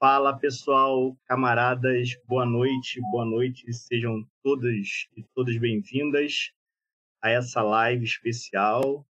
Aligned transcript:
Fala 0.00 0.34
pessoal, 0.34 1.14
camaradas, 1.26 2.16
boa 2.26 2.46
noite, 2.46 2.98
boa 3.10 3.26
noite, 3.26 3.70
sejam 3.70 4.26
todas 4.42 5.06
e 5.14 5.22
todas 5.34 5.58
bem-vindas 5.58 6.52
a 7.20 7.28
essa 7.28 7.60
live 7.60 8.02
especial. 8.02 9.06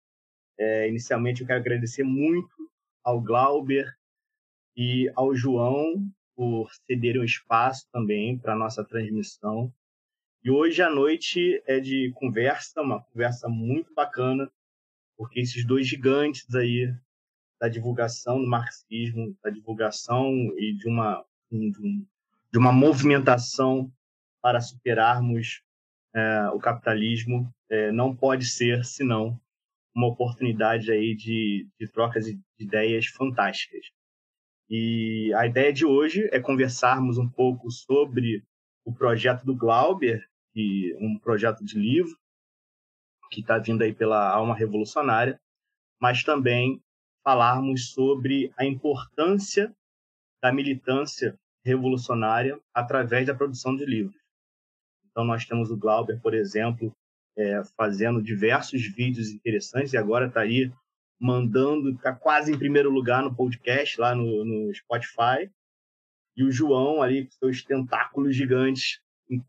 É, 0.58 0.88
inicialmente 0.88 1.42
eu 1.42 1.46
quero 1.46 1.60
agradecer 1.60 2.04
muito 2.04 2.72
ao 3.04 3.20
Glauber 3.20 3.94
e 4.74 5.12
ao 5.14 5.36
João 5.36 6.10
por 6.34 6.72
cederem 6.86 7.20
um 7.20 7.24
espaço 7.24 7.86
também 7.92 8.38
para 8.38 8.54
a 8.54 8.58
nossa 8.58 8.82
transmissão. 8.82 9.70
E 10.42 10.50
hoje 10.50 10.80
à 10.80 10.88
noite 10.88 11.62
é 11.66 11.80
de 11.80 12.12
conversa, 12.14 12.80
uma 12.80 13.02
conversa 13.02 13.46
muito 13.46 13.92
bacana, 13.92 14.50
porque 15.18 15.40
esses 15.40 15.66
dois 15.66 15.86
gigantes 15.86 16.54
aí 16.54 16.90
da 17.60 17.68
divulgação 17.68 18.40
do 18.40 18.46
marxismo, 18.46 19.36
da 19.42 19.50
divulgação 19.50 20.32
e 20.56 20.74
de 20.74 20.88
uma, 20.88 21.24
de 21.50 22.58
uma 22.58 22.72
movimentação 22.72 23.92
para 24.40 24.60
superarmos 24.60 25.62
é, 26.14 26.48
o 26.50 26.58
capitalismo 26.58 27.52
é, 27.70 27.92
não 27.92 28.14
pode 28.14 28.46
ser 28.46 28.84
senão 28.84 29.38
uma 29.94 30.06
oportunidade 30.06 30.90
aí 30.90 31.14
de, 31.14 31.68
de 31.78 31.88
trocas 31.88 32.24
de 32.24 32.40
ideias 32.58 33.06
fantásticas. 33.06 33.86
E 34.70 35.32
a 35.34 35.46
ideia 35.46 35.72
de 35.72 35.84
hoje 35.84 36.28
é 36.32 36.40
conversarmos 36.40 37.18
um 37.18 37.28
pouco 37.28 37.70
sobre 37.70 38.44
o 38.84 38.92
projeto 38.92 39.44
do 39.44 39.56
Glauber, 39.56 40.24
que 40.52 40.94
um 41.00 41.18
projeto 41.18 41.64
de 41.64 41.78
livro 41.78 42.16
que 43.30 43.40
está 43.40 43.58
vindo 43.58 43.82
aí 43.82 43.92
pela 43.92 44.30
Alma 44.30 44.54
Revolucionária, 44.54 45.40
mas 46.00 46.22
também 46.22 46.82
falarmos 47.22 47.90
sobre 47.90 48.52
a 48.56 48.64
importância 48.64 49.74
da 50.42 50.52
militância 50.52 51.38
revolucionária 51.64 52.58
através 52.72 53.26
da 53.26 53.34
produção 53.34 53.76
de 53.76 53.84
livros. 53.84 54.16
Então, 55.10 55.24
nós 55.24 55.44
temos 55.44 55.70
o 55.70 55.76
Glauber, 55.76 56.20
por 56.20 56.32
exemplo, 56.32 56.94
é, 57.36 57.62
fazendo 57.76 58.22
diversos 58.22 58.82
vídeos 58.86 59.30
interessantes 59.30 59.92
e 59.92 59.96
agora 59.96 60.26
está 60.26 60.40
aí 60.40 60.72
mandando, 61.20 61.90
está 61.90 62.12
quase 62.14 62.52
em 62.52 62.58
primeiro 62.58 62.90
lugar 62.90 63.22
no 63.22 63.34
podcast, 63.34 64.00
lá 64.00 64.14
no, 64.14 64.44
no 64.44 64.74
Spotify. 64.74 65.50
E 66.36 66.44
o 66.44 66.52
João 66.52 67.02
ali 67.02 67.24
com 67.26 67.32
seus 67.32 67.64
tentáculos 67.64 68.36
gigantes, 68.36 69.00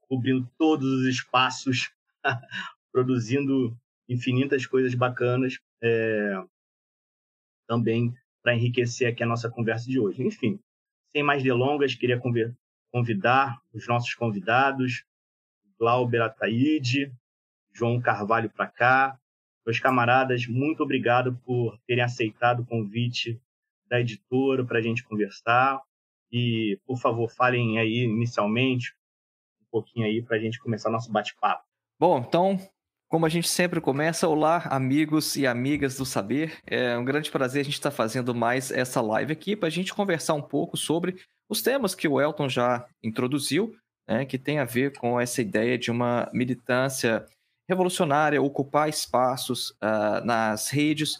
cobrindo 0.01 0.49
todos 0.57 0.85
os 0.85 1.05
espaços, 1.07 1.91
produzindo 2.91 3.77
infinitas 4.07 4.65
coisas 4.65 4.95
bacanas. 4.95 5.59
É, 5.81 6.33
também 7.69 8.11
para 8.41 8.55
enriquecer 8.55 9.07
aqui 9.07 9.21
a 9.21 9.27
nossa 9.27 9.47
conversa 9.47 9.85
de 9.85 9.99
hoje. 9.99 10.23
Enfim, 10.23 10.59
sem 11.09 11.21
mais 11.21 11.43
delongas, 11.43 11.93
queria 11.93 12.19
convidar 12.91 13.61
os 13.71 13.87
nossos 13.87 14.15
convidados, 14.15 15.05
Glauber 15.77 16.21
Ataíde, 16.23 17.13
João 17.71 18.01
Carvalho 18.01 18.49
para 18.49 18.65
cá. 18.65 19.19
Meus 19.63 19.79
camaradas, 19.79 20.47
muito 20.47 20.81
obrigado 20.81 21.39
por 21.45 21.77
terem 21.85 22.03
aceitado 22.03 22.61
o 22.61 22.65
convite 22.65 23.39
da 23.87 24.01
editora 24.01 24.65
para 24.65 24.79
a 24.79 24.81
gente 24.81 25.03
conversar. 25.03 25.79
E, 26.31 26.79
por 26.87 26.97
favor, 26.97 27.29
falem 27.29 27.77
aí 27.77 28.03
inicialmente 28.03 28.95
um 29.61 29.65
pouquinho 29.69 30.07
aí 30.07 30.23
para 30.23 30.37
a 30.37 30.39
gente 30.39 30.59
começar 30.59 30.89
nosso 30.89 31.11
bate-papo. 31.11 31.63
Bom, 31.99 32.17
então 32.19 32.57
como 33.09 33.25
a 33.25 33.29
gente 33.29 33.49
sempre 33.49 33.81
começa, 33.81 34.27
olá, 34.27 34.59
amigos 34.69 35.35
e 35.35 35.47
amigas 35.47 35.97
do 35.97 36.05
saber. 36.05 36.59
É 36.65 36.95
um 36.95 37.03
grande 37.03 37.31
prazer 37.31 37.61
a 37.61 37.63
gente 37.65 37.73
estar 37.73 37.89
tá 37.89 37.95
fazendo 37.95 38.35
mais 38.35 38.69
essa 38.69 39.01
live 39.01 39.33
aqui 39.33 39.55
para 39.55 39.67
a 39.67 39.71
gente 39.71 39.95
conversar 39.95 40.35
um 40.35 40.41
pouco 40.43 40.77
sobre 40.77 41.15
os 41.49 41.63
temas 41.63 41.95
que 41.95 42.07
o 42.07 42.21
Elton 42.21 42.47
já 42.47 42.87
introduziu, 43.03 43.75
né, 44.07 44.25
que 44.25 44.37
tem 44.37 44.59
a 44.59 44.63
ver 44.65 44.95
com 44.95 45.19
essa 45.19 45.41
ideia 45.41 45.75
de 45.75 45.89
uma 45.89 46.29
militância 46.31 47.25
revolucionária, 47.67 48.39
ocupar 48.39 48.87
espaços 48.87 49.71
uh, 49.71 50.23
nas 50.23 50.69
redes. 50.69 51.17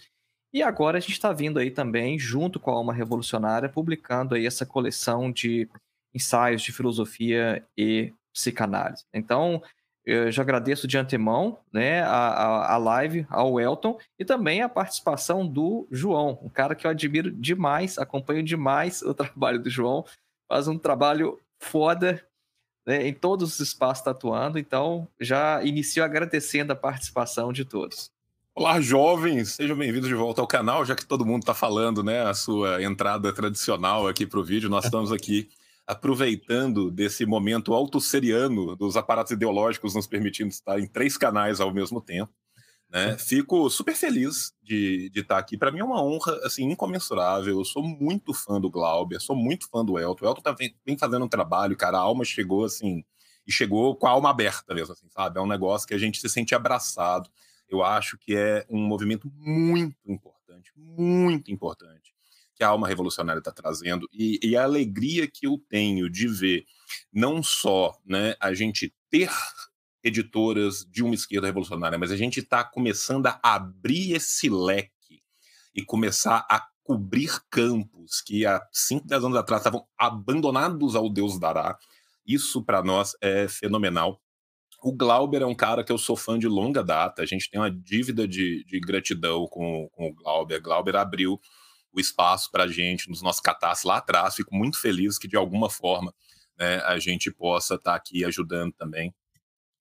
E 0.53 0.61
agora 0.61 0.99
a 0.99 1.01
gente 1.01 1.13
está 1.13 1.33
vindo 1.33 1.57
aí 1.57 1.71
também, 1.71 2.19
junto 2.19 2.59
com 2.59 2.69
a 2.69 2.75
Alma 2.75 2.93
Revolucionária, 2.93 3.67
publicando 3.67 4.35
aí 4.35 4.45
essa 4.45 4.65
coleção 4.65 5.31
de 5.31 5.67
ensaios 6.13 6.61
de 6.61 6.71
filosofia 6.71 7.65
e 7.75 8.13
psicanálise. 8.31 9.05
Então, 9.11 9.61
eu 10.09 10.31
já 10.31 10.41
agradeço 10.41 10.87
de 10.87 10.97
antemão 10.97 11.59
né, 11.71 12.01
a, 12.01 12.07
a, 12.07 12.73
a, 12.73 12.77
live, 12.77 13.25
ao 13.29 13.59
Elton 13.59 13.97
e 14.17 14.25
também 14.25 14.61
a 14.61 14.69
participação 14.69 15.45
do 15.45 15.87
João, 15.91 16.39
um 16.41 16.49
cara 16.49 16.75
que 16.75 16.87
eu 16.87 16.91
admiro 16.91 17.31
demais, 17.31 17.97
acompanho 17.97 18.43
demais 18.43 19.01
o 19.03 19.13
trabalho 19.13 19.59
do 19.59 19.69
João, 19.69 20.05
faz 20.47 20.67
um 20.67 20.77
trabalho 20.77 21.39
foda 21.59 22.23
né, 22.85 23.07
em 23.07 23.13
todos 23.13 23.53
os 23.53 23.59
espaços 23.59 24.03
tatuando, 24.03 24.57
então 24.57 25.07
já 25.19 25.63
inicio 25.63 26.03
agradecendo 26.03 26.73
a 26.73 26.75
participação 26.75 27.53
de 27.53 27.63
todos. 27.63 28.11
Olá, 28.55 28.81
jovens, 28.81 29.51
sejam 29.51 29.77
bem-vindos 29.77 30.09
de 30.09 30.15
volta 30.15 30.41
ao 30.41 30.47
canal, 30.47 30.83
já 30.83 30.95
que 30.95 31.05
todo 31.05 31.25
mundo 31.25 31.43
está 31.43 31.53
falando 31.53 32.03
né, 32.03 32.23
a 32.23 32.33
sua 32.33 32.81
entrada 32.83 33.31
tradicional 33.31 34.07
aqui 34.07 34.25
para 34.25 34.39
o 34.39 34.43
vídeo, 34.43 34.69
nós 34.69 34.85
estamos 34.85 35.11
aqui 35.11 35.49
aproveitando 35.89 36.91
desse 36.91 37.25
momento 37.25 37.73
autosseriano 37.73 38.75
dos 38.75 38.95
aparatos 38.95 39.31
ideológicos 39.31 39.95
nos 39.95 40.05
permitindo 40.05 40.49
estar 40.49 40.79
em 40.79 40.85
três 40.85 41.17
canais 41.17 41.59
ao 41.59 41.73
mesmo 41.73 41.99
tempo. 41.99 42.31
Né? 42.87 43.17
Fico 43.17 43.67
super 43.71 43.95
feliz 43.95 44.53
de, 44.61 45.09
de 45.09 45.21
estar 45.21 45.39
aqui. 45.39 45.57
Para 45.57 45.71
mim 45.71 45.79
é 45.79 45.83
uma 45.83 46.03
honra 46.03 46.39
assim 46.43 46.69
incomensurável. 46.69 47.57
Eu 47.57 47.65
sou 47.65 47.81
muito 47.81 48.35
fã 48.35 48.61
do 48.61 48.69
Glauber, 48.69 49.19
sou 49.19 49.35
muito 49.35 49.67
fã 49.67 49.83
do 49.83 49.97
Elton. 49.97 50.25
O 50.25 50.29
Elton 50.29 50.41
tá, 50.41 50.51
vem, 50.51 50.75
vem 50.85 50.95
fazendo 50.95 51.25
um 51.25 51.29
trabalho, 51.29 51.75
cara. 51.75 51.97
A 51.97 52.01
alma 52.01 52.23
chegou 52.23 52.65
assim 52.65 53.03
e 53.47 53.51
chegou 53.51 53.95
com 53.95 54.05
a 54.05 54.11
alma 54.11 54.29
aberta 54.29 54.75
mesmo, 54.75 54.93
assim, 54.93 55.09
sabe? 55.09 55.39
É 55.39 55.41
um 55.41 55.47
negócio 55.47 55.87
que 55.87 55.95
a 55.95 55.99
gente 55.99 56.19
se 56.19 56.29
sente 56.29 56.53
abraçado. 56.53 57.31
Eu 57.67 57.83
acho 57.83 58.15
que 58.19 58.35
é 58.35 58.63
um 58.69 58.79
movimento 58.79 59.27
muito 59.35 59.97
importante, 60.05 60.71
muito 60.75 61.51
importante 61.51 61.98
que 62.59 62.63
a 62.65 62.67
alma 62.67 62.89
revolucionária 62.89 63.39
está 63.39 63.53
trazendo 63.53 64.05
e, 64.11 64.37
e, 64.43 64.57
a 64.57 64.65
alegria 64.65 65.25
que 65.25 65.47
eu 65.47 65.57
tenho 65.69 66.09
de 66.09 66.27
ver 66.27 66.65
não 67.11 67.41
só 67.41 67.97
né, 68.05 68.35
a 68.37 68.53
gente 68.53 68.93
ter 69.09 69.31
editoras 70.03 70.85
de 70.91 71.01
uma 71.01 71.15
esquerda 71.15 71.47
revolucionária, 71.47 71.97
mas 71.97 72.11
a 72.11 72.17
gente 72.17 72.41
está 72.41 72.61
começando 72.61 73.27
a 73.27 73.39
abrir 73.41 74.11
esse 74.11 74.49
leque 74.49 75.23
e 75.73 75.85
começar 75.85 76.45
a 76.51 76.67
cobrir 76.83 77.39
campos 77.49 78.19
que 78.19 78.45
há 78.45 78.61
5, 78.73 79.07
10 79.07 79.23
anos 79.23 79.37
atrás 79.37 79.61
estavam 79.61 79.87
abandonados 79.97 80.97
ao 80.97 81.09
Deus 81.09 81.39
dará. 81.39 81.77
Isso 82.27 82.61
para 82.61 82.83
nós 82.83 83.15
é 83.21 83.47
fenomenal. 83.47 84.21
O 84.83 84.91
Glauber 84.91 85.43
é 85.43 85.45
um 85.45 85.55
cara 85.55 85.81
que 85.81 85.93
eu 85.93 85.97
sou 85.97 86.17
fã 86.17 86.37
de 86.37 86.47
longa 86.47 86.83
data. 86.83 87.21
A 87.21 87.25
gente 87.25 87.49
tem 87.49 87.61
uma 87.61 87.71
dívida 87.71 88.27
de, 88.27 88.65
de 88.65 88.79
gratidão 88.81 89.47
com, 89.47 89.87
com 89.93 90.09
o 90.09 90.13
Glauber. 90.13 90.59
Glauber 90.59 90.97
abriu 90.97 91.39
o 91.91 91.99
espaço 91.99 92.51
para 92.51 92.65
a 92.65 92.67
gente 92.67 93.09
nos 93.09 93.21
nossos 93.21 93.41
catástrofe 93.41 93.87
lá 93.87 93.97
atrás. 93.97 94.35
Fico 94.35 94.55
muito 94.55 94.79
feliz 94.79 95.17
que, 95.17 95.27
de 95.27 95.35
alguma 95.35 95.69
forma, 95.69 96.13
né, 96.57 96.77
a 96.81 96.99
gente 96.99 97.31
possa 97.31 97.75
estar 97.75 97.91
tá 97.91 97.97
aqui 97.97 98.23
ajudando 98.25 98.73
também. 98.73 99.13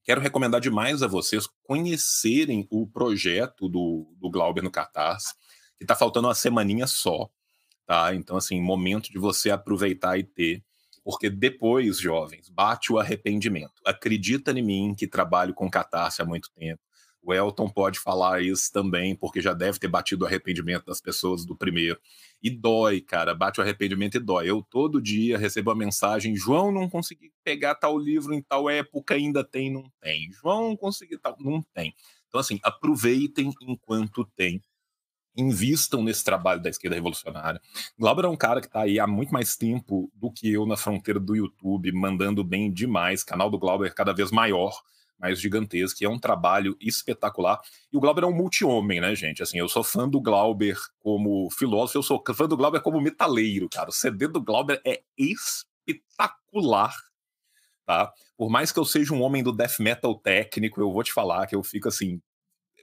Quero 0.05 0.21
recomendar 0.21 0.61
demais 0.61 1.03
a 1.03 1.07
vocês 1.07 1.47
conhecerem 1.65 2.67
o 2.71 2.87
projeto 2.87 3.69
do, 3.69 4.15
do 4.17 4.31
Glauber 4.31 4.63
no 4.63 4.71
Catarse, 4.71 5.35
que 5.77 5.85
está 5.85 5.95
faltando 5.95 6.29
uma 6.29 6.35
semaninha 6.35 6.87
só, 6.87 7.29
tá? 7.85 8.15
Então, 8.15 8.37
assim, 8.37 8.59
momento 8.61 9.11
de 9.11 9.19
você 9.19 9.51
aproveitar 9.51 10.19
e 10.19 10.25
ter, 10.25 10.65
porque 11.05 11.29
depois, 11.29 11.99
jovens, 11.99 12.49
bate 12.49 12.91
o 12.93 12.99
arrependimento. 12.99 13.75
Acredita 13.85 14.51
em 14.53 14.63
mim 14.63 14.95
que 14.97 15.07
trabalho 15.07 15.53
com 15.53 15.71
Catarse 15.71 16.23
há 16.23 16.25
muito 16.25 16.51
tempo. 16.53 16.81
O 17.23 17.34
Elton 17.34 17.69
pode 17.69 17.99
falar 17.99 18.43
isso 18.43 18.73
também, 18.73 19.15
porque 19.15 19.41
já 19.41 19.53
deve 19.53 19.79
ter 19.79 19.89
batido 19.89 20.25
o 20.25 20.27
arrependimento 20.27 20.87
das 20.87 21.01
pessoas 21.01 21.45
do 21.45 21.56
primeiro. 21.56 22.01
E 22.43 22.49
dói, 22.49 23.01
cara, 23.01 23.34
bate 23.34 23.61
o 23.61 23.62
arrependimento 23.62 24.17
e 24.17 24.20
dói. 24.20 24.49
Eu 24.49 24.62
todo 24.62 25.03
dia 25.03 25.37
recebo 25.37 25.70
a 25.70 25.75
mensagem: 25.75 26.37
João, 26.37 26.73
não 26.73 26.88
consegui 26.88 27.32
pegar 27.44 27.75
tal 27.75 27.99
livro 27.99 28.32
em 28.32 28.41
tal 28.43 28.70
época, 28.70 29.15
ainda 29.15 29.44
tem, 29.44 29.70
não 29.73 29.85
tem. 30.00 30.31
João, 30.32 30.69
não 30.69 30.76
consegui 30.76 31.19
tal, 31.19 31.37
não 31.41 31.61
tem. 31.75 31.94
Então, 32.29 32.41
assim, 32.41 32.61
aproveitem 32.62 33.53
enquanto 33.62 34.25
tem. 34.37 34.62
Invistam 35.37 36.03
nesse 36.03 36.25
trabalho 36.25 36.61
da 36.61 36.69
esquerda 36.69 36.97
revolucionária. 36.97 37.61
Glauber 37.99 38.25
é 38.25 38.29
um 38.29 38.37
cara 38.37 38.61
que 38.61 38.67
está 38.67 38.82
aí 38.82 38.99
há 38.99 39.06
muito 39.06 39.32
mais 39.32 39.56
tempo 39.56 40.11
do 40.15 40.32
que 40.32 40.50
eu 40.53 40.67
na 40.67 40.76
fronteira 40.76 41.20
do 41.20 41.37
YouTube, 41.37 41.93
mandando 41.93 42.43
bem 42.43 42.73
demais. 42.73 43.23
Canal 43.23 43.50
do 43.50 43.59
Glauber 43.59 43.87
é 43.87 43.91
cada 43.91 44.12
vez 44.12 44.31
maior 44.31 44.82
mais 45.19 45.41
gigantesca, 45.41 45.99
e 46.00 46.06
é 46.06 46.09
um 46.09 46.19
trabalho 46.19 46.76
espetacular. 46.81 47.61
E 47.93 47.97
o 47.97 48.00
Glauber 48.00 48.23
é 48.23 48.26
um 48.26 48.35
multi-homem, 48.35 49.00
né, 49.00 49.15
gente? 49.15 49.43
Assim, 49.43 49.59
eu 49.59 49.69
sou 49.69 49.82
fã 49.82 50.09
do 50.09 50.20
Glauber 50.20 50.76
como 51.00 51.50
filósofo, 51.50 51.99
eu 51.99 52.03
sou 52.03 52.23
fã 52.35 52.47
do 52.47 52.56
Glauber 52.56 52.81
como 52.81 53.00
metaleiro, 53.00 53.69
cara. 53.69 53.91
O 53.91 53.93
CD 53.93 54.29
do 54.29 54.41
Glauber 54.41 54.81
é 54.87 55.03
espetacular, 55.17 56.94
tá? 57.85 58.12
Por 58.37 58.49
mais 58.49 58.70
que 58.70 58.79
eu 58.79 58.85
seja 58.85 59.12
um 59.12 59.23
homem 59.23 59.43
do 59.43 59.53
death 59.53 59.81
metal 59.81 60.15
técnico, 60.15 60.81
eu 60.81 60.93
vou 60.93 61.03
te 61.03 61.12
falar 61.12 61.47
que 61.47 61.56
eu 61.56 61.62
fico, 61.65 61.88
assim, 61.88 62.20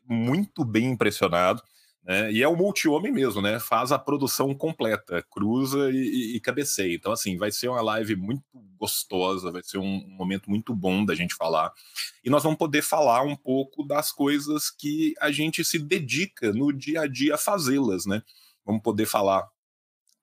muito 0.07 0.65
bem 0.65 0.91
impressionado. 0.91 1.61
Né? 2.05 2.31
E 2.31 2.43
é 2.43 2.47
o 2.47 2.55
multi-homem 2.55 3.11
mesmo, 3.11 3.41
né? 3.41 3.59
Faz 3.59 3.91
a 3.91 3.97
produção 3.97 4.53
completa, 4.53 5.25
cruza 5.31 5.89
e, 5.91 6.35
e, 6.35 6.39
cabeceia. 6.39 6.93
Então, 6.93 7.11
assim, 7.11 7.35
vai 7.35 7.51
ser 7.51 7.67
uma 7.67 7.81
live 7.81 8.15
muito 8.15 8.43
gostosa, 8.77 9.51
vai 9.51 9.63
ser 9.63 9.79
um 9.79 10.05
momento 10.09 10.47
muito 10.47 10.75
bom 10.75 11.03
da 11.03 11.15
gente 11.15 11.33
falar. 11.33 11.73
E 12.23 12.29
nós 12.29 12.43
vamos 12.43 12.59
poder 12.59 12.83
falar 12.83 13.23
um 13.23 13.35
pouco 13.35 13.83
das 13.83 14.11
coisas 14.11 14.69
que 14.69 15.15
a 15.19 15.31
gente 15.31 15.65
se 15.65 15.79
dedica 15.79 16.53
no 16.53 16.71
dia 16.71 17.01
a 17.01 17.07
dia 17.07 17.33
a 17.33 17.39
fazê-las, 17.39 18.05
né? 18.05 18.21
Vamos 18.63 18.83
poder 18.83 19.07
falar 19.07 19.49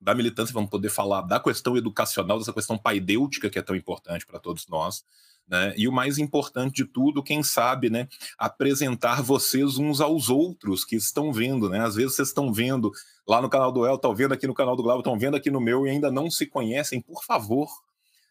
da 0.00 0.14
militância, 0.14 0.52
vamos 0.52 0.70
poder 0.70 0.88
falar 0.88 1.22
da 1.22 1.40
questão 1.40 1.76
educacional, 1.76 2.38
dessa 2.38 2.52
questão 2.52 2.78
paidêutica 2.78 3.50
que 3.50 3.58
é 3.58 3.62
tão 3.62 3.74
importante 3.74 4.24
para 4.24 4.38
todos 4.38 4.68
nós. 4.68 5.04
Né? 5.48 5.74
E 5.76 5.86
o 5.86 5.92
mais 5.92 6.18
importante 6.18 6.76
de 6.76 6.84
tudo, 6.84 7.22
quem 7.22 7.42
sabe, 7.42 7.90
né, 7.90 8.08
apresentar 8.38 9.22
vocês 9.22 9.76
uns 9.76 10.00
aos 10.00 10.30
outros 10.30 10.84
que 10.84 10.96
estão 10.96 11.32
vendo, 11.32 11.68
né? 11.68 11.80
Às 11.80 11.94
vezes 11.94 12.14
vocês 12.14 12.28
estão 12.28 12.52
vendo 12.52 12.90
lá 13.26 13.42
no 13.42 13.50
canal 13.50 13.70
do 13.70 13.86
El, 13.86 13.96
estão 13.96 14.14
vendo 14.14 14.32
aqui 14.32 14.46
no 14.46 14.54
canal 14.54 14.76
do 14.76 14.82
Glauber, 14.82 15.00
estão 15.00 15.18
vendo 15.18 15.36
aqui 15.36 15.50
no 15.50 15.60
meu 15.60 15.86
e 15.86 15.90
ainda 15.90 16.10
não 16.10 16.30
se 16.30 16.46
conhecem, 16.46 17.00
por 17.00 17.22
favor, 17.24 17.68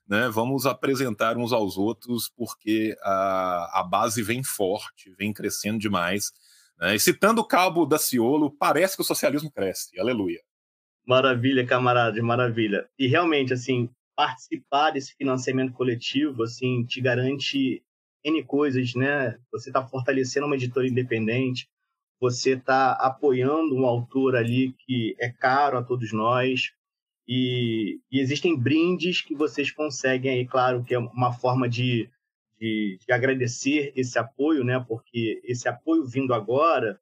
né? 0.07 0.29
Vamos 0.29 0.65
apresentar 0.65 1.37
uns 1.37 1.53
aos 1.53 1.77
outros 1.77 2.31
porque 2.35 2.97
a, 3.01 3.81
a 3.81 3.83
base 3.83 4.21
vem 4.23 4.43
forte, 4.43 5.13
vem 5.17 5.31
crescendo 5.31 5.79
demais. 5.79 6.33
Né? 6.79 6.95
E 6.95 6.99
citando 6.99 7.39
o 7.41 7.45
cabo 7.45 7.85
da 7.85 7.97
Ciolo, 7.97 8.51
parece 8.51 8.95
que 8.95 9.01
o 9.01 9.05
socialismo 9.05 9.51
cresce. 9.51 9.99
Aleluia. 9.99 10.41
Maravilha, 11.05 11.65
camaradas, 11.65 12.21
maravilha. 12.23 12.89
E 12.97 13.07
realmente, 13.07 13.53
assim, 13.53 13.89
participar 14.15 14.91
desse 14.91 15.15
financiamento 15.15 15.73
coletivo, 15.73 16.43
assim, 16.43 16.85
te 16.85 17.01
garante 17.01 17.83
N 18.23 18.43
coisas, 18.43 18.93
né? 18.93 19.37
Você 19.51 19.69
está 19.69 19.85
fortalecendo 19.85 20.45
uma 20.45 20.55
editora 20.55 20.87
independente, 20.87 21.69
você 22.19 22.51
está 22.51 22.91
apoiando 22.91 23.75
um 23.75 23.85
autor 23.85 24.35
ali 24.35 24.73
que 24.85 25.15
é 25.19 25.29
caro 25.29 25.77
a 25.77 25.83
todos 25.83 26.13
nós, 26.13 26.71
e, 27.27 27.99
e, 28.11 28.19
existem 28.19 28.57
brindes 28.57 29.21
que 29.21 29.33
vocês 29.33 29.71
conseguem 29.71 30.31
aí, 30.31 30.45
claro, 30.45 30.83
que 30.83 30.93
é 30.93 30.99
uma 30.99 31.31
forma 31.31 31.69
de, 31.69 32.09
de, 32.59 32.97
de 32.99 33.13
agradecer 33.13 33.93
esse 33.95 34.19
apoio, 34.19 34.63
né? 34.63 34.83
Porque 34.87 35.41
esse 35.43 35.67
apoio 35.67 36.05
vindo 36.05 36.33
agora 36.33 36.99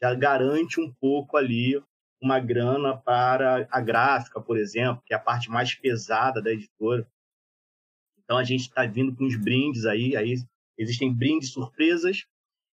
já 0.00 0.14
garante 0.14 0.80
um 0.80 0.92
pouco 0.92 1.36
ali 1.36 1.82
uma 2.22 2.38
grana 2.38 2.96
para 2.96 3.66
a 3.68 3.80
gráfica, 3.80 4.40
por 4.40 4.56
exemplo, 4.56 5.02
que 5.04 5.12
é 5.12 5.16
a 5.16 5.20
parte 5.20 5.50
mais 5.50 5.74
pesada 5.74 6.40
da 6.40 6.52
editora. 6.52 7.06
Então 8.22 8.38
a 8.38 8.44
gente 8.44 8.60
está 8.60 8.86
vindo 8.86 9.14
com 9.16 9.26
os 9.26 9.36
brindes 9.36 9.84
aí, 9.84 10.16
aí 10.16 10.36
existem 10.78 11.12
brindes 11.12 11.50
surpresas 11.50 12.24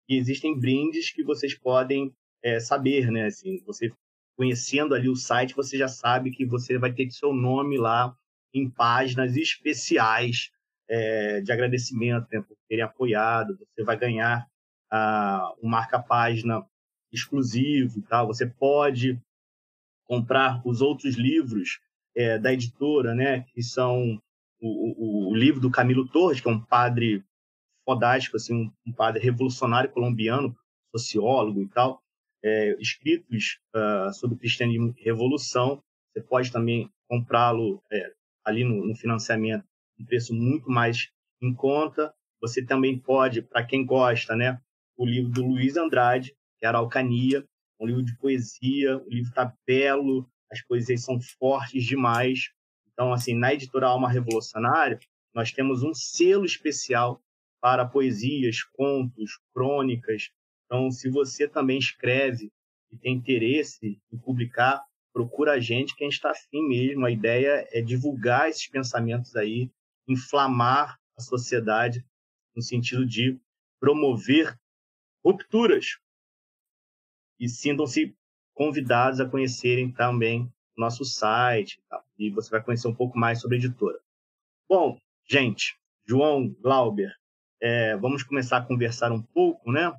e 0.09 0.17
existem 0.17 0.59
brindes 0.59 1.13
que 1.13 1.23
vocês 1.23 1.55
podem 1.55 2.13
é, 2.43 2.59
saber, 2.59 3.11
né? 3.11 3.27
Assim, 3.27 3.63
você 3.65 3.93
conhecendo 4.37 4.95
ali 4.95 5.09
o 5.09 5.17
site, 5.17 5.55
você 5.55 5.79
já 5.79 5.89
sabe 5.89 6.31
que 6.31 6.45
você 6.45 6.77
vai 6.77 6.93
ter 6.93 7.11
seu 7.11 7.33
nome 7.33 7.79
lá 7.79 8.15
em 8.53 8.69
páginas 8.69 9.37
especiais 9.37 10.51
é, 10.89 11.41
de 11.41 11.53
agradecimento 11.53 12.27
né, 12.33 12.43
por 12.43 12.57
terem 12.69 12.85
apoiado. 12.85 13.57
Você 13.57 13.85
vai 13.85 13.97
ganhar 13.97 14.47
ah, 14.91 15.55
um 15.63 15.69
marca-página 15.69 16.67
exclusivo, 17.13 18.03
tá? 18.03 18.25
Você 18.25 18.47
pode 18.47 19.19
comprar 20.07 20.63
os 20.65 20.81
outros 20.81 21.17
livros 21.17 21.81
é, 22.15 22.39
da 22.39 22.53
editora, 22.53 23.15
né, 23.15 23.43
que 23.53 23.63
são 23.63 24.21
o, 24.61 25.29
o, 25.29 25.31
o, 25.31 25.35
livro 25.35 25.61
do 25.61 25.71
Camilo 25.71 26.09
Torres, 26.09 26.41
que 26.41 26.49
é 26.49 26.51
um 26.51 26.65
padre 26.65 27.23
fodástico, 27.85 28.37
assim, 28.37 28.55
um, 28.55 28.73
um 28.87 28.93
padre 28.93 29.23
revolucionário 29.23 29.91
colombiano, 29.91 30.57
sociólogo 30.91 31.63
e 31.63 31.69
tal, 31.69 32.01
é, 32.43 32.77
escritos 32.81 33.59
uh, 33.75 34.13
sobre 34.13 34.39
cristianismo 34.39 34.95
e 34.97 35.05
revolução. 35.05 35.83
Você 36.13 36.23
pode 36.23 36.51
também 36.51 36.91
comprá-lo 37.09 37.83
é, 37.93 38.13
ali 38.45 38.65
no, 38.65 38.87
no 38.87 38.95
financiamento 38.95 39.65
um 39.99 40.05
preço 40.05 40.35
muito 40.35 40.71
mais 40.71 41.11
em 41.41 41.55
conta. 41.55 42.13
Você 42.41 42.65
também 42.65 42.99
pode, 42.99 43.43
para 43.43 43.65
quem 43.65 43.85
gosta, 43.85 44.37
né, 44.37 44.61
o 44.97 45.07
livro 45.07 45.31
do 45.31 45.45
Luiz 45.45 45.77
Andrade, 45.77 46.35
que 46.59 46.67
era 46.67 46.79
Alcania, 46.79 47.45
um 47.81 47.87
livro 47.87 48.03
de 48.03 48.17
poesia, 48.19 48.97
o 48.99 49.09
livro 49.09 49.29
está 49.29 49.53
belo, 49.67 50.29
as 50.51 50.63
poesias 50.63 51.03
são 51.03 51.21
fortes 51.21 51.85
demais. 51.85 52.51
Então, 52.93 53.13
assim, 53.13 53.35
na 53.35 53.53
editora 53.53 53.89
Alma 53.89 54.11
Revolucionária, 54.11 54.99
nós 55.35 55.53
temos 55.53 55.83
um 55.83 55.93
selo 55.93 56.45
especial 56.45 57.23
para 57.61 57.87
poesias, 57.87 58.63
contos, 58.63 59.39
crônicas. 59.53 60.31
Então, 60.65 60.91
se 60.91 61.11
você 61.11 61.47
também 61.49 61.79
escreve 61.79 62.51
e 62.91 62.97
tem 62.97 63.15
interesse 63.15 64.01
em 64.13 64.19
publicar, 64.19 64.83
procura 65.13 65.53
a 65.53 65.61
gente, 65.61 65.95
que 65.95 66.05
a 66.05 66.07
gente 66.07 66.17
está 66.17 66.31
afim 66.31 66.63
mesmo. 66.69 67.05
A 67.05 67.11
ideia 67.11 67.69
é 67.73 67.83
divulgar 67.83 68.49
esses 68.49 68.69
pensamentos 68.69 69.35
aí, 69.37 69.71
inflamar 70.09 70.99
a 71.19 71.21
sociedade 71.21 72.05
no 72.55 72.63
sentido 72.63 73.05
de 73.05 73.39
promover 73.81 74.59
rupturas, 75.25 75.99
e 77.39 77.49
sintam-se 77.49 78.15
convidados 78.55 79.21
a 79.21 79.29
conhecerem 79.29 79.93
também 79.93 80.51
nosso 80.77 81.05
site 81.05 81.81
tá? 81.89 82.03
e 82.19 82.31
você 82.31 82.51
vai 82.51 82.63
conhecer 82.63 82.89
um 82.89 82.95
pouco 82.95 83.19
mais 83.19 83.41
sobre 83.41 83.57
a 83.57 83.61
editora. 83.61 83.99
Bom, 84.69 84.99
gente, 85.29 85.77
João, 86.07 86.49
Glauber, 86.61 87.13
é, 87.61 87.97
vamos 87.97 88.23
começar 88.23 88.59
a 88.59 88.63
conversar 88.63 89.13
um 89.13 89.23
pouco, 89.23 89.71
né? 89.71 89.93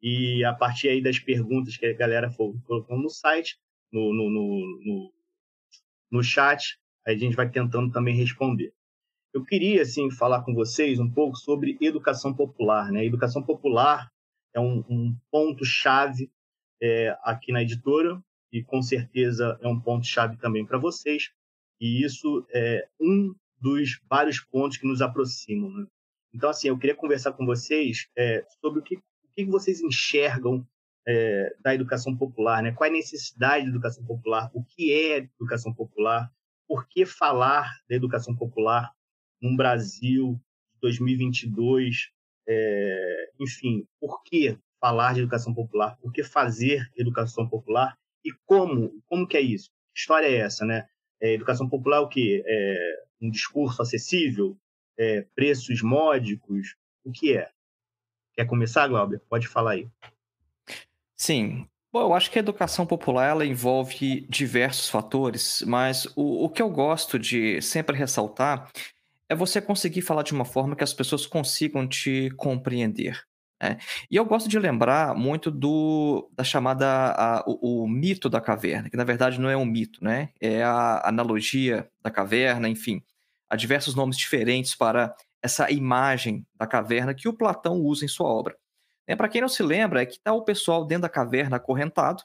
E 0.00 0.44
a 0.44 0.52
partir 0.52 0.88
aí 0.88 1.02
das 1.02 1.18
perguntas 1.18 1.76
que 1.76 1.86
a 1.86 1.92
galera 1.92 2.30
for 2.30 2.54
colocando 2.66 3.02
no 3.02 3.10
site, 3.10 3.56
no, 3.92 4.12
no, 4.12 4.30
no, 4.30 5.12
no, 6.10 6.22
chat, 6.22 6.78
a 7.06 7.14
gente 7.14 7.36
vai 7.36 7.48
tentando 7.48 7.92
também 7.92 8.16
responder. 8.16 8.72
Eu 9.32 9.44
queria, 9.44 9.82
assim, 9.82 10.10
falar 10.10 10.42
com 10.42 10.54
vocês 10.54 10.98
um 10.98 11.10
pouco 11.10 11.36
sobre 11.36 11.78
educação 11.80 12.34
popular, 12.34 12.90
né? 12.90 13.04
Educação 13.04 13.42
popular 13.42 14.10
é 14.54 14.60
um, 14.60 14.84
um 14.88 15.16
ponto-chave 15.30 16.30
é, 16.82 17.16
aqui 17.22 17.52
na 17.52 17.62
editora 17.62 18.20
e 18.52 18.62
com 18.62 18.82
certeza 18.82 19.56
é 19.62 19.68
um 19.68 19.80
ponto 19.80 20.04
chave 20.04 20.36
também 20.36 20.66
para 20.66 20.78
vocês. 20.78 21.30
E 21.80 22.04
isso 22.04 22.44
é 22.50 22.88
um 23.00 23.34
dos 23.60 24.00
vários 24.10 24.40
pontos 24.40 24.76
que 24.76 24.86
nos 24.86 25.00
aproximam. 25.00 25.70
Né? 25.70 25.86
Então, 26.34 26.50
assim, 26.50 26.68
eu 26.68 26.78
queria 26.78 26.96
conversar 26.96 27.32
com 27.32 27.46
vocês 27.46 28.08
é, 28.18 28.44
sobre 28.60 28.80
o 28.80 28.82
que, 28.82 28.96
o 28.96 29.34
que 29.34 29.44
vocês 29.44 29.80
enxergam 29.80 30.66
é, 31.06 31.54
da 31.60 31.74
educação 31.74 32.16
popular, 32.16 32.62
né? 32.62 32.72
Qual 32.72 32.86
é 32.86 32.90
a 32.90 32.92
necessidade 32.92 33.64
da 33.64 33.70
educação 33.70 34.04
popular? 34.04 34.50
O 34.54 34.64
que 34.64 34.92
é 34.92 35.28
educação 35.38 35.72
popular? 35.72 36.30
Por 36.68 36.86
que 36.88 37.04
falar 37.04 37.68
da 37.88 37.96
educação 37.96 38.34
popular 38.36 38.92
num 39.40 39.56
Brasil 39.56 40.40
de 40.74 40.80
2022? 40.80 42.10
É, 42.46 43.30
enfim, 43.40 43.84
por 44.00 44.22
que 44.22 44.58
falar 44.82 45.14
de 45.14 45.20
educação 45.20 45.54
popular, 45.54 45.96
por 46.02 46.12
que 46.12 46.24
fazer 46.24 46.90
educação 46.96 47.48
popular 47.48 47.96
e 48.24 48.32
como, 48.44 49.00
como 49.08 49.28
que 49.28 49.36
é 49.36 49.40
isso? 49.40 49.70
Que 49.94 50.00
história 50.00 50.26
é 50.26 50.38
essa, 50.38 50.66
né? 50.66 50.88
É, 51.20 51.34
educação 51.34 51.68
popular 51.68 51.98
é 51.98 52.00
o 52.00 52.08
quê? 52.08 52.42
É 52.44 53.02
um 53.22 53.30
discurso 53.30 53.80
acessível? 53.80 54.58
É, 54.98 55.24
preços 55.36 55.80
módicos? 55.82 56.74
O 57.04 57.12
que 57.12 57.36
é? 57.36 57.48
Quer 58.34 58.44
começar, 58.46 58.88
Glauber? 58.88 59.20
Pode 59.28 59.46
falar 59.46 59.72
aí. 59.72 59.88
Sim. 61.16 61.68
Bom, 61.92 62.00
eu 62.00 62.14
acho 62.14 62.30
que 62.30 62.38
a 62.38 62.40
educação 62.40 62.84
popular 62.84 63.28
ela 63.28 63.46
envolve 63.46 64.26
diversos 64.28 64.88
fatores, 64.88 65.62
mas 65.64 66.06
o, 66.16 66.46
o 66.46 66.48
que 66.48 66.60
eu 66.60 66.68
gosto 66.68 67.18
de 67.20 67.62
sempre 67.62 67.96
ressaltar 67.96 68.68
é 69.28 69.34
você 69.34 69.60
conseguir 69.60 70.02
falar 70.02 70.24
de 70.24 70.32
uma 70.32 70.44
forma 70.44 70.74
que 70.74 70.82
as 70.82 70.92
pessoas 70.92 71.24
consigam 71.24 71.86
te 71.86 72.30
compreender. 72.36 73.22
É. 73.62 73.78
E 74.10 74.16
eu 74.16 74.24
gosto 74.24 74.48
de 74.48 74.58
lembrar 74.58 75.14
muito 75.14 75.48
do 75.48 76.28
da 76.32 76.42
chamada 76.42 77.14
a, 77.16 77.44
o, 77.46 77.84
o, 77.84 77.88
mito 77.88 78.28
da 78.28 78.40
caverna, 78.40 78.90
que 78.90 78.96
na 78.96 79.04
verdade 79.04 79.40
não 79.40 79.48
é 79.48 79.56
um 79.56 79.64
mito, 79.64 80.02
né? 80.02 80.30
É 80.40 80.64
a 80.64 81.08
analogia 81.08 81.88
da 82.02 82.10
caverna, 82.10 82.68
enfim, 82.68 83.00
há 83.48 83.54
diversos 83.54 83.94
nomes 83.94 84.16
diferentes 84.16 84.74
para 84.74 85.14
essa 85.40 85.70
imagem 85.70 86.44
da 86.56 86.66
caverna 86.66 87.14
que 87.14 87.28
o 87.28 87.32
Platão 87.32 87.80
usa 87.80 88.04
em 88.04 88.08
sua 88.08 88.26
obra. 88.26 88.56
É, 89.06 89.14
para 89.14 89.28
quem 89.28 89.40
não 89.40 89.48
se 89.48 89.62
lembra, 89.62 90.02
é 90.02 90.06
que 90.06 90.16
está 90.16 90.32
o 90.32 90.42
pessoal 90.42 90.84
dentro 90.84 91.02
da 91.02 91.08
caverna 91.08 91.56
acorrentado, 91.56 92.24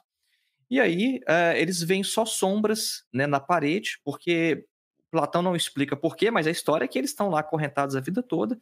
e 0.68 0.80
aí 0.80 1.20
é, 1.26 1.60
eles 1.60 1.80
veem 1.82 2.02
só 2.02 2.24
sombras 2.24 3.04
né, 3.12 3.28
na 3.28 3.38
parede, 3.38 4.00
porque 4.04 4.66
Platão 5.08 5.40
não 5.40 5.54
explica 5.54 5.96
porquê, 5.96 6.32
mas 6.32 6.48
a 6.48 6.50
história 6.50 6.84
é 6.84 6.88
que 6.88 6.98
eles 6.98 7.10
estão 7.10 7.28
lá 7.28 7.40
acorrentados 7.40 7.94
a 7.94 8.00
vida 8.00 8.22
toda, 8.24 8.60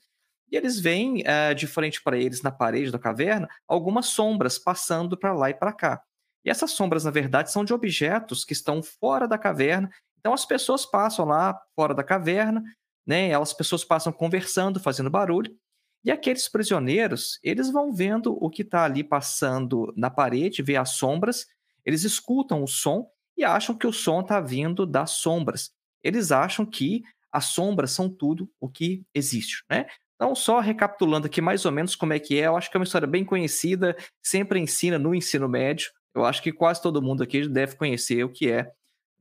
e 0.51 0.57
eles 0.57 0.79
veem 0.79 1.23
uh, 1.23 1.55
de 1.55 1.67
frente 1.67 2.03
para 2.03 2.17
eles, 2.17 2.43
na 2.43 2.51
parede 2.51 2.91
da 2.91 2.99
caverna, 2.99 3.49
algumas 3.67 4.07
sombras 4.07 4.59
passando 4.59 5.17
para 5.17 5.33
lá 5.33 5.51
e 5.51 5.55
para 5.55 5.73
cá. 5.73 6.03
E 6.45 6.51
essas 6.51 6.71
sombras, 6.71 7.05
na 7.05 7.11
verdade, 7.11 7.51
são 7.51 7.65
de 7.65 7.75
objetos 7.75 8.45
que 8.45 8.53
estão 8.53 8.83
fora 8.83 9.27
da 9.27 9.37
caverna. 9.37 9.91
Então 10.21 10.33
as 10.33 10.47
pessoas 10.47 10.87
passam 10.87 11.25
lá 11.25 11.61
fora 11.75 11.93
da 11.93 12.05
caverna, 12.05 12.63
né? 13.05 13.29
Elas 13.29 13.53
pessoas 13.53 13.85
passam 13.85 14.13
conversando, 14.13 14.79
fazendo 14.79 15.11
barulho. 15.11 15.57
E 16.05 16.11
aqueles 16.11 16.49
prisioneiros, 16.49 17.41
eles 17.43 17.69
vão 17.71 17.93
vendo 17.93 18.37
o 18.41 18.49
que 18.49 18.63
está 18.63 18.85
ali 18.85 19.03
passando 19.03 19.93
na 19.97 20.09
parede, 20.09 20.63
vê 20.63 20.77
as 20.77 20.91
sombras, 20.91 21.47
Eles 21.85 22.03
escutam 22.03 22.65
o 22.65 22.67
som 22.67 23.09
e 23.37 23.45
acham 23.45 23.77
que 23.77 23.87
o 23.87 23.93
som 23.93 24.21
está 24.21 24.41
vindo 24.41 24.85
das 24.85 25.13
sombras. 25.13 25.71
Eles 26.03 26.33
acham 26.33 26.67
que 26.67 27.03
as 27.31 27.47
sombras 27.47 27.93
são 27.93 28.09
tudo 28.09 28.51
o 28.61 28.69
que 28.69 29.05
existe, 29.15 29.65
né? 29.71 29.87
Então, 30.17 30.35
só 30.35 30.61
recapitulando 30.61 31.27
aqui 31.27 31.41
mais 31.41 31.65
ou 31.65 31.73
menos 31.73 31.95
como 31.95 32.13
é 32.13 32.19
que 32.19 32.41
é, 32.41 32.47
eu 32.47 32.57
acho 32.57 32.71
que 32.71 32.77
é 32.77 32.81
uma 32.81 32.85
história 32.85 33.07
bem 33.07 33.25
conhecida, 33.25 33.95
sempre 34.23 34.59
ensina 34.59 34.99
no 34.99 35.15
ensino 35.15 35.49
médio. 35.49 35.91
Eu 36.15 36.25
acho 36.25 36.43
que 36.43 36.53
quase 36.53 36.81
todo 36.81 37.03
mundo 37.03 37.23
aqui 37.23 37.47
deve 37.47 37.77
conhecer 37.77 38.25
o 38.25 38.31
que 38.31 38.51
é, 38.51 38.71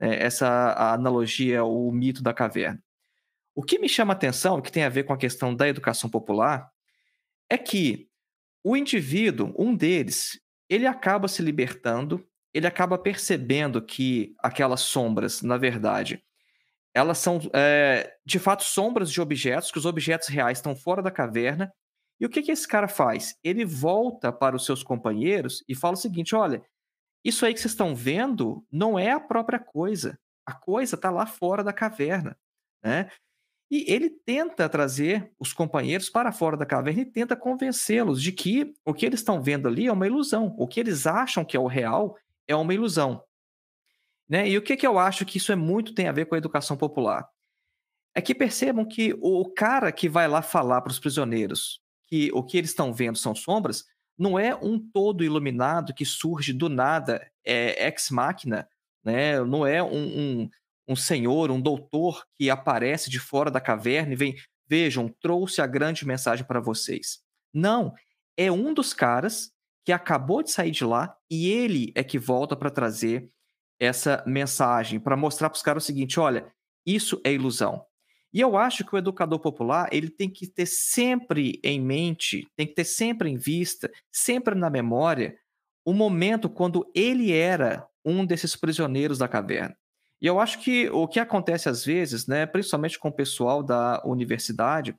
é 0.00 0.24
essa 0.24 0.72
analogia, 0.94 1.62
o 1.64 1.92
mito 1.92 2.22
da 2.22 2.32
caverna. 2.32 2.82
O 3.54 3.62
que 3.62 3.78
me 3.78 3.88
chama 3.88 4.14
a 4.14 4.16
atenção, 4.16 4.60
que 4.60 4.72
tem 4.72 4.84
a 4.84 4.88
ver 4.88 5.04
com 5.04 5.12
a 5.12 5.18
questão 5.18 5.54
da 5.54 5.68
educação 5.68 6.08
popular, 6.08 6.70
é 7.50 7.58
que 7.58 8.08
o 8.64 8.76
indivíduo, 8.76 9.54
um 9.58 9.74
deles, 9.76 10.40
ele 10.68 10.86
acaba 10.86 11.28
se 11.28 11.42
libertando, 11.42 12.26
ele 12.52 12.66
acaba 12.66 12.98
percebendo 12.98 13.80
que 13.82 14.34
aquelas 14.38 14.80
sombras, 14.80 15.42
na 15.42 15.58
verdade, 15.58 16.22
elas 16.96 17.18
são 17.18 17.38
é, 17.52 18.16
de 18.24 18.38
fato 18.38 18.64
sombras 18.64 19.12
de 19.12 19.20
objetos, 19.20 19.70
que 19.70 19.76
os 19.76 19.84
objetos 19.84 20.28
reais 20.28 20.56
estão 20.56 20.74
fora 20.74 21.02
da 21.02 21.10
caverna. 21.10 21.70
E 22.18 22.24
o 22.24 22.28
que, 22.30 22.40
que 22.40 22.50
esse 22.50 22.66
cara 22.66 22.88
faz? 22.88 23.36
Ele 23.44 23.66
volta 23.66 24.32
para 24.32 24.56
os 24.56 24.64
seus 24.64 24.82
companheiros 24.82 25.62
e 25.68 25.74
fala 25.74 25.92
o 25.92 25.98
seguinte: 25.98 26.34
olha, 26.34 26.64
isso 27.22 27.44
aí 27.44 27.52
que 27.52 27.60
vocês 27.60 27.72
estão 27.72 27.94
vendo 27.94 28.64
não 28.72 28.98
é 28.98 29.10
a 29.10 29.20
própria 29.20 29.58
coisa. 29.58 30.18
A 30.46 30.54
coisa 30.54 30.94
está 30.94 31.10
lá 31.10 31.26
fora 31.26 31.62
da 31.62 31.70
caverna. 31.70 32.34
Né? 32.82 33.10
E 33.70 33.84
ele 33.92 34.08
tenta 34.08 34.66
trazer 34.66 35.30
os 35.38 35.52
companheiros 35.52 36.08
para 36.08 36.32
fora 36.32 36.56
da 36.56 36.64
caverna 36.64 37.02
e 37.02 37.04
tenta 37.04 37.36
convencê-los 37.36 38.22
de 38.22 38.32
que 38.32 38.72
o 38.86 38.94
que 38.94 39.04
eles 39.04 39.20
estão 39.20 39.42
vendo 39.42 39.68
ali 39.68 39.86
é 39.86 39.92
uma 39.92 40.06
ilusão. 40.06 40.54
O 40.56 40.66
que 40.66 40.80
eles 40.80 41.06
acham 41.06 41.44
que 41.44 41.58
é 41.58 41.60
o 41.60 41.66
real 41.66 42.16
é 42.48 42.56
uma 42.56 42.72
ilusão. 42.72 43.22
Né? 44.28 44.48
E 44.48 44.58
o 44.58 44.62
que, 44.62 44.76
que 44.76 44.86
eu 44.86 44.98
acho 44.98 45.24
que 45.24 45.38
isso 45.38 45.52
é 45.52 45.56
muito 45.56 45.94
tem 45.94 46.08
a 46.08 46.12
ver 46.12 46.26
com 46.26 46.34
a 46.34 46.38
educação 46.38 46.76
popular? 46.76 47.28
É 48.14 48.20
que 48.20 48.34
percebam 48.34 48.84
que 48.84 49.14
o 49.20 49.44
cara 49.52 49.92
que 49.92 50.08
vai 50.08 50.26
lá 50.26 50.42
falar 50.42 50.80
para 50.80 50.90
os 50.90 50.98
prisioneiros 50.98 51.80
que 52.06 52.30
o 52.32 52.42
que 52.42 52.56
eles 52.56 52.70
estão 52.70 52.92
vendo 52.92 53.18
são 53.18 53.34
sombras, 53.34 53.84
não 54.18 54.38
é 54.38 54.54
um 54.54 54.78
todo 54.78 55.24
iluminado 55.24 55.92
que 55.92 56.04
surge 56.04 56.52
do 56.52 56.68
nada, 56.68 57.30
é 57.44 57.86
ex 57.86 58.10
machina, 58.10 58.68
né? 59.04 59.40
não 59.44 59.66
é 59.66 59.82
um, 59.82 60.42
um, 60.42 60.50
um 60.88 60.96
senhor, 60.96 61.50
um 61.50 61.60
doutor 61.60 62.24
que 62.34 62.48
aparece 62.48 63.10
de 63.10 63.18
fora 63.18 63.50
da 63.50 63.60
caverna 63.60 64.12
e 64.12 64.16
vem, 64.16 64.36
vejam, 64.66 65.08
trouxe 65.20 65.60
a 65.60 65.66
grande 65.66 66.06
mensagem 66.06 66.46
para 66.46 66.60
vocês. 66.60 67.20
Não, 67.52 67.92
é 68.36 68.50
um 68.50 68.72
dos 68.72 68.94
caras 68.94 69.50
que 69.84 69.92
acabou 69.92 70.42
de 70.42 70.50
sair 70.50 70.70
de 70.70 70.84
lá 70.84 71.16
e 71.30 71.50
ele 71.50 71.92
é 71.94 72.02
que 72.02 72.18
volta 72.18 72.56
para 72.56 72.70
trazer 72.70 73.30
essa 73.78 74.22
mensagem 74.26 74.98
para 74.98 75.16
mostrar 75.16 75.50
para 75.50 75.56
os 75.56 75.62
caras 75.62 75.82
o 75.84 75.86
seguinte: 75.86 76.18
olha, 76.18 76.52
isso 76.84 77.20
é 77.24 77.32
ilusão. 77.32 77.84
E 78.32 78.40
eu 78.40 78.56
acho 78.56 78.84
que 78.84 78.94
o 78.94 78.98
educador 78.98 79.38
popular 79.38 79.88
ele 79.92 80.10
tem 80.10 80.28
que 80.28 80.46
ter 80.46 80.66
sempre 80.66 81.58
em 81.62 81.80
mente, 81.80 82.46
tem 82.56 82.66
que 82.66 82.74
ter 82.74 82.84
sempre 82.84 83.30
em 83.30 83.36
vista, 83.36 83.90
sempre 84.12 84.54
na 84.54 84.68
memória, 84.68 85.38
o 85.84 85.92
momento 85.92 86.48
quando 86.48 86.90
ele 86.94 87.32
era 87.32 87.86
um 88.04 88.26
desses 88.26 88.54
prisioneiros 88.54 89.18
da 89.18 89.28
caverna. 89.28 89.76
E 90.20 90.26
eu 90.26 90.40
acho 90.40 90.60
que 90.60 90.88
o 90.90 91.06
que 91.06 91.20
acontece 91.20 91.68
às 91.68 91.84
vezes, 91.84 92.26
né, 92.26 92.46
principalmente 92.46 92.98
com 92.98 93.08
o 93.08 93.12
pessoal 93.12 93.62
da 93.62 94.02
universidade, 94.04 94.94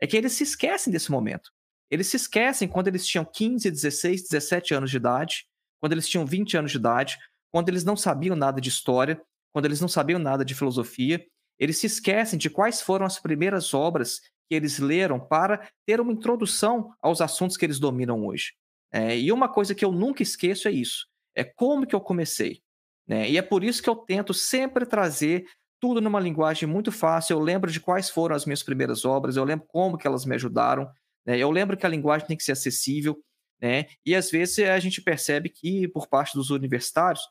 é 0.00 0.06
que 0.06 0.16
eles 0.16 0.32
se 0.32 0.42
esquecem 0.42 0.92
desse 0.92 1.10
momento. 1.10 1.50
Eles 1.90 2.06
se 2.06 2.16
esquecem 2.16 2.66
quando 2.66 2.88
eles 2.88 3.06
tinham 3.06 3.24
15, 3.24 3.70
16, 3.70 4.22
17 4.28 4.74
anos 4.74 4.90
de 4.90 4.96
idade, 4.96 5.46
quando 5.80 5.92
eles 5.92 6.08
tinham 6.08 6.24
20 6.26 6.56
anos 6.56 6.70
de 6.70 6.78
idade, 6.78 7.18
quando 7.54 7.68
eles 7.68 7.84
não 7.84 7.96
sabiam 7.96 8.34
nada 8.34 8.60
de 8.60 8.68
história, 8.68 9.22
quando 9.52 9.66
eles 9.66 9.80
não 9.80 9.86
sabiam 9.86 10.18
nada 10.18 10.44
de 10.44 10.56
filosofia, 10.56 11.24
eles 11.56 11.78
se 11.78 11.86
esquecem 11.86 12.36
de 12.36 12.50
quais 12.50 12.80
foram 12.80 13.06
as 13.06 13.20
primeiras 13.20 13.72
obras 13.72 14.18
que 14.48 14.56
eles 14.56 14.80
leram 14.80 15.20
para 15.20 15.70
ter 15.86 16.00
uma 16.00 16.12
introdução 16.12 16.92
aos 17.00 17.20
assuntos 17.20 17.56
que 17.56 17.64
eles 17.64 17.78
dominam 17.78 18.26
hoje. 18.26 18.54
É, 18.92 19.16
e 19.16 19.30
uma 19.30 19.48
coisa 19.48 19.72
que 19.72 19.84
eu 19.84 19.92
nunca 19.92 20.20
esqueço 20.20 20.66
é 20.66 20.72
isso: 20.72 21.06
é 21.32 21.44
como 21.44 21.86
que 21.86 21.94
eu 21.94 22.00
comecei. 22.00 22.60
Né? 23.06 23.30
E 23.30 23.38
é 23.38 23.42
por 23.42 23.62
isso 23.62 23.80
que 23.80 23.88
eu 23.88 23.94
tento 23.94 24.34
sempre 24.34 24.84
trazer 24.84 25.46
tudo 25.80 26.00
numa 26.00 26.18
linguagem 26.18 26.68
muito 26.68 26.90
fácil. 26.90 27.34
Eu 27.34 27.40
lembro 27.40 27.70
de 27.70 27.78
quais 27.78 28.10
foram 28.10 28.34
as 28.34 28.44
minhas 28.44 28.64
primeiras 28.64 29.04
obras, 29.04 29.36
eu 29.36 29.44
lembro 29.44 29.64
como 29.68 29.96
que 29.96 30.08
elas 30.08 30.24
me 30.24 30.34
ajudaram. 30.34 30.90
Né? 31.24 31.38
Eu 31.38 31.52
lembro 31.52 31.76
que 31.76 31.86
a 31.86 31.88
linguagem 31.88 32.26
tem 32.26 32.36
que 32.36 32.42
ser 32.42 32.50
acessível. 32.50 33.16
Né? 33.62 33.86
E 34.04 34.12
às 34.12 34.28
vezes 34.28 34.58
a 34.58 34.80
gente 34.80 35.00
percebe 35.00 35.48
que, 35.48 35.86
por 35.86 36.08
parte 36.08 36.34
dos 36.34 36.50
universitários, 36.50 37.22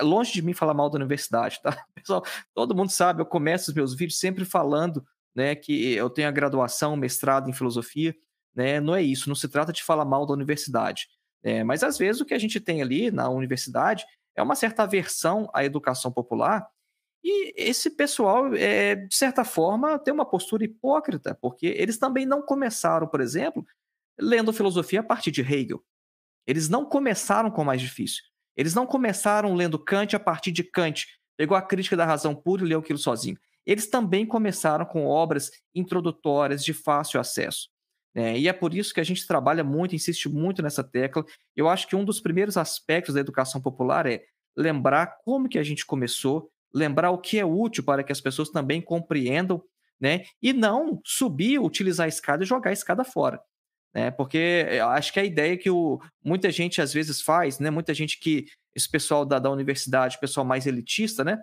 longe 0.00 0.32
de 0.32 0.42
mim 0.42 0.52
falar 0.52 0.74
mal 0.74 0.90
da 0.90 0.96
universidade, 0.96 1.60
tá? 1.62 1.84
Pessoal, 1.94 2.24
todo 2.54 2.74
mundo 2.74 2.90
sabe, 2.90 3.20
eu 3.20 3.26
começo 3.26 3.70
os 3.70 3.74
meus 3.74 3.94
vídeos 3.94 4.18
sempre 4.18 4.44
falando, 4.44 5.04
né, 5.34 5.54
que 5.54 5.94
eu 5.94 6.08
tenho 6.08 6.28
a 6.28 6.32
graduação, 6.32 6.96
mestrado 6.96 7.50
em 7.50 7.52
filosofia, 7.52 8.14
né? 8.54 8.80
Não 8.80 8.94
é 8.94 9.02
isso, 9.02 9.28
não 9.28 9.34
se 9.34 9.48
trata 9.48 9.72
de 9.72 9.82
falar 9.82 10.04
mal 10.04 10.26
da 10.26 10.32
universidade. 10.32 11.08
Né? 11.42 11.64
Mas 11.64 11.82
às 11.82 11.98
vezes 11.98 12.20
o 12.20 12.24
que 12.24 12.34
a 12.34 12.38
gente 12.38 12.60
tem 12.60 12.80
ali 12.80 13.10
na 13.10 13.28
universidade 13.28 14.06
é 14.36 14.42
uma 14.42 14.54
certa 14.54 14.84
aversão 14.84 15.48
à 15.52 15.64
educação 15.64 16.12
popular, 16.12 16.68
e 17.24 17.54
esse 17.56 17.88
pessoal, 17.88 18.54
é, 18.54 18.94
de 18.94 19.16
certa 19.16 19.44
forma, 19.44 19.98
tem 19.98 20.12
uma 20.12 20.26
postura 20.26 20.62
hipócrita, 20.62 21.34
porque 21.40 21.66
eles 21.66 21.96
também 21.96 22.26
não 22.26 22.42
começaram, 22.42 23.06
por 23.08 23.22
exemplo, 23.22 23.64
lendo 24.20 24.52
filosofia 24.52 25.00
a 25.00 25.02
partir 25.02 25.30
de 25.30 25.40
Hegel. 25.40 25.82
Eles 26.46 26.68
não 26.68 26.84
começaram 26.84 27.50
com 27.50 27.62
o 27.62 27.64
mais 27.64 27.80
difícil. 27.80 28.22
Eles 28.56 28.74
não 28.74 28.86
começaram 28.86 29.54
lendo 29.54 29.78
Kant 29.78 30.14
a 30.14 30.20
partir 30.20 30.52
de 30.52 30.62
Kant, 30.62 31.06
pegou 31.36 31.56
a 31.56 31.62
crítica 31.62 31.96
da 31.96 32.04
razão 32.04 32.34
pura 32.34 32.64
e 32.64 32.68
leu 32.68 32.80
aquilo 32.80 32.98
sozinho. 32.98 33.38
Eles 33.66 33.88
também 33.88 34.26
começaram 34.26 34.84
com 34.84 35.06
obras 35.06 35.50
introdutórias 35.74 36.64
de 36.64 36.72
fácil 36.72 37.18
acesso. 37.18 37.68
Né? 38.14 38.38
E 38.38 38.48
é 38.48 38.52
por 38.52 38.74
isso 38.74 38.92
que 38.92 39.00
a 39.00 39.04
gente 39.04 39.26
trabalha 39.26 39.64
muito, 39.64 39.94
insiste 39.94 40.28
muito 40.28 40.62
nessa 40.62 40.84
tecla. 40.84 41.24
Eu 41.56 41.68
acho 41.68 41.88
que 41.88 41.96
um 41.96 42.04
dos 42.04 42.20
primeiros 42.20 42.56
aspectos 42.56 43.14
da 43.14 43.20
educação 43.20 43.60
popular 43.60 44.06
é 44.06 44.22
lembrar 44.56 45.18
como 45.24 45.48
que 45.48 45.58
a 45.58 45.62
gente 45.62 45.84
começou, 45.84 46.50
lembrar 46.72 47.10
o 47.10 47.18
que 47.18 47.38
é 47.38 47.44
útil 47.44 47.82
para 47.82 48.04
que 48.04 48.12
as 48.12 48.20
pessoas 48.20 48.50
também 48.50 48.80
compreendam, 48.80 49.62
né? 50.00 50.24
E 50.40 50.52
não 50.52 51.00
subir, 51.04 51.58
utilizar 51.58 52.04
a 52.04 52.08
escada 52.08 52.44
e 52.44 52.46
jogar 52.46 52.70
a 52.70 52.72
escada 52.72 53.02
fora 53.04 53.40
né? 53.94 54.10
Porque 54.10 54.66
eu 54.68 54.88
acho 54.88 55.12
que 55.12 55.20
a 55.20 55.24
ideia 55.24 55.56
que 55.56 55.70
o, 55.70 56.00
muita 56.22 56.50
gente 56.50 56.82
às 56.82 56.92
vezes 56.92 57.22
faz, 57.22 57.58
né? 57.58 57.70
Muita 57.70 57.94
gente 57.94 58.18
que 58.18 58.46
esse 58.74 58.88
pessoal 58.88 59.24
da, 59.24 59.38
da 59.38 59.50
universidade, 59.50 60.18
pessoal 60.18 60.44
mais 60.44 60.66
elitista, 60.66 61.22
né? 61.22 61.40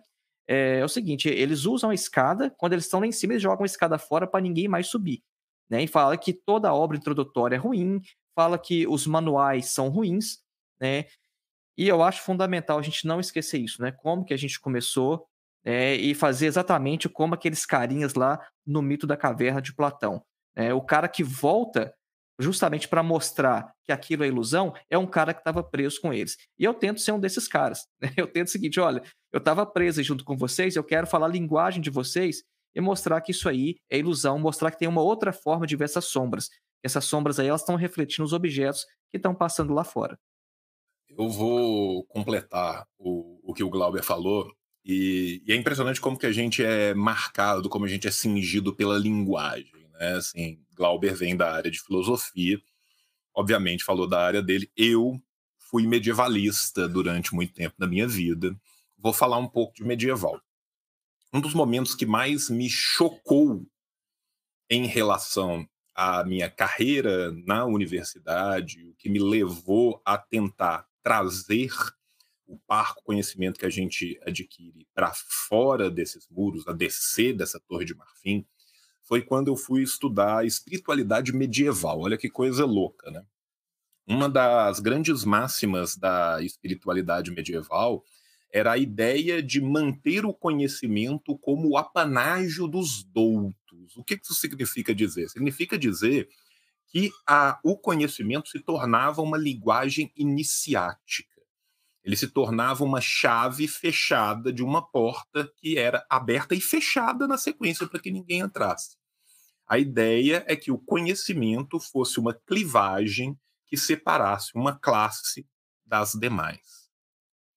É, 0.47 0.79
é, 0.79 0.85
o 0.85 0.89
seguinte, 0.89 1.29
eles 1.29 1.65
usam 1.65 1.91
a 1.91 1.93
escada, 1.93 2.53
quando 2.57 2.73
eles 2.73 2.85
estão 2.85 2.99
lá 2.99 3.07
em 3.07 3.11
cima, 3.11 3.33
eles 3.33 3.43
jogam 3.43 3.63
a 3.63 3.65
escada 3.65 3.97
fora 3.97 4.27
para 4.27 4.41
ninguém 4.41 4.67
mais 4.67 4.87
subir, 4.87 5.23
né? 5.69 5.83
E 5.83 5.87
fala 5.87 6.17
que 6.17 6.33
toda 6.33 6.67
a 6.67 6.73
obra 6.73 6.97
introdutória 6.97 7.55
é 7.55 7.59
ruim, 7.59 8.01
fala 8.35 8.59
que 8.59 8.85
os 8.85 9.07
manuais 9.07 9.67
são 9.71 9.87
ruins, 9.89 10.39
né? 10.79 11.05
E 11.77 11.87
eu 11.87 12.03
acho 12.03 12.21
fundamental 12.21 12.77
a 12.77 12.81
gente 12.81 13.07
não 13.07 13.19
esquecer 13.19 13.59
isso, 13.59 13.81
né? 13.81 13.91
Como 13.91 14.25
que 14.25 14.33
a 14.33 14.37
gente 14.37 14.59
começou 14.59 15.25
é, 15.63 15.95
e 15.95 16.13
fazer 16.13 16.47
exatamente 16.47 17.07
como 17.07 17.33
aqueles 17.33 17.65
carinhas 17.65 18.13
lá 18.13 18.45
no 18.65 18.81
mito 18.81 19.07
da 19.07 19.15
caverna 19.15 19.61
de 19.61 19.73
Platão. 19.73 20.21
É, 20.55 20.73
o 20.73 20.81
cara 20.81 21.07
que 21.07 21.23
volta 21.23 21.93
justamente 22.39 22.87
para 22.87 23.03
mostrar 23.03 23.73
que 23.83 23.91
aquilo 23.91 24.23
é 24.23 24.27
ilusão, 24.27 24.73
é 24.89 24.97
um 24.97 25.07
cara 25.07 25.33
que 25.33 25.41
estava 25.41 25.63
preso 25.63 25.99
com 26.01 26.13
eles. 26.13 26.37
E 26.57 26.63
eu 26.63 26.73
tento 26.73 27.01
ser 27.01 27.11
um 27.11 27.19
desses 27.19 27.47
caras. 27.47 27.87
Né? 28.01 28.11
Eu 28.17 28.27
tento 28.27 28.47
o 28.47 28.51
seguinte: 28.51 28.79
olha, 28.79 29.01
eu 29.31 29.37
estava 29.37 29.65
preso 29.65 30.01
junto 30.03 30.23
com 30.23 30.35
vocês, 30.35 30.75
eu 30.75 30.83
quero 30.83 31.05
falar 31.07 31.27
a 31.27 31.29
linguagem 31.29 31.81
de 31.81 31.89
vocês 31.89 32.43
e 32.75 32.81
mostrar 32.81 33.21
que 33.21 33.31
isso 33.31 33.47
aí 33.47 33.75
é 33.89 33.97
ilusão, 33.97 34.39
mostrar 34.39 34.71
que 34.71 34.79
tem 34.79 34.87
uma 34.87 35.01
outra 35.01 35.31
forma 35.31 35.67
de 35.67 35.75
ver 35.75 35.85
essas 35.85 36.05
sombras. 36.05 36.49
Essas 36.83 37.05
sombras 37.05 37.39
aí, 37.39 37.47
elas 37.47 37.61
estão 37.61 37.75
refletindo 37.75 38.23
os 38.23 38.33
objetos 38.33 38.85
que 39.11 39.17
estão 39.17 39.35
passando 39.35 39.73
lá 39.73 39.83
fora. 39.83 40.17
Eu 41.09 41.29
vou 41.29 42.05
completar 42.05 42.87
o, 42.97 43.39
o 43.43 43.53
que 43.53 43.63
o 43.63 43.69
Glauber 43.69 44.03
falou, 44.03 44.49
e, 44.83 45.43
e, 45.45 45.51
é 45.51 45.55
impressionante 45.55 46.01
como 46.01 46.17
que 46.17 46.25
a 46.25 46.31
gente 46.31 46.63
é 46.63 46.93
marcado, 46.93 47.69
como 47.69 47.85
a 47.85 47.87
gente 47.87 48.07
é 48.07 48.11
cingido 48.11 48.75
pela 48.75 48.97
linguagem, 48.97 49.80
né? 50.01 50.13
Assim, 50.15 50.59
Glauber 50.73 51.13
vem 51.13 51.37
da 51.37 51.53
área 51.53 51.69
de 51.69 51.79
filosofia, 51.79 52.59
obviamente 53.35 53.83
falou 53.83 54.07
da 54.07 54.19
área 54.19 54.41
dele. 54.41 54.71
Eu 54.75 55.21
fui 55.59 55.85
medievalista 55.85 56.89
durante 56.89 57.35
muito 57.35 57.53
tempo 57.53 57.75
da 57.77 57.87
minha 57.87 58.07
vida. 58.07 58.59
Vou 58.97 59.13
falar 59.13 59.37
um 59.37 59.47
pouco 59.47 59.75
de 59.75 59.83
medieval. 59.83 60.41
Um 61.31 61.39
dos 61.39 61.53
momentos 61.53 61.93
que 61.93 62.05
mais 62.05 62.49
me 62.49 62.67
chocou 62.69 63.65
em 64.69 64.87
relação 64.87 65.67
à 65.93 66.23
minha 66.23 66.49
carreira 66.49 67.31
na 67.45 67.65
universidade, 67.65 68.83
o 68.85 68.95
que 68.95 69.09
me 69.09 69.19
levou 69.19 70.01
a 70.03 70.17
tentar 70.17 70.87
trazer 71.03 71.71
o 72.45 72.57
parco 72.67 73.03
conhecimento 73.03 73.59
que 73.59 73.65
a 73.65 73.69
gente 73.69 74.19
adquire 74.25 74.87
para 74.93 75.13
fora 75.13 75.89
desses 75.89 76.27
muros, 76.29 76.67
a 76.67 76.73
descer 76.73 77.33
dessa 77.33 77.59
torre 77.61 77.85
de 77.85 77.95
marfim, 77.95 78.45
foi 79.11 79.21
quando 79.21 79.49
eu 79.49 79.57
fui 79.57 79.83
estudar 79.83 80.45
espiritualidade 80.45 81.33
medieval. 81.33 81.99
Olha 81.99 82.17
que 82.17 82.29
coisa 82.29 82.63
louca, 82.63 83.11
né? 83.11 83.25
uma 84.07 84.29
das 84.29 84.79
grandes 84.79 85.25
máximas 85.25 85.97
da 85.97 86.41
espiritualidade 86.41 87.29
medieval 87.29 88.05
era 88.53 88.73
a 88.73 88.77
ideia 88.77 89.43
de 89.43 89.59
manter 89.59 90.25
o 90.25 90.33
conhecimento 90.33 91.37
como 91.37 91.69
o 91.69 91.77
apanágio 91.77 92.67
dos 92.67 93.03
doutos. 93.03 93.95
O 93.95 94.03
que 94.03 94.19
isso 94.21 94.33
significa 94.33 94.93
dizer? 94.93 95.29
Significa 95.29 95.77
dizer 95.77 96.29
que 96.87 97.09
a, 97.25 97.59
o 97.65 97.77
conhecimento 97.77 98.49
se 98.49 98.59
tornava 98.59 99.21
uma 99.21 99.37
linguagem 99.37 100.11
iniciática. 100.15 101.29
Ele 102.03 102.17
se 102.17 102.27
tornava 102.27 102.83
uma 102.83 102.99
chave 102.99 103.67
fechada 103.67 104.51
de 104.51 104.63
uma 104.63 104.81
porta 104.81 105.49
que 105.57 105.77
era 105.77 106.05
aberta 106.09 106.55
e 106.55 106.59
fechada 106.59 107.27
na 107.27 107.37
sequência 107.37 107.87
para 107.87 107.99
que 107.99 108.09
ninguém 108.09 108.39
entrasse. 108.39 109.00
A 109.71 109.79
ideia 109.79 110.43
é 110.49 110.55
que 110.57 110.69
o 110.69 110.77
conhecimento 110.77 111.79
fosse 111.79 112.19
uma 112.19 112.33
clivagem 112.33 113.39
que 113.65 113.77
separasse 113.77 114.51
uma 114.53 114.77
classe 114.77 115.47
das 115.85 116.11
demais. 116.11 116.91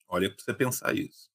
Olha 0.06 0.30
para 0.30 0.44
você 0.44 0.54
pensar 0.54 0.94
isso. 0.94 1.28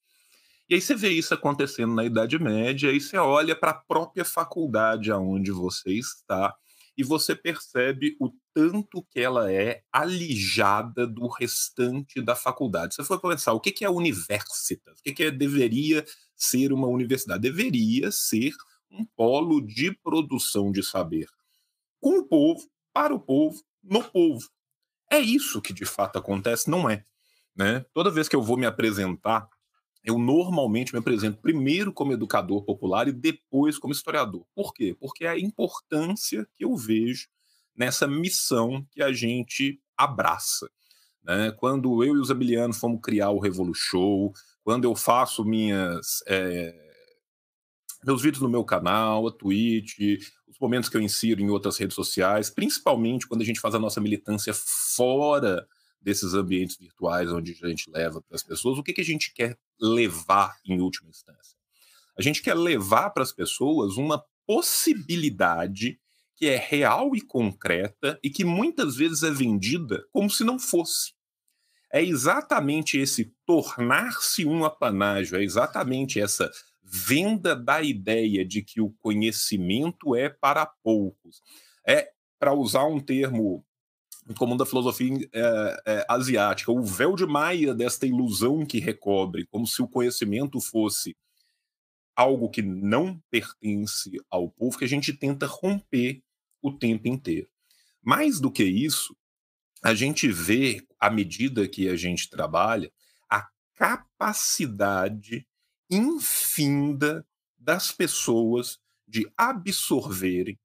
E 0.70 0.76
aí 0.76 0.80
você 0.80 0.96
vê 0.96 1.10
isso 1.10 1.34
acontecendo 1.34 1.94
na 1.94 2.06
Idade 2.06 2.40
Média, 2.40 2.94
e 2.94 3.02
você 3.02 3.18
olha 3.18 3.58
para 3.58 3.72
a 3.72 3.74
própria 3.74 4.24
faculdade 4.24 5.12
aonde 5.12 5.52
você 5.52 5.92
está, 5.92 6.56
e 6.98 7.04
você 7.04 7.36
percebe 7.36 8.16
o 8.18 8.32
tanto 8.54 9.06
que 9.12 9.20
ela 9.20 9.52
é 9.52 9.84
alijada 9.92 11.06
do 11.06 11.28
restante 11.28 12.22
da 12.22 12.38
faculdade. 12.38 12.96
Você 12.96 13.04
for 13.04 13.20
pensar, 13.20 13.52
o 13.52 13.60
que 13.60 13.84
é 13.84 13.90
universitas? 13.90 15.00
O 15.00 15.04
que, 15.04 15.24
é, 15.24 15.30
deveria 15.30 16.06
ser 16.38 16.72
uma 16.72 16.88
universidade? 16.88 17.42
Deveria 17.42 18.12
ser 18.14 18.54
um 18.92 19.06
polo 19.16 19.62
de 19.62 19.94
produção 20.04 20.72
de 20.72 20.84
saber 20.84 21.28
com 22.00 22.20
o 22.20 22.26
povo, 22.26 22.68
para 22.94 23.14
o 23.14 23.20
povo, 23.20 23.62
no 23.84 24.04
povo. 24.04 24.48
É 25.12 25.20
isso 25.20 25.62
que 25.62 25.74
de 25.74 25.86
fato 25.86 26.18
acontece, 26.18 26.70
não 26.70 26.90
é? 26.90 27.04
Né? 27.56 27.86
Toda 27.94 28.12
vez 28.12 28.30
que 28.30 28.36
eu 28.36 28.42
vou 28.42 28.58
me 28.58 28.66
apresentar, 28.66 29.48
eu 30.04 30.18
normalmente 30.18 30.94
me 30.94 31.00
apresento 31.00 31.42
primeiro 31.42 31.92
como 31.92 32.14
educador 32.14 32.64
popular 32.64 33.08
e 33.08 33.12
depois 33.12 33.78
como 33.78 33.94
historiador. 33.94 34.46
Por 34.56 34.74
quê? 34.74 34.96
Porque 35.00 35.26
é 35.26 35.30
a 35.30 35.40
importância 35.40 36.48
que 36.56 36.64
eu 36.64 36.76
vejo 36.76 37.28
nessa 37.76 38.08
missão 38.08 38.86
que 38.92 39.02
a 39.02 39.12
gente 39.12 39.82
abraça. 39.98 40.70
Né? 41.24 41.52
Quando 41.52 42.04
eu 42.04 42.16
e 42.16 42.20
os 42.20 42.32
Abilianos 42.32 42.78
fomos 42.78 43.02
criar 43.02 43.30
o 43.32 43.40
Revolu 43.40 43.74
Show, 43.74 44.34
quando 44.64 44.86
eu 44.86 44.96
faço 44.96 45.44
minhas. 45.44 46.24
É 46.28 46.89
meus 48.06 48.22
vídeos 48.22 48.42
no 48.42 48.50
meu 48.50 48.64
canal, 48.64 49.28
a 49.28 49.32
Twitch, 49.32 50.00
os 50.48 50.58
momentos 50.60 50.90
que 50.90 50.98
eu 50.98 51.02
insiro 51.02 51.42
em 51.42 51.50
outras 51.50 51.78
redes 51.78 51.96
sociais, 51.96 52.50
principalmente 52.50 53.28
quando 53.28 53.42
a 53.42 53.46
gente 53.46 53.60
faz 53.60 53.76
a 53.76 53.80
nossa 53.80 54.00
militância 54.00 54.54
fora 54.54 55.68
desses 56.02 56.34
ambientes 56.34 56.78
virtuais 56.78 57.32
onde 57.32 57.58
a 57.62 57.68
gente 57.68 57.90
leva 57.90 58.22
para 58.22 58.36
as 58.36 58.44
pessoas, 58.44 58.78
o 58.78 58.84
que, 58.84 58.94
que 58.94 59.02
a 59.02 59.06
gente 59.06 59.34
quer 59.34 59.58
levar 59.80 60.56
em 60.66 60.80
última 60.80 61.10
instância? 61.10 61.58
A 62.18 62.22
gente 62.22 62.42
quer 62.42 62.54
levar 62.54 63.10
para 63.12 63.24
as 63.24 63.32
pessoas 63.32 63.98
uma 63.98 64.24
possibilidade 64.46 66.00
que 66.36 66.48
é 66.48 66.56
real 66.56 67.16
e 67.16 67.22
concreta 67.22 68.18
e 68.24 68.30
que 68.30 68.46
muitas 68.46 68.96
vezes 68.96 69.24
é 69.24 69.32
vendida 69.32 70.06
como 70.12 70.30
se 70.30 70.44
não 70.44 70.58
fosse. 70.58 71.14
É 71.92 72.04
exatamente 72.04 72.98
esse 72.98 73.34
tornar-se 73.46 74.46
um 74.46 74.64
apanágio, 74.64 75.38
é 75.38 75.44
exatamente 75.44 76.20
essa 76.20 76.50
venda 76.92 77.56
da 77.56 77.82
ideia 77.82 78.44
de 78.44 78.64
que 78.64 78.82
o 78.82 78.92
conhecimento 79.00 80.16
é 80.16 80.28
para 80.28 80.66
poucos. 80.66 81.42
É, 81.88 82.12
para 82.40 82.54
usar 82.54 82.86
um 82.86 83.00
termo 83.00 83.64
comum 84.38 84.58
da 84.58 84.66
filosofia 84.66 85.30
é, 85.34 85.82
é, 85.86 86.06
asiática, 86.08 86.72
o 86.72 86.84
véu 86.84 87.16
de 87.16 87.26
Maia 87.26 87.74
desta 87.74 88.06
ilusão 88.06 88.66
que 88.66 88.80
recobre, 88.80 89.46
como 89.48 89.68
se 89.68 89.82
o 89.82 89.88
conhecimento 89.88 90.60
fosse 90.60 91.16
algo 92.16 92.50
que 92.50 92.62
não 92.62 93.22
pertence 93.30 94.12
ao 94.30 94.50
povo, 94.50 94.78
que 94.78 94.86
a 94.86 94.90
gente 94.90 95.14
tenta 95.14 95.46
romper 95.46 96.22
o 96.62 96.72
tempo 96.72 97.08
inteiro. 97.08 97.48
Mais 98.02 98.40
do 98.40 98.52
que 98.52 98.64
isso, 98.64 99.16
a 99.84 99.94
gente 99.94 100.28
vê, 100.28 100.86
à 101.00 101.10
medida 101.10 101.68
que 101.68 101.88
a 101.88 101.96
gente 101.96 102.30
trabalha, 102.30 102.92
a 103.30 103.48
capacidade 103.76 105.48
infinda 105.90 107.26
das 107.58 107.92
pessoas 107.92 108.80
de 109.08 109.30
absorverem, 109.36 110.58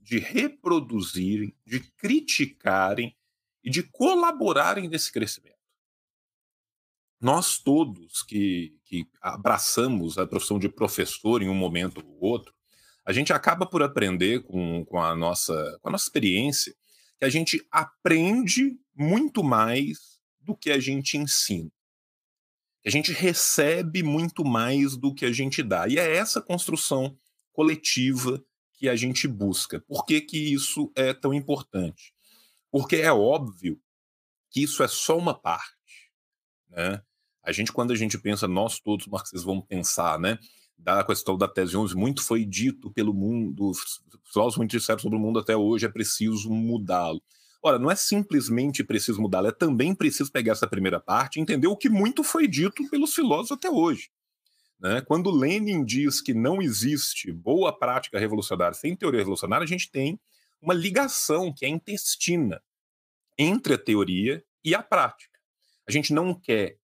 de 0.00 0.18
reproduzirem, 0.18 1.56
de 1.64 1.80
criticarem 1.92 3.16
e 3.62 3.70
de 3.70 3.82
colaborarem 3.82 4.88
nesse 4.88 5.10
crescimento. 5.12 5.54
Nós 7.20 7.58
todos 7.58 8.22
que, 8.22 8.76
que 8.84 9.08
abraçamos 9.20 10.18
a 10.18 10.26
profissão 10.26 10.58
de 10.58 10.68
professor 10.68 11.40
em 11.40 11.48
um 11.48 11.54
momento 11.54 12.04
ou 12.04 12.18
outro, 12.20 12.52
a 13.06 13.12
gente 13.12 13.32
acaba 13.32 13.66
por 13.66 13.82
aprender 13.82 14.42
com, 14.42 14.84
com, 14.84 15.00
a, 15.00 15.14
nossa, 15.14 15.78
com 15.80 15.88
a 15.88 15.92
nossa 15.92 16.04
experiência 16.04 16.74
que 17.18 17.24
a 17.24 17.30
gente 17.30 17.64
aprende 17.70 18.78
muito 18.94 19.42
mais 19.42 20.20
do 20.40 20.56
que 20.56 20.70
a 20.70 20.78
gente 20.78 21.16
ensina 21.16 21.70
a 22.86 22.90
gente 22.90 23.12
recebe 23.12 24.02
muito 24.02 24.44
mais 24.44 24.96
do 24.96 25.14
que 25.14 25.24
a 25.24 25.32
gente 25.32 25.62
dá. 25.62 25.88
E 25.88 25.98
é 25.98 26.16
essa 26.16 26.40
construção 26.40 27.16
coletiva 27.52 28.44
que 28.74 28.88
a 28.88 28.96
gente 28.96 29.26
busca. 29.26 29.80
Por 29.80 30.04
que, 30.04 30.20
que 30.20 30.52
isso 30.52 30.92
é 30.94 31.14
tão 31.14 31.32
importante? 31.32 32.12
Porque 32.70 32.96
é 32.96 33.12
óbvio 33.12 33.80
que 34.50 34.62
isso 34.62 34.82
é 34.82 34.88
só 34.88 35.16
uma 35.16 35.32
parte. 35.32 36.12
Né? 36.68 37.00
A 37.42 37.52
gente, 37.52 37.72
quando 37.72 37.92
a 37.92 37.96
gente 37.96 38.18
pensa, 38.18 38.46
nós 38.46 38.78
todos 38.80 39.06
marxistas 39.06 39.44
vamos 39.44 39.64
pensar, 39.66 40.18
né? 40.18 40.38
Da 40.76 41.04
questão 41.04 41.38
da 41.38 41.48
tese 41.48 41.76
11, 41.76 41.94
muito 41.94 42.22
foi 42.22 42.44
dito 42.44 42.90
pelo 42.90 43.14
mundo, 43.14 43.70
os 43.70 44.02
filósofos 44.30 44.58
muito 44.58 44.76
disseram 44.76 44.98
sobre 44.98 45.16
o 45.16 45.20
mundo 45.20 45.38
até 45.38 45.56
hoje, 45.56 45.86
é 45.86 45.88
preciso 45.88 46.50
mudá-lo. 46.50 47.22
Ora, 47.66 47.78
não 47.78 47.90
é 47.90 47.96
simplesmente 47.96 48.84
preciso 48.84 49.22
mudá-la, 49.22 49.48
é 49.48 49.50
também 49.50 49.94
preciso 49.94 50.30
pegar 50.30 50.52
essa 50.52 50.68
primeira 50.68 51.00
parte 51.00 51.36
e 51.36 51.40
entender 51.40 51.66
o 51.66 51.76
que 51.76 51.88
muito 51.88 52.22
foi 52.22 52.46
dito 52.46 52.86
pelos 52.90 53.14
filósofos 53.14 53.52
até 53.52 53.70
hoje. 53.70 54.10
Né? 54.78 55.00
Quando 55.00 55.30
Lenin 55.30 55.82
diz 55.82 56.20
que 56.20 56.34
não 56.34 56.60
existe 56.60 57.32
boa 57.32 57.72
prática 57.72 58.18
revolucionária 58.18 58.74
sem 58.74 58.94
teoria 58.94 59.20
revolucionária, 59.20 59.64
a 59.64 59.66
gente 59.68 59.90
tem 59.90 60.20
uma 60.60 60.74
ligação 60.74 61.54
que 61.54 61.64
é 61.64 61.68
intestina 61.68 62.62
entre 63.38 63.72
a 63.72 63.78
teoria 63.78 64.44
e 64.62 64.74
a 64.74 64.82
prática. 64.82 65.38
A 65.88 65.90
gente 65.90 66.12
não 66.12 66.38
quer 66.38 66.76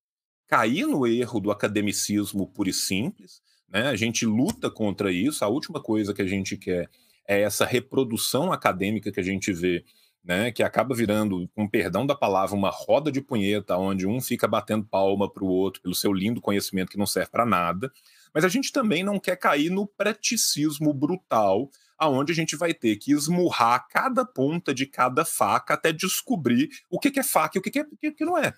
cair 0.46 0.86
no 0.86 1.06
erro 1.06 1.40
do 1.40 1.50
academicismo 1.50 2.46
puro 2.46 2.70
e 2.70 2.72
simples, 2.72 3.42
né? 3.68 3.88
a 3.88 3.96
gente 3.96 4.24
luta 4.24 4.70
contra 4.70 5.12
isso. 5.12 5.44
A 5.44 5.48
última 5.48 5.82
coisa 5.82 6.14
que 6.14 6.22
a 6.22 6.26
gente 6.26 6.56
quer 6.56 6.88
é 7.28 7.42
essa 7.42 7.66
reprodução 7.66 8.50
acadêmica 8.50 9.12
que 9.12 9.20
a 9.20 9.22
gente 9.22 9.52
vê 9.52 9.84
né, 10.22 10.52
que 10.52 10.62
acaba 10.62 10.94
virando, 10.94 11.48
com 11.54 11.68
perdão 11.68 12.06
da 12.06 12.14
palavra, 12.14 12.54
uma 12.54 12.70
roda 12.70 13.10
de 13.10 13.20
punheta, 13.20 13.76
onde 13.76 14.06
um 14.06 14.20
fica 14.20 14.46
batendo 14.46 14.84
palma 14.84 15.30
para 15.30 15.44
o 15.44 15.48
outro 15.48 15.80
pelo 15.80 15.94
seu 15.94 16.12
lindo 16.12 16.40
conhecimento 16.40 16.90
que 16.90 16.98
não 16.98 17.06
serve 17.06 17.30
para 17.30 17.46
nada. 17.46 17.90
Mas 18.32 18.44
a 18.44 18.48
gente 18.48 18.70
também 18.70 19.02
não 19.02 19.18
quer 19.18 19.36
cair 19.36 19.70
no 19.70 19.86
praticismo 19.86 20.92
brutal, 20.92 21.70
aonde 21.98 22.32
a 22.32 22.34
gente 22.34 22.54
vai 22.54 22.72
ter 22.72 22.96
que 22.96 23.12
esmurrar 23.12 23.86
cada 23.88 24.24
ponta 24.24 24.72
de 24.74 24.86
cada 24.86 25.24
faca 25.24 25.74
até 25.74 25.92
descobrir 25.92 26.68
o 26.90 26.98
que, 26.98 27.18
é 27.18 27.22
faca 27.22 27.56
e 27.56 27.60
o 27.60 27.62
que, 27.62 27.78
é, 27.78 27.82
o 27.82 28.14
que, 28.14 28.24
não 28.24 28.38
é. 28.38 28.54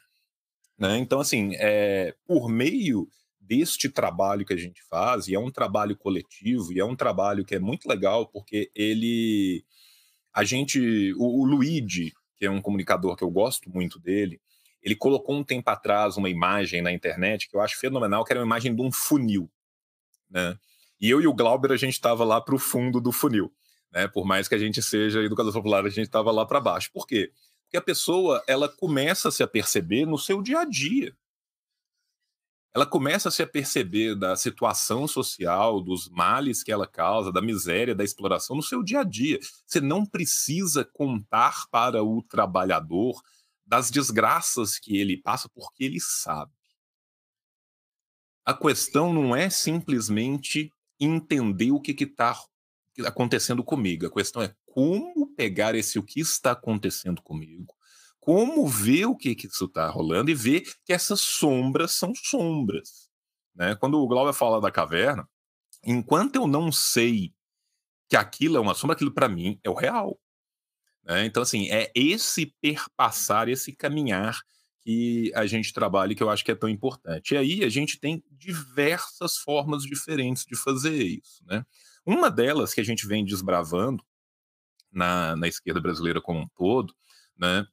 Né? 0.78 0.98
Então, 0.98 1.20
assim, 1.20 1.52
é, 1.56 2.14
por 2.26 2.48
meio 2.48 3.08
deste 3.40 3.88
trabalho 3.88 4.44
que 4.46 4.52
a 4.52 4.56
gente 4.56 4.82
faz, 4.88 5.26
e 5.26 5.34
é 5.34 5.38
um 5.38 5.50
trabalho 5.50 5.96
coletivo, 5.96 6.72
e 6.72 6.80
é 6.80 6.84
um 6.84 6.94
trabalho 6.94 7.44
que 7.44 7.54
é 7.54 7.58
muito 7.58 7.88
legal, 7.88 8.26
porque 8.26 8.70
ele 8.74 9.64
a 10.32 10.44
gente, 10.44 11.12
o, 11.14 11.42
o 11.42 11.44
Luigi, 11.44 12.12
que 12.36 12.46
é 12.46 12.50
um 12.50 12.60
comunicador 12.60 13.16
que 13.16 13.24
eu 13.24 13.30
gosto 13.30 13.70
muito 13.70 13.98
dele, 13.98 14.40
ele 14.82 14.96
colocou 14.96 15.36
um 15.36 15.44
tempo 15.44 15.68
atrás 15.70 16.16
uma 16.16 16.28
imagem 16.28 16.82
na 16.82 16.92
internet 16.92 17.48
que 17.48 17.56
eu 17.56 17.60
acho 17.60 17.78
fenomenal, 17.78 18.24
que 18.24 18.32
era 18.32 18.40
uma 18.40 18.46
imagem 18.46 18.74
de 18.74 18.82
um 18.82 18.90
funil, 18.90 19.50
né? 20.28 20.56
E 21.00 21.10
eu 21.10 21.20
e 21.20 21.26
o 21.26 21.34
Glauber 21.34 21.72
a 21.72 21.76
gente 21.76 21.94
estava 21.94 22.24
lá 22.24 22.40
para 22.40 22.54
o 22.54 22.58
fundo 22.58 23.00
do 23.00 23.12
funil, 23.12 23.52
né? 23.92 24.08
Por 24.08 24.24
mais 24.24 24.48
que 24.48 24.54
a 24.54 24.58
gente 24.58 24.82
seja 24.82 25.22
educador 25.22 25.52
popular, 25.52 25.84
a 25.84 25.88
gente 25.88 26.06
estava 26.06 26.30
lá 26.30 26.46
para 26.46 26.60
baixo. 26.60 26.90
Por 26.92 27.06
quê? 27.06 27.32
Porque 27.64 27.76
a 27.76 27.82
pessoa 27.82 28.42
ela 28.46 28.68
começa 28.68 29.28
a 29.28 29.32
se 29.32 29.42
aperceber 29.42 30.06
no 30.06 30.18
seu 30.18 30.42
dia 30.42 30.60
a 30.60 30.64
dia 30.64 31.14
ela 32.74 32.86
começa 32.86 33.28
a 33.28 33.32
se 33.32 33.42
aperceber 33.42 34.16
da 34.16 34.34
situação 34.34 35.06
social, 35.06 35.80
dos 35.80 36.08
males 36.08 36.62
que 36.62 36.72
ela 36.72 36.86
causa, 36.86 37.30
da 37.30 37.42
miséria, 37.42 37.94
da 37.94 38.02
exploração 38.02 38.56
no 38.56 38.62
seu 38.62 38.82
dia 38.82 39.00
a 39.00 39.04
dia. 39.04 39.38
Você 39.66 39.80
não 39.80 40.06
precisa 40.06 40.84
contar 40.84 41.66
para 41.70 42.02
o 42.02 42.22
trabalhador 42.22 43.20
das 43.66 43.90
desgraças 43.90 44.78
que 44.78 44.96
ele 44.96 45.18
passa, 45.18 45.50
porque 45.50 45.84
ele 45.84 46.00
sabe. 46.00 46.52
A 48.44 48.54
questão 48.54 49.12
não 49.12 49.36
é 49.36 49.50
simplesmente 49.50 50.72
entender 50.98 51.72
o 51.72 51.80
que 51.80 51.92
está 52.02 52.36
acontecendo 53.04 53.62
comigo. 53.62 54.06
A 54.06 54.10
questão 54.10 54.42
é 54.42 54.54
como 54.64 55.26
pegar 55.34 55.74
esse 55.74 55.98
o 55.98 56.02
que 56.02 56.20
está 56.20 56.52
acontecendo 56.52 57.22
comigo, 57.22 57.74
como 58.22 58.68
ver 58.68 59.06
o 59.06 59.16
que, 59.16 59.34
que 59.34 59.48
isso 59.48 59.64
está 59.64 59.88
rolando 59.88 60.30
e 60.30 60.34
ver 60.34 60.60
que 60.84 60.92
essas 60.92 61.20
sombras 61.20 61.90
são 61.90 62.14
sombras. 62.14 63.10
Né? 63.52 63.74
Quando 63.74 63.98
o 63.98 64.06
Glauber 64.06 64.32
fala 64.32 64.60
da 64.60 64.70
caverna, 64.70 65.28
enquanto 65.84 66.36
eu 66.36 66.46
não 66.46 66.70
sei 66.70 67.34
que 68.08 68.14
aquilo 68.14 68.56
é 68.56 68.60
uma 68.60 68.74
sombra, 68.74 68.94
aquilo 68.94 69.12
para 69.12 69.28
mim 69.28 69.58
é 69.64 69.68
o 69.68 69.74
real. 69.74 70.20
Né? 71.02 71.26
Então, 71.26 71.42
assim, 71.42 71.68
é 71.68 71.90
esse 71.96 72.54
perpassar, 72.60 73.48
esse 73.48 73.72
caminhar 73.72 74.40
que 74.82 75.32
a 75.34 75.44
gente 75.44 75.72
trabalha 75.72 76.12
e 76.12 76.14
que 76.14 76.22
eu 76.22 76.30
acho 76.30 76.44
que 76.44 76.52
é 76.52 76.54
tão 76.54 76.68
importante. 76.68 77.34
E 77.34 77.36
aí 77.36 77.64
a 77.64 77.68
gente 77.68 77.98
tem 77.98 78.22
diversas 78.30 79.36
formas 79.36 79.82
diferentes 79.82 80.44
de 80.44 80.54
fazer 80.54 81.02
isso. 81.02 81.44
Né? 81.44 81.66
Uma 82.06 82.30
delas 82.30 82.72
que 82.72 82.80
a 82.80 82.84
gente 82.84 83.04
vem 83.04 83.24
desbravando 83.24 84.04
na, 84.92 85.34
na 85.34 85.48
esquerda 85.48 85.80
brasileira 85.80 86.20
como 86.20 86.38
um 86.38 86.48
todo, 86.54 86.94
né, 87.36 87.66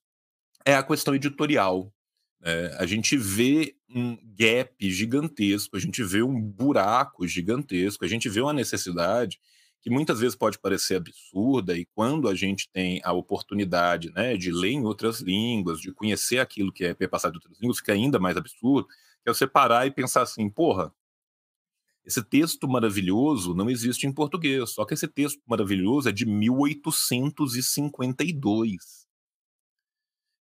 é 0.66 0.76
a 0.76 0.84
questão 0.84 1.16
editorial. 1.16 1.94
É, 2.42 2.78
a 2.80 2.86
gente 2.86 3.18
vê 3.18 3.76
um 3.90 4.18
gap 4.36 4.90
gigantesco, 4.90 5.76
a 5.76 5.80
gente 5.80 6.02
vê 6.04 6.24
um 6.24 6.40
buraco 6.40 7.28
gigantesco, 7.28 8.06
a 8.06 8.08
gente 8.08 8.30
vê 8.30 8.40
uma 8.40 8.54
necessidade 8.54 9.40
que 9.82 9.90
muitas 9.90 10.20
vezes 10.20 10.36
pode 10.36 10.60
parecer 10.60 10.96
absurda, 10.96 11.78
e 11.78 11.86
quando 11.96 12.28
a 12.28 12.36
gente 12.36 12.70
tem 12.72 13.00
a 13.04 13.14
oportunidade 13.14 14.12
né, 14.12 14.36
de 14.36 14.52
ler 14.52 14.72
em 14.72 14.84
outras 14.84 15.22
línguas, 15.22 15.80
de 15.80 15.94
conhecer 15.94 16.40
aquilo 16.40 16.70
que 16.72 16.84
é 16.84 16.94
perpassado 16.94 17.36
em 17.36 17.38
outras 17.38 17.58
línguas, 17.60 17.78
fica 17.78 17.94
ainda 17.94 18.20
mais 18.20 18.36
absurdo, 18.36 18.88
que 19.24 19.30
é 19.30 19.34
você 19.34 19.48
parar 19.48 19.88
e 19.88 19.92
pensar 19.92 20.24
assim, 20.24 20.50
porra, 20.50 20.94
esse 22.06 22.22
texto 22.24 22.68
maravilhoso 22.68 23.54
não 23.54 23.70
existe 23.70 24.08
em 24.08 24.12
português, 24.12 24.72
só 24.72 24.84
que 24.84 24.94
esse 24.94 25.08
texto 25.08 25.40
maravilhoso 25.48 26.10
é 26.10 26.12
de 26.12 26.26
1852. 26.26 28.99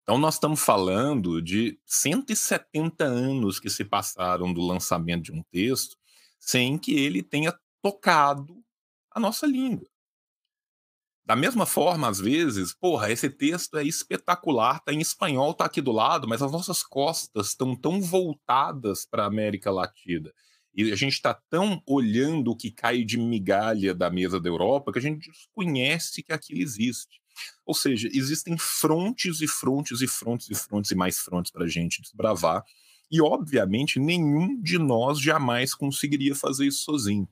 Então, 0.08 0.18
nós 0.18 0.36
estamos 0.36 0.62
falando 0.62 1.42
de 1.42 1.78
170 1.86 3.04
anos 3.04 3.60
que 3.60 3.70
se 3.70 3.84
passaram 3.84 4.54
do 4.54 4.62
lançamento 4.62 5.24
de 5.24 5.34
um 5.34 5.44
texto 5.52 5.98
sem 6.40 6.78
que 6.78 6.94
ele 6.94 7.22
tenha 7.22 7.54
tocado 7.82 8.64
a 9.12 9.20
nossa 9.20 9.46
língua. 9.46 9.86
Da 11.26 11.36
mesma 11.36 11.66
forma, 11.66 12.08
às 12.08 12.20
vezes, 12.22 12.74
porra, 12.74 13.12
esse 13.12 13.30
texto 13.30 13.78
é 13.78 13.84
espetacular, 13.84 14.80
tá 14.80 14.94
em 14.94 15.02
espanhol, 15.02 15.54
tá 15.54 15.66
aqui 15.66 15.82
do 15.82 15.92
lado, 15.92 16.26
mas 16.26 16.42
as 16.42 16.54
nossas 16.54 16.82
costas 16.82 17.48
estão 17.48 17.76
tão 17.76 18.00
voltadas 18.00 19.06
para 19.06 19.24
a 19.24 19.28
América 19.28 19.70
Latina. 19.70 20.32
E 20.74 20.90
a 20.90 20.96
gente 20.96 21.16
está 21.16 21.34
tão 21.34 21.84
olhando 21.86 22.52
o 22.52 22.56
que 22.56 22.72
cai 22.72 23.04
de 23.04 23.18
migalha 23.18 23.94
da 23.94 24.10
mesa 24.10 24.40
da 24.40 24.48
Europa 24.48 24.94
que 24.94 25.00
a 25.00 25.02
gente 25.02 25.30
desconhece 25.30 26.24
que 26.24 26.32
aquilo 26.32 26.62
existe. 26.62 27.20
Ou 27.66 27.74
seja, 27.74 28.10
existem 28.12 28.58
frontes 28.58 29.42
e 29.42 29.48
frontes 29.48 30.02
e 30.02 30.08
frontes 30.08 30.50
e 30.50 30.56
frontes 30.56 30.92
e 30.92 30.96
mais 30.96 31.20
frontes 31.20 31.52
para 31.52 31.66
a 31.66 31.68
gente 31.68 32.02
desbravar. 32.02 32.64
E, 33.10 33.22
obviamente, 33.22 34.00
nenhum 34.00 34.62
de 34.62 34.78
nós 34.78 35.20
jamais 35.20 35.74
conseguiria 35.74 36.36
fazer 36.36 36.68
isso 36.68 36.84
sozinho. 36.84 37.28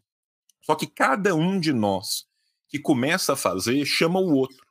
Só 0.61 0.75
que 0.75 0.87
cada 0.87 1.35
um 1.35 1.59
de 1.59 1.73
nós 1.73 2.25
que 2.67 2.79
começa 2.79 3.33
a 3.33 3.37
fazer 3.37 3.85
chama 3.85 4.19
o 4.19 4.33
outro. 4.33 4.65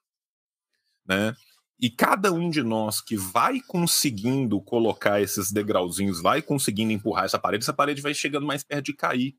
Né? 1.07 1.37
E 1.79 1.91
cada 1.91 2.33
um 2.33 2.49
de 2.49 2.63
nós 2.63 3.01
que 3.01 3.17
vai 3.17 3.61
conseguindo 3.61 4.61
colocar 4.61 5.21
esses 5.21 5.53
degrauzinhos, 5.53 6.21
vai 6.21 6.41
conseguindo 6.41 6.93
empurrar 6.93 7.25
essa 7.25 7.39
parede, 7.39 7.65
essa 7.65 7.73
parede 7.73 8.01
vai 8.01 8.15
chegando 8.15 8.47
mais 8.47 8.63
perto 8.63 8.87
de 8.87 8.95
cair 8.95 9.37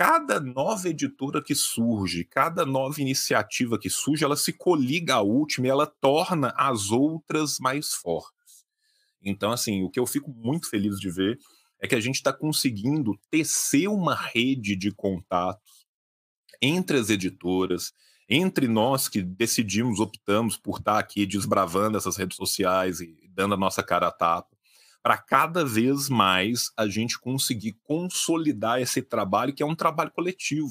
cada 0.00 0.40
nova 0.40 0.88
editora 0.88 1.42
que 1.42 1.54
surge, 1.54 2.24
cada 2.24 2.64
nova 2.64 3.02
iniciativa 3.02 3.78
que 3.78 3.90
surge, 3.90 4.24
ela 4.24 4.34
se 4.34 4.50
coliga 4.50 5.16
à 5.16 5.20
última 5.20 5.66
e 5.66 5.70
ela 5.70 5.86
torna 5.86 6.54
as 6.56 6.90
outras 6.90 7.58
mais 7.58 7.92
fortes. 7.92 8.64
Então, 9.22 9.52
assim, 9.52 9.82
o 9.82 9.90
que 9.90 10.00
eu 10.00 10.06
fico 10.06 10.30
muito 10.30 10.70
feliz 10.70 10.98
de 10.98 11.10
ver 11.10 11.38
é 11.78 11.86
que 11.86 11.94
a 11.94 12.00
gente 12.00 12.14
está 12.14 12.32
conseguindo 12.32 13.12
tecer 13.30 13.88
uma 13.88 14.14
rede 14.14 14.74
de 14.74 14.90
contatos 14.90 15.86
entre 16.62 16.96
as 16.96 17.10
editoras, 17.10 17.92
entre 18.26 18.66
nós 18.68 19.06
que 19.06 19.20
decidimos, 19.20 20.00
optamos 20.00 20.56
por 20.56 20.78
estar 20.78 20.94
tá 20.94 20.98
aqui 20.98 21.26
desbravando 21.26 21.98
essas 21.98 22.16
redes 22.16 22.38
sociais 22.38 23.02
e 23.02 23.18
dando 23.34 23.52
a 23.52 23.58
nossa 23.58 23.82
cara 23.82 24.08
a 24.08 24.10
tapa 24.10 24.56
para 25.02 25.16
cada 25.16 25.64
vez 25.64 26.08
mais 26.08 26.70
a 26.76 26.86
gente 26.86 27.18
conseguir 27.18 27.76
consolidar 27.82 28.80
esse 28.80 29.00
trabalho, 29.02 29.54
que 29.54 29.62
é 29.62 29.66
um 29.66 29.74
trabalho 29.74 30.10
coletivo. 30.10 30.70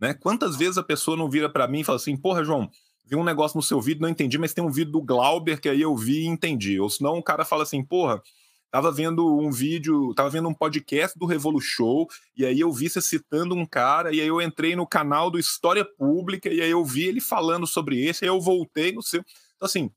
Né? 0.00 0.12
Quantas 0.12 0.56
vezes 0.56 0.78
a 0.78 0.82
pessoa 0.82 1.16
não 1.16 1.30
vira 1.30 1.48
para 1.48 1.66
mim 1.66 1.80
e 1.80 1.84
fala 1.84 1.96
assim: 1.96 2.16
Porra, 2.16 2.44
João, 2.44 2.70
vi 3.04 3.16
um 3.16 3.24
negócio 3.24 3.56
no 3.56 3.62
seu 3.62 3.80
vídeo, 3.80 4.02
não 4.02 4.08
entendi, 4.08 4.38
mas 4.38 4.52
tem 4.52 4.62
um 4.62 4.70
vídeo 4.70 4.92
do 4.92 5.02
Glauber 5.02 5.60
que 5.60 5.68
aí 5.68 5.80
eu 5.80 5.96
vi 5.96 6.22
e 6.22 6.26
entendi. 6.26 6.78
Ou 6.78 6.90
senão 6.90 7.16
o 7.16 7.22
cara 7.22 7.44
fala 7.44 7.62
assim: 7.62 7.82
Porra, 7.82 8.22
tava 8.70 8.92
vendo 8.92 9.26
um 9.38 9.50
vídeo, 9.50 10.12
tava 10.14 10.28
vendo 10.28 10.48
um 10.48 10.54
podcast 10.54 11.18
do 11.18 11.24
Revolu 11.24 11.60
Show, 11.60 12.06
e 12.36 12.44
aí 12.44 12.60
eu 12.60 12.70
vi 12.70 12.90
você 12.90 13.00
citando 13.00 13.54
um 13.54 13.64
cara, 13.64 14.14
e 14.14 14.20
aí 14.20 14.28
eu 14.28 14.42
entrei 14.42 14.76
no 14.76 14.86
canal 14.86 15.30
do 15.30 15.38
História 15.38 15.84
Pública, 15.84 16.50
e 16.50 16.60
aí 16.60 16.70
eu 16.70 16.84
vi 16.84 17.04
ele 17.04 17.20
falando 17.20 17.66
sobre 17.66 18.04
esse, 18.04 18.24
e 18.24 18.28
aí 18.28 18.34
eu 18.34 18.40
voltei 18.40 18.92
no 18.92 19.02
seu. 19.02 19.24
Então, 19.54 19.64
assim, 19.66 19.90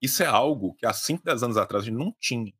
isso 0.00 0.22
é 0.22 0.26
algo 0.26 0.74
que 0.74 0.86
há 0.86 0.94
5, 0.94 1.22
10 1.24 1.42
anos 1.42 1.56
atrás 1.58 1.82
a 1.82 1.86
gente 1.86 1.98
não 1.98 2.14
tinha 2.18 2.52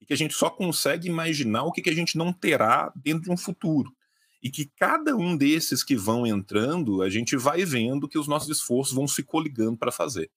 e 0.00 0.06
que 0.06 0.12
a 0.12 0.16
gente 0.16 0.34
só 0.34 0.48
consegue 0.50 1.08
imaginar 1.08 1.64
o 1.64 1.72
que, 1.72 1.82
que 1.82 1.90
a 1.90 1.94
gente 1.94 2.16
não 2.16 2.32
terá 2.32 2.92
dentro 2.94 3.24
de 3.24 3.30
um 3.30 3.36
futuro. 3.36 3.94
E 4.42 4.50
que 4.50 4.70
cada 4.76 5.16
um 5.16 5.36
desses 5.36 5.82
que 5.82 5.96
vão 5.96 6.26
entrando, 6.26 7.02
a 7.02 7.10
gente 7.10 7.36
vai 7.36 7.64
vendo 7.64 8.08
que 8.08 8.18
os 8.18 8.28
nossos 8.28 8.48
esforços 8.48 8.94
vão 8.94 9.08
se 9.08 9.22
coligando 9.22 9.76
para 9.76 9.90
fazer. 9.90 10.30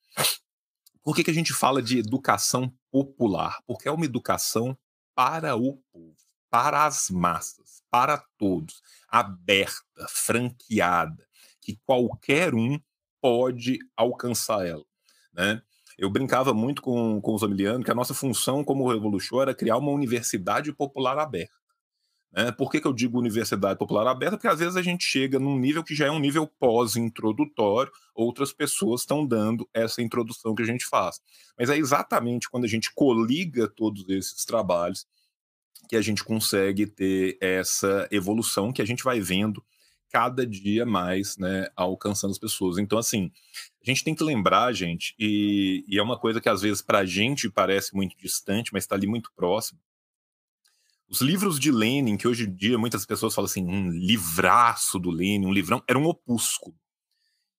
Por 1.03 1.15
que, 1.15 1.23
que 1.23 1.31
a 1.31 1.33
gente 1.33 1.53
fala 1.53 1.81
de 1.81 1.99
educação 1.99 2.73
popular? 2.91 3.61
Porque 3.65 3.87
é 3.87 3.91
uma 3.91 4.05
educação 4.05 4.77
para 5.15 5.55
o 5.55 5.77
povo, 5.91 6.15
para 6.49 6.85
as 6.85 7.09
massas, 7.09 7.83
para 7.89 8.17
todos, 8.37 8.81
aberta, 9.07 10.07
franqueada, 10.09 11.27
que 11.59 11.79
qualquer 11.85 12.55
um 12.55 12.79
pode 13.19 13.77
alcançar 13.95 14.65
ela. 14.65 14.85
Né? 15.31 15.61
Eu 15.97 16.09
brincava 16.09 16.53
muito 16.53 16.81
com, 16.81 17.21
com 17.21 17.33
os 17.33 17.43
amilianos 17.43 17.85
que 17.85 17.91
a 17.91 17.95
nossa 17.95 18.13
função 18.13 18.63
como 18.63 18.91
Revolution 18.91 19.41
era 19.41 19.55
criar 19.55 19.77
uma 19.77 19.91
universidade 19.91 20.73
popular 20.73 21.17
aberta. 21.17 21.61
Né? 22.31 22.51
Por 22.51 22.71
que, 22.71 22.79
que 22.79 22.87
eu 22.87 22.93
digo 22.93 23.19
universidade 23.19 23.77
popular 23.77 24.07
aberta? 24.07 24.37
Porque 24.37 24.47
às 24.47 24.59
vezes 24.59 24.75
a 24.75 24.81
gente 24.81 25.03
chega 25.03 25.37
num 25.37 25.59
nível 25.59 25.83
que 25.83 25.93
já 25.93 26.07
é 26.07 26.11
um 26.11 26.19
nível 26.19 26.47
pós-introdutório, 26.47 27.91
outras 28.15 28.53
pessoas 28.53 29.01
estão 29.01 29.25
dando 29.25 29.69
essa 29.73 30.01
introdução 30.01 30.55
que 30.55 30.63
a 30.63 30.65
gente 30.65 30.85
faz. 30.85 31.19
Mas 31.57 31.69
é 31.69 31.77
exatamente 31.77 32.49
quando 32.49 32.63
a 32.63 32.69
gente 32.69 32.91
coliga 32.93 33.67
todos 33.67 34.07
esses 34.07 34.45
trabalhos 34.45 35.05
que 35.89 35.95
a 35.95 36.01
gente 36.01 36.23
consegue 36.23 36.87
ter 36.87 37.37
essa 37.41 38.07
evolução 38.11 38.71
que 38.71 38.81
a 38.81 38.85
gente 38.85 39.03
vai 39.03 39.19
vendo 39.19 39.63
cada 40.09 40.45
dia 40.45 40.85
mais, 40.85 41.37
né, 41.37 41.67
alcançando 41.75 42.31
as 42.31 42.39
pessoas. 42.39 42.77
Então, 42.77 42.97
assim, 42.97 43.31
a 43.83 43.89
gente 43.89 44.03
tem 44.03 44.13
que 44.13 44.23
lembrar, 44.23 44.71
gente, 44.73 45.15
e, 45.17 45.83
e 45.87 45.97
é 45.97 46.03
uma 46.03 46.17
coisa 46.17 46.39
que 46.39 46.49
às 46.49 46.61
vezes 46.61 46.81
para 46.81 46.99
a 46.99 47.05
gente 47.05 47.49
parece 47.49 47.95
muito 47.95 48.15
distante, 48.17 48.71
mas 48.71 48.83
está 48.83 48.95
ali 48.95 49.07
muito 49.07 49.31
próximo. 49.35 49.79
Os 51.09 51.19
livros 51.19 51.59
de 51.59 51.71
Lenin, 51.71 52.15
que 52.15 52.27
hoje 52.27 52.45
em 52.45 52.55
dia 52.55 52.77
muitas 52.77 53.05
pessoas 53.05 53.35
falam 53.35 53.45
assim, 53.45 53.65
um 53.67 53.89
livraço 53.89 54.97
do 54.97 55.09
Lenin, 55.09 55.45
um 55.45 55.51
livrão, 55.51 55.83
era 55.87 55.99
um 55.99 56.05
opúsculo. 56.05 56.75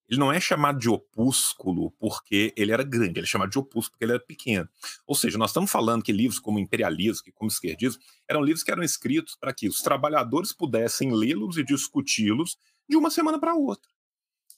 Ele 0.09 0.19
não 0.19 0.31
é 0.31 0.39
chamado 0.39 0.79
de 0.79 0.89
opúsculo 0.89 1.91
porque 1.99 2.53
ele 2.57 2.71
era 2.71 2.83
grande, 2.83 3.19
ele 3.19 3.25
é 3.25 3.29
chamado 3.29 3.51
de 3.51 3.59
opúsculo 3.59 3.91
porque 3.91 4.05
ele 4.05 4.13
era 4.13 4.23
pequeno. 4.23 4.67
Ou 5.05 5.15
seja, 5.15 5.37
nós 5.37 5.51
estamos 5.51 5.71
falando 5.71 6.03
que 6.03 6.11
livros 6.11 6.39
como 6.39 6.59
imperialismo, 6.59 7.31
como 7.35 7.49
esquerdismo, 7.49 8.01
eram 8.27 8.41
livros 8.41 8.63
que 8.63 8.71
eram 8.71 8.83
escritos 8.83 9.35
para 9.35 9.53
que 9.53 9.67
os 9.67 9.81
trabalhadores 9.81 10.51
pudessem 10.51 11.13
lê-los 11.13 11.57
e 11.57 11.63
discuti-los 11.63 12.57
de 12.87 12.97
uma 12.97 13.11
semana 13.11 13.39
para 13.39 13.55
outra. 13.55 13.92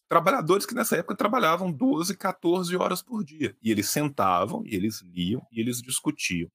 Trabalhadores 0.08 0.66
que 0.66 0.76
nessa 0.76 0.98
época 0.98 1.16
trabalhavam 1.16 1.72
12, 1.72 2.16
14 2.16 2.76
horas 2.76 3.02
por 3.02 3.24
dia. 3.24 3.56
E 3.62 3.72
eles 3.72 3.90
sentavam, 3.90 4.64
e 4.66 4.76
eles 4.76 5.02
liam, 5.02 5.42
e 5.52 5.60
eles 5.60 5.82
discutiam. 5.82 6.50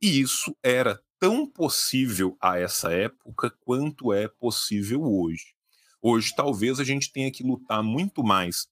E 0.00 0.20
isso 0.20 0.56
era 0.62 1.00
tão 1.18 1.48
possível 1.48 2.36
a 2.40 2.58
essa 2.58 2.92
época 2.92 3.52
quanto 3.60 4.12
é 4.12 4.28
possível 4.28 5.02
hoje. 5.02 5.54
Hoje, 6.00 6.32
talvez 6.34 6.78
a 6.78 6.84
gente 6.84 7.12
tenha 7.12 7.30
que 7.30 7.42
lutar 7.42 7.82
muito 7.82 8.22
mais 8.22 8.68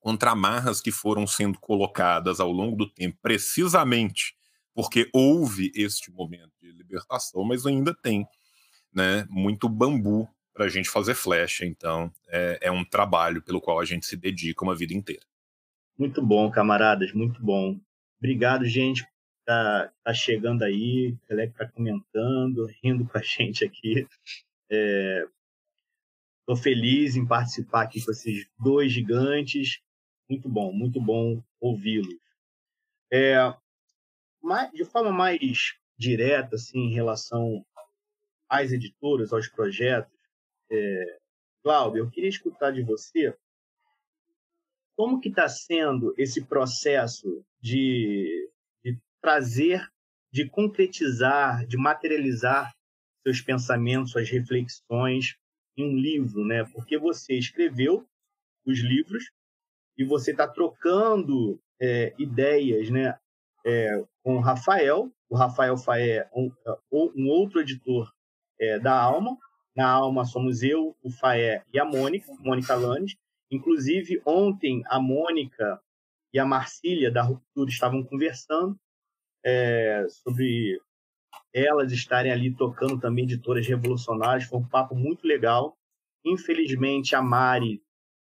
contra 0.00 0.32
amarras 0.32 0.80
que 0.80 0.90
foram 0.90 1.26
sendo 1.26 1.58
colocadas 1.60 2.40
ao 2.40 2.50
longo 2.50 2.76
do 2.76 2.90
tempo, 2.90 3.18
precisamente 3.20 4.36
porque 4.74 5.10
houve 5.12 5.72
este 5.74 6.10
momento 6.12 6.52
de 6.62 6.70
libertação, 6.70 7.44
mas 7.44 7.66
ainda 7.66 7.92
tem 7.92 8.24
né, 8.92 9.26
muito 9.28 9.68
bambu 9.68 10.28
para 10.58 10.66
a 10.66 10.68
gente 10.68 10.90
fazer 10.90 11.14
flecha. 11.14 11.64
Então, 11.64 12.12
é, 12.26 12.58
é, 12.62 12.70
um 12.70 12.84
trabalho 12.84 13.40
pelo 13.40 13.60
qual 13.60 13.78
a 13.78 13.84
gente 13.84 14.04
se 14.04 14.16
dedica 14.16 14.64
uma 14.64 14.74
vida 14.74 14.92
inteira. 14.92 15.22
Muito 15.96 16.20
bom, 16.20 16.50
camaradas, 16.50 17.12
muito 17.12 17.40
bom. 17.40 17.78
Obrigado, 18.18 18.64
gente, 18.64 19.06
tá, 19.44 19.92
tá 20.02 20.12
chegando 20.12 20.64
aí, 20.64 21.12
o 21.12 21.26
Teleco 21.26 21.56
tá 21.56 21.68
comentando, 21.68 22.68
rindo 22.82 23.06
com 23.06 23.16
a 23.16 23.22
gente 23.22 23.64
aqui. 23.64 24.06
É, 24.70 25.24
Estou 26.48 26.56
feliz 26.56 27.14
em 27.14 27.26
participar 27.26 27.82
aqui 27.82 28.02
com 28.02 28.10
esses 28.10 28.48
dois 28.58 28.90
gigantes. 28.90 29.82
Muito 30.26 30.48
bom, 30.48 30.72
muito 30.72 30.98
bom 30.98 31.42
ouvi-los. 31.60 32.18
É, 33.12 33.36
de 34.72 34.84
forma 34.86 35.12
mais 35.12 35.74
direta, 35.98 36.56
assim, 36.56 36.78
em 36.78 36.94
relação 36.94 37.62
às 38.48 38.72
editoras, 38.72 39.30
aos 39.30 39.46
projetos, 39.46 40.17
é, 40.70 41.18
Cláudio, 41.62 42.04
eu 42.04 42.10
queria 42.10 42.28
escutar 42.28 42.70
de 42.70 42.82
você 42.82 43.36
como 44.96 45.20
que 45.20 45.28
está 45.28 45.48
sendo 45.48 46.12
esse 46.18 46.44
processo 46.44 47.44
de, 47.60 48.50
de 48.84 48.98
trazer, 49.20 49.88
de 50.32 50.48
concretizar, 50.48 51.64
de 51.66 51.76
materializar 51.76 52.74
seus 53.22 53.40
pensamentos, 53.40 54.10
suas 54.10 54.28
reflexões 54.28 55.36
em 55.76 55.84
um 55.84 55.96
livro, 55.96 56.44
né? 56.44 56.64
Porque 56.72 56.98
você 56.98 57.34
escreveu 57.34 58.04
os 58.66 58.80
livros 58.80 59.30
e 59.96 60.04
você 60.04 60.32
está 60.32 60.48
trocando 60.48 61.60
é, 61.80 62.12
ideias, 62.18 62.90
né? 62.90 63.18
É, 63.64 64.04
com 64.24 64.36
o 64.36 64.40
Rafael, 64.40 65.12
o 65.28 65.36
Rafael 65.36 65.76
Faé, 65.76 66.28
um, 66.34 66.50
um 66.90 67.28
outro 67.28 67.60
editor 67.60 68.12
é, 68.58 68.78
da 68.78 69.00
Alma. 69.00 69.36
Na 69.74 69.88
Alma 69.90 70.24
somos 70.24 70.62
eu, 70.62 70.96
o 71.02 71.10
Faé 71.10 71.62
e 71.72 71.78
a 71.78 71.84
Mônica, 71.84 72.32
Mônica 72.40 72.74
Lanes. 72.74 73.16
Inclusive, 73.50 74.20
ontem 74.26 74.82
a 74.86 74.98
Mônica 75.00 75.80
e 76.32 76.38
a 76.38 76.44
Marcília 76.44 77.10
da 77.10 77.22
Ruptura 77.22 77.70
estavam 77.70 78.02
conversando 78.02 78.78
é, 79.44 80.06
sobre 80.08 80.80
elas 81.52 81.92
estarem 81.92 82.30
ali 82.30 82.54
tocando 82.54 83.00
também 83.00 83.24
editoras 83.24 83.66
revolucionárias. 83.66 84.44
Foi 84.44 84.58
um 84.58 84.68
papo 84.68 84.94
muito 84.94 85.26
legal. 85.26 85.76
Infelizmente, 86.24 87.14
a 87.14 87.22
Mari 87.22 87.82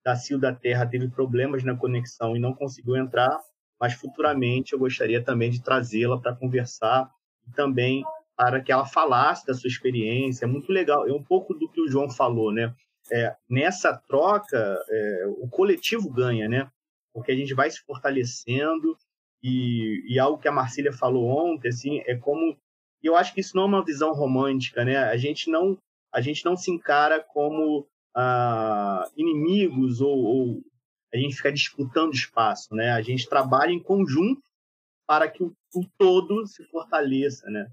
da 0.04 0.16
Cio 0.16 0.38
da 0.38 0.54
Terra 0.54 0.86
teve 0.86 1.08
problemas 1.08 1.62
na 1.62 1.76
conexão 1.76 2.36
e 2.36 2.40
não 2.40 2.54
conseguiu 2.54 2.96
entrar, 2.96 3.38
mas 3.78 3.92
futuramente 3.94 4.72
eu 4.72 4.78
gostaria 4.78 5.22
também 5.22 5.50
de 5.50 5.62
trazê-la 5.62 6.18
para 6.18 6.34
conversar 6.34 7.10
e 7.46 7.52
também 7.52 8.02
para 8.40 8.62
que 8.62 8.72
ela 8.72 8.86
falasse 8.86 9.46
da 9.46 9.52
sua 9.52 9.68
experiência. 9.68 10.46
É 10.46 10.48
muito 10.48 10.72
legal. 10.72 11.06
É 11.06 11.12
um 11.12 11.22
pouco 11.22 11.52
do 11.52 11.68
que 11.68 11.78
o 11.78 11.86
João 11.86 12.08
falou, 12.08 12.50
né? 12.50 12.74
É, 13.12 13.36
nessa 13.46 13.94
troca, 14.08 14.82
é, 14.88 15.26
o 15.26 15.46
coletivo 15.46 16.10
ganha, 16.10 16.48
né? 16.48 16.70
Porque 17.12 17.32
a 17.32 17.36
gente 17.36 17.52
vai 17.52 17.70
se 17.70 17.80
fortalecendo 17.80 18.96
e, 19.42 20.06
e 20.08 20.18
algo 20.18 20.38
que 20.38 20.48
a 20.48 20.52
Marcília 20.52 20.90
falou 20.90 21.26
ontem, 21.26 21.68
assim, 21.68 21.98
é 22.06 22.16
como 22.16 22.56
eu 23.02 23.14
acho 23.14 23.34
que 23.34 23.40
isso 23.40 23.54
não 23.54 23.64
é 23.64 23.66
uma 23.66 23.84
visão 23.84 24.14
romântica, 24.14 24.86
né? 24.86 24.96
A 24.96 25.18
gente 25.18 25.50
não, 25.50 25.76
a 26.10 26.22
gente 26.22 26.42
não 26.42 26.56
se 26.56 26.70
encara 26.70 27.22
como 27.22 27.86
ah, 28.16 29.06
inimigos 29.18 30.00
ou, 30.00 30.16
ou, 30.16 30.62
a 31.12 31.18
gente 31.18 31.36
fica 31.36 31.52
disputando 31.52 32.14
espaço, 32.14 32.74
né? 32.74 32.92
A 32.92 33.02
gente 33.02 33.28
trabalha 33.28 33.72
em 33.72 33.82
conjunto 33.82 34.40
para 35.06 35.28
que 35.28 35.42
o, 35.42 35.52
o 35.74 35.84
todo 35.98 36.46
se 36.46 36.64
fortaleça, 36.70 37.50
né? 37.50 37.70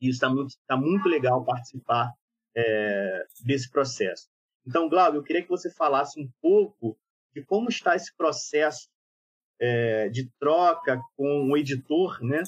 E 0.00 0.08
está 0.08 0.28
muito, 0.28 0.54
tá 0.66 0.76
muito 0.76 1.08
legal 1.08 1.44
participar 1.44 2.12
é, 2.54 3.26
desse 3.44 3.70
processo. 3.70 4.28
Então, 4.66 4.88
Glaucio, 4.88 5.18
eu 5.18 5.22
queria 5.22 5.42
que 5.42 5.48
você 5.48 5.70
falasse 5.70 6.20
um 6.20 6.28
pouco 6.40 6.98
de 7.34 7.44
como 7.44 7.68
está 7.68 7.94
esse 7.94 8.14
processo 8.16 8.88
é, 9.60 10.08
de 10.08 10.30
troca 10.38 11.00
com 11.16 11.50
o 11.50 11.56
editor, 11.56 12.22
né? 12.22 12.42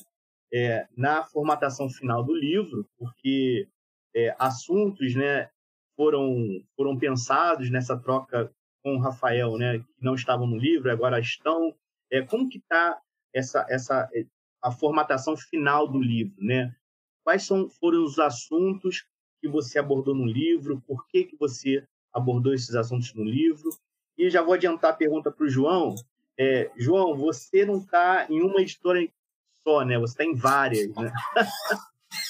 é, 0.53 0.87
na 0.97 1.25
formatação 1.25 1.89
final 1.89 2.25
do 2.25 2.35
livro, 2.35 2.89
porque 2.99 3.69
é, 4.15 4.35
assuntos 4.39 5.15
né, 5.15 5.51
foram, 5.97 6.37
foram 6.77 6.99
pensados 6.99 7.71
nessa 7.71 7.97
troca 7.99 8.51
com 8.83 8.97
o 8.97 9.01
Rafael, 9.01 9.57
né, 9.59 9.79
que 9.79 10.05
não 10.05 10.15
estavam 10.15 10.47
no 10.47 10.57
livro, 10.57 10.91
agora 10.91 11.21
estão. 11.21 11.75
É, 12.11 12.23
como 12.23 12.49
que 12.49 12.59
está 12.59 12.99
essa, 13.35 13.67
essa, 13.69 14.09
é, 14.15 14.25
a 14.63 14.71
formatação 14.71 15.37
final 15.37 15.87
do 15.87 16.01
livro? 16.01 16.35
Né? 16.39 16.75
Quais 17.29 17.45
são, 17.45 17.69
foram 17.69 18.05
os 18.05 18.19
assuntos 18.19 19.05
que 19.39 19.47
você 19.47 19.79
abordou 19.79 20.15
no 20.15 20.25
livro? 20.25 20.83
Por 20.87 21.07
que, 21.09 21.25
que 21.25 21.37
você 21.37 21.87
abordou 22.11 22.55
esses 22.55 22.75
assuntos 22.75 23.13
no 23.13 23.23
livro? 23.23 23.69
E 24.17 24.31
já 24.31 24.41
vou 24.41 24.55
adiantar 24.55 24.93
a 24.93 24.97
pergunta 24.97 25.31
para 25.31 25.45
o 25.45 25.51
João. 25.51 25.95
É, 26.39 26.71
João, 26.75 27.15
você 27.15 27.67
não 27.67 27.81
está 27.81 28.27
em 28.31 28.41
uma 28.41 28.63
editora 28.63 29.07
só, 29.63 29.85
né? 29.85 29.99
Você 29.99 30.15
está 30.15 30.25
em 30.25 30.35
várias, 30.35 30.89
né? 30.95 31.13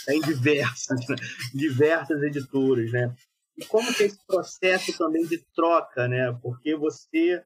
Está 0.00 0.12
em 0.16 0.20
diversas, 0.20 1.06
né? 1.06 1.14
diversas 1.54 2.20
editoras, 2.20 2.90
né? 2.90 3.14
E 3.56 3.64
como 3.66 3.94
que 3.94 4.02
é 4.02 4.06
esse 4.06 4.26
processo 4.26 4.98
também 4.98 5.24
de 5.24 5.38
troca, 5.54 6.08
né? 6.08 6.36
Porque 6.42 6.74
você 6.74 7.44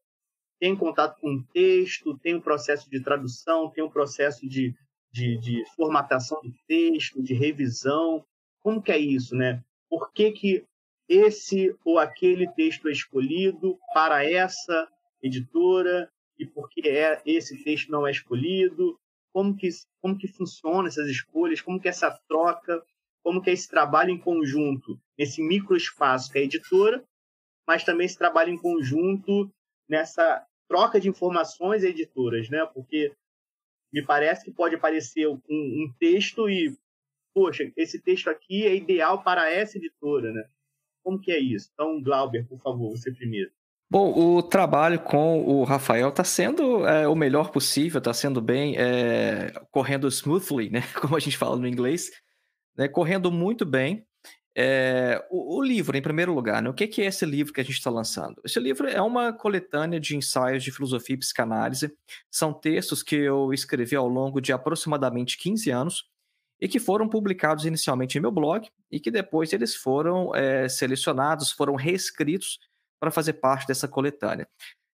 tem 0.59 0.75
contato 0.75 1.21
com 1.21 1.35
o 1.35 1.45
texto, 1.53 2.17
tem 2.17 2.35
um 2.35 2.41
processo 2.41 2.89
de 2.89 2.99
tradução, 3.03 3.69
tem 3.69 3.85
um 3.85 3.91
processo 3.91 4.49
de, 4.49 4.75
de, 5.13 5.37
de, 5.39 5.65
formatação 5.77 6.41
do 6.43 6.53
texto, 6.67 7.23
de 7.23 7.35
revisão. 7.35 8.25
Como 8.61 8.83
que 8.83 8.93
é 8.93 8.99
isso, 8.99 9.35
né? 9.35 9.63
Por 9.89 10.13
que, 10.13 10.33
que 10.33 10.65
esse 11.09 11.75
ou 11.85 11.99
aquele 11.99 12.49
texto 12.53 12.89
é 12.89 12.93
escolhido 12.93 13.79
para 13.93 14.25
essa 14.25 14.89
editora 15.23 16.11
e 16.39 16.47
por 16.47 16.69
que 16.71 16.89
é, 16.89 17.21
esse 17.27 17.63
texto 17.63 17.91
não 17.91 18.07
é 18.07 18.11
escolhido? 18.11 18.99
como 19.33 19.57
que, 19.57 19.69
como 20.01 20.17
que 20.17 20.29
funciona 20.29 20.89
essas 20.89 21.09
escolhas, 21.09 21.61
como 21.61 21.81
que 21.81 21.89
essa 21.89 22.11
troca, 22.29 22.83
como 23.23 23.41
que 23.41 23.51
é 23.51 23.53
esse 23.53 23.69
trabalho 23.69 24.11
em 24.11 24.19
conjunto 24.19 25.01
nesse 25.19 25.43
microespaço 25.43 26.31
que 26.31 26.39
é 26.39 26.43
a 26.43 26.45
editora, 26.45 27.03
mas 27.67 27.83
também 27.83 28.05
esse 28.05 28.19
trabalho 28.19 28.53
em 28.53 28.59
conjunto 28.59 29.51
nessa 29.89 30.45
troca 30.69 31.01
de 31.01 31.09
informações 31.09 31.83
editoras, 31.83 32.49
né? 32.51 32.65
Porque 32.67 33.13
me 33.93 34.03
parece 34.03 34.45
que 34.45 34.51
pode 34.51 34.75
aparecer 34.75 35.29
um, 35.29 35.41
um 35.51 35.93
texto 35.99 36.49
e, 36.49 36.77
poxa, 37.35 37.71
esse 37.77 38.01
texto 38.01 38.31
aqui 38.31 38.67
é 38.67 38.75
ideal 38.75 39.23
para 39.23 39.51
essa 39.51 39.77
editora, 39.77 40.33
né? 40.33 40.45
Como 41.03 41.21
que 41.21 41.33
é 41.33 41.39
isso? 41.39 41.71
Então, 41.75 42.01
Glauber, 42.01 42.47
por 42.47 42.59
favor, 42.61 42.91
você 42.91 43.13
primeiro. 43.13 43.51
Bom, 43.91 44.37
o 44.39 44.43
trabalho 44.43 44.99
com 45.01 45.45
o 45.45 45.65
Rafael 45.65 46.09
está 46.09 46.25
sendo 46.25 46.87
é, 46.87 47.07
o 47.07 47.15
melhor 47.15 47.51
possível, 47.51 47.99
está 47.99 48.15
sendo 48.15 48.41
bem, 48.41 48.75
é, 48.79 49.53
correndo 49.71 50.09
smoothly, 50.09 50.71
né? 50.71 50.81
Como 50.99 51.15
a 51.15 51.21
gente 51.21 51.37
fala 51.37 51.57
no 51.57 51.69
inglês, 51.69 52.11
né? 52.75 52.89
correndo 52.89 53.31
muito 53.31 53.67
bem. 53.67 54.07
É, 54.55 55.25
o, 55.31 55.57
o, 55.57 55.63
livro, 55.63 55.97
em 55.97 56.03
primeiro 56.03 56.35
lugar, 56.35 56.63
né? 56.63 56.69
o 56.69 56.75
que, 56.75 56.87
que 56.87 57.01
é 57.01 57.07
esse 57.07 57.25
livro 57.25 57.53
que 57.53 57.61
a 57.61 57.65
gente 57.65 57.77
está 57.77 57.91
lançando? 57.91 58.41
Esse 58.45 58.61
livro 58.61 58.87
é 58.87 59.01
uma 59.01 59.33
coletânea 59.33 59.99
de 59.99 60.17
ensaios 60.17 60.63
de 60.63 60.71
filosofia 60.71 61.15
e 61.15 61.19
psicanálise. 61.19 61.93
São 62.31 62.53
textos 62.53 63.03
que 63.03 63.17
eu 63.17 63.53
escrevi 63.53 63.97
ao 63.97 64.09
longo 64.09 64.41
de 64.41 64.53
aproximadamente 64.53 65.39
15 65.39 65.71
anos 65.71 66.11
e 66.61 66.69
que 66.69 66.79
foram 66.79 67.09
publicados 67.09 67.65
inicialmente 67.65 68.19
em 68.19 68.21
meu 68.21 68.31
blog 68.31 68.69
e 68.91 69.01
que 69.01 69.11
depois 69.11 69.53
eles 69.53 69.75
foram 69.75 70.35
é, 70.35 70.69
selecionados, 70.69 71.51
foram 71.51 71.75
reescritos 71.75 72.59
para 73.01 73.11
fazer 73.11 73.35
parte 73.35 73.67
dessa 73.67 73.89
coletânea. 73.89 74.47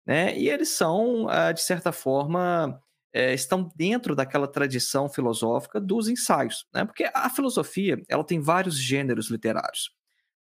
Né? 0.06 0.38
E 0.38 0.48
eles 0.48 0.68
são, 0.68 1.28
ah, 1.28 1.50
de 1.50 1.60
certa 1.60 1.90
forma, 1.90 2.80
é, 3.16 3.32
estão 3.32 3.72
dentro 3.74 4.14
daquela 4.14 4.46
tradição 4.46 5.08
filosófica 5.08 5.80
dos 5.80 6.06
ensaios, 6.06 6.66
né? 6.74 6.84
porque 6.84 7.10
a 7.14 7.30
filosofia 7.30 7.98
ela 8.10 8.22
tem 8.22 8.38
vários 8.40 8.78
gêneros 8.78 9.30
literários. 9.30 9.90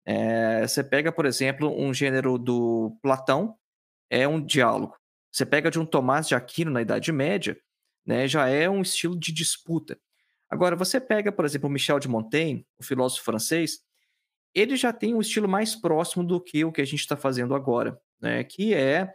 É, 0.05 0.65
você 0.65 0.81
pega, 0.81 1.11
por 1.11 1.25
exemplo, 1.25 1.69
um 1.77 1.93
gênero 1.93 2.37
do 2.37 2.97
Platão, 3.01 3.57
é 4.09 4.25
um 4.25 4.43
diálogo. 4.43 4.95
Você 5.29 5.45
pega 5.45 5.69
de 5.69 5.79
um 5.79 5.85
Tomás 5.85 6.29
de 6.29 6.33
Aquino 6.33 6.71
na 6.71 6.81
Idade 6.81 7.11
Média, 7.11 7.59
né, 8.05 8.25
já 8.25 8.47
é 8.47 8.69
um 8.69 8.81
estilo 8.81 9.19
de 9.19 9.33
disputa. 9.33 9.99
Agora, 10.49 10.73
você 10.73 10.99
pega, 10.99 11.29
por 11.29 11.43
exemplo, 11.43 11.69
Michel 11.69 11.99
de 11.99 12.07
Montaigne, 12.07 12.65
o 12.79 12.83
filósofo 12.85 13.25
francês, 13.25 13.79
ele 14.55 14.77
já 14.77 14.93
tem 14.93 15.13
um 15.13 15.19
estilo 15.19 15.47
mais 15.47 15.75
próximo 15.75 16.23
do 16.23 16.39
que 16.39 16.63
o 16.63 16.71
que 16.71 16.81
a 16.81 16.85
gente 16.85 17.01
está 17.01 17.17
fazendo 17.17 17.53
agora, 17.53 17.99
né? 18.21 18.45
que 18.45 18.73
é 18.73 19.13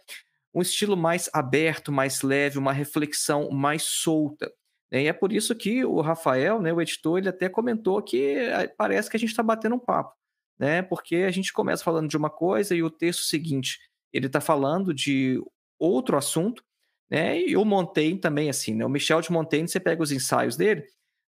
um 0.56 0.62
estilo 0.62 0.96
mais 0.96 1.28
aberto, 1.34 1.92
mais 1.92 2.22
leve, 2.22 2.56
uma 2.56 2.72
reflexão 2.72 3.50
mais 3.50 3.82
solta. 3.82 4.50
Né? 4.90 5.02
E 5.02 5.06
é 5.06 5.12
por 5.12 5.30
isso 5.30 5.54
que 5.54 5.84
o 5.84 6.00
Rafael, 6.00 6.62
né, 6.62 6.72
o 6.72 6.80
editor, 6.80 7.18
ele 7.18 7.28
até 7.28 7.46
comentou 7.46 8.02
que 8.02 8.36
eh, 8.38 8.66
parece 8.68 9.10
que 9.10 9.18
a 9.18 9.20
gente 9.20 9.28
está 9.28 9.42
batendo 9.42 9.74
um 9.74 9.78
papo, 9.78 10.14
né? 10.58 10.80
porque 10.80 11.16
a 11.16 11.30
gente 11.30 11.52
começa 11.52 11.84
falando 11.84 12.08
de 12.08 12.16
uma 12.16 12.30
coisa 12.30 12.74
e 12.74 12.82
o 12.82 12.90
texto 12.90 13.20
seguinte 13.24 13.78
ele 14.14 14.28
está 14.28 14.40
falando 14.40 14.94
de 14.94 15.38
outro 15.78 16.16
assunto, 16.16 16.64
né? 17.10 17.38
E 17.38 17.54
o 17.54 17.64
Montaigne 17.64 18.18
também, 18.18 18.48
assim, 18.48 18.74
né? 18.74 18.84
O 18.84 18.88
Michel 18.88 19.20
de 19.20 19.30
Montaigne, 19.30 19.68
você 19.68 19.78
pega 19.78 20.02
os 20.02 20.10
ensaios 20.10 20.56
dele, 20.56 20.86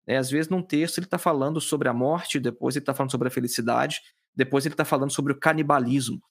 né? 0.08 0.18
Às 0.18 0.30
vezes, 0.30 0.50
num 0.50 0.62
texto, 0.62 1.00
ele 1.00 1.08
está 1.08 1.18
falando 1.18 1.60
sobre 1.60 1.90
a 1.90 1.94
morte, 1.94 2.40
depois 2.40 2.76
ele 2.76 2.84
está 2.84 2.94
falando 2.94 3.10
sobre 3.10 3.28
a 3.28 3.32
felicidade, 3.32 4.02
depois 4.36 4.66
ele 4.66 4.74
está 4.74 4.86
falando 4.86 5.12
sobre 5.12 5.34
o 5.34 5.40
canibalismo. 5.40 6.22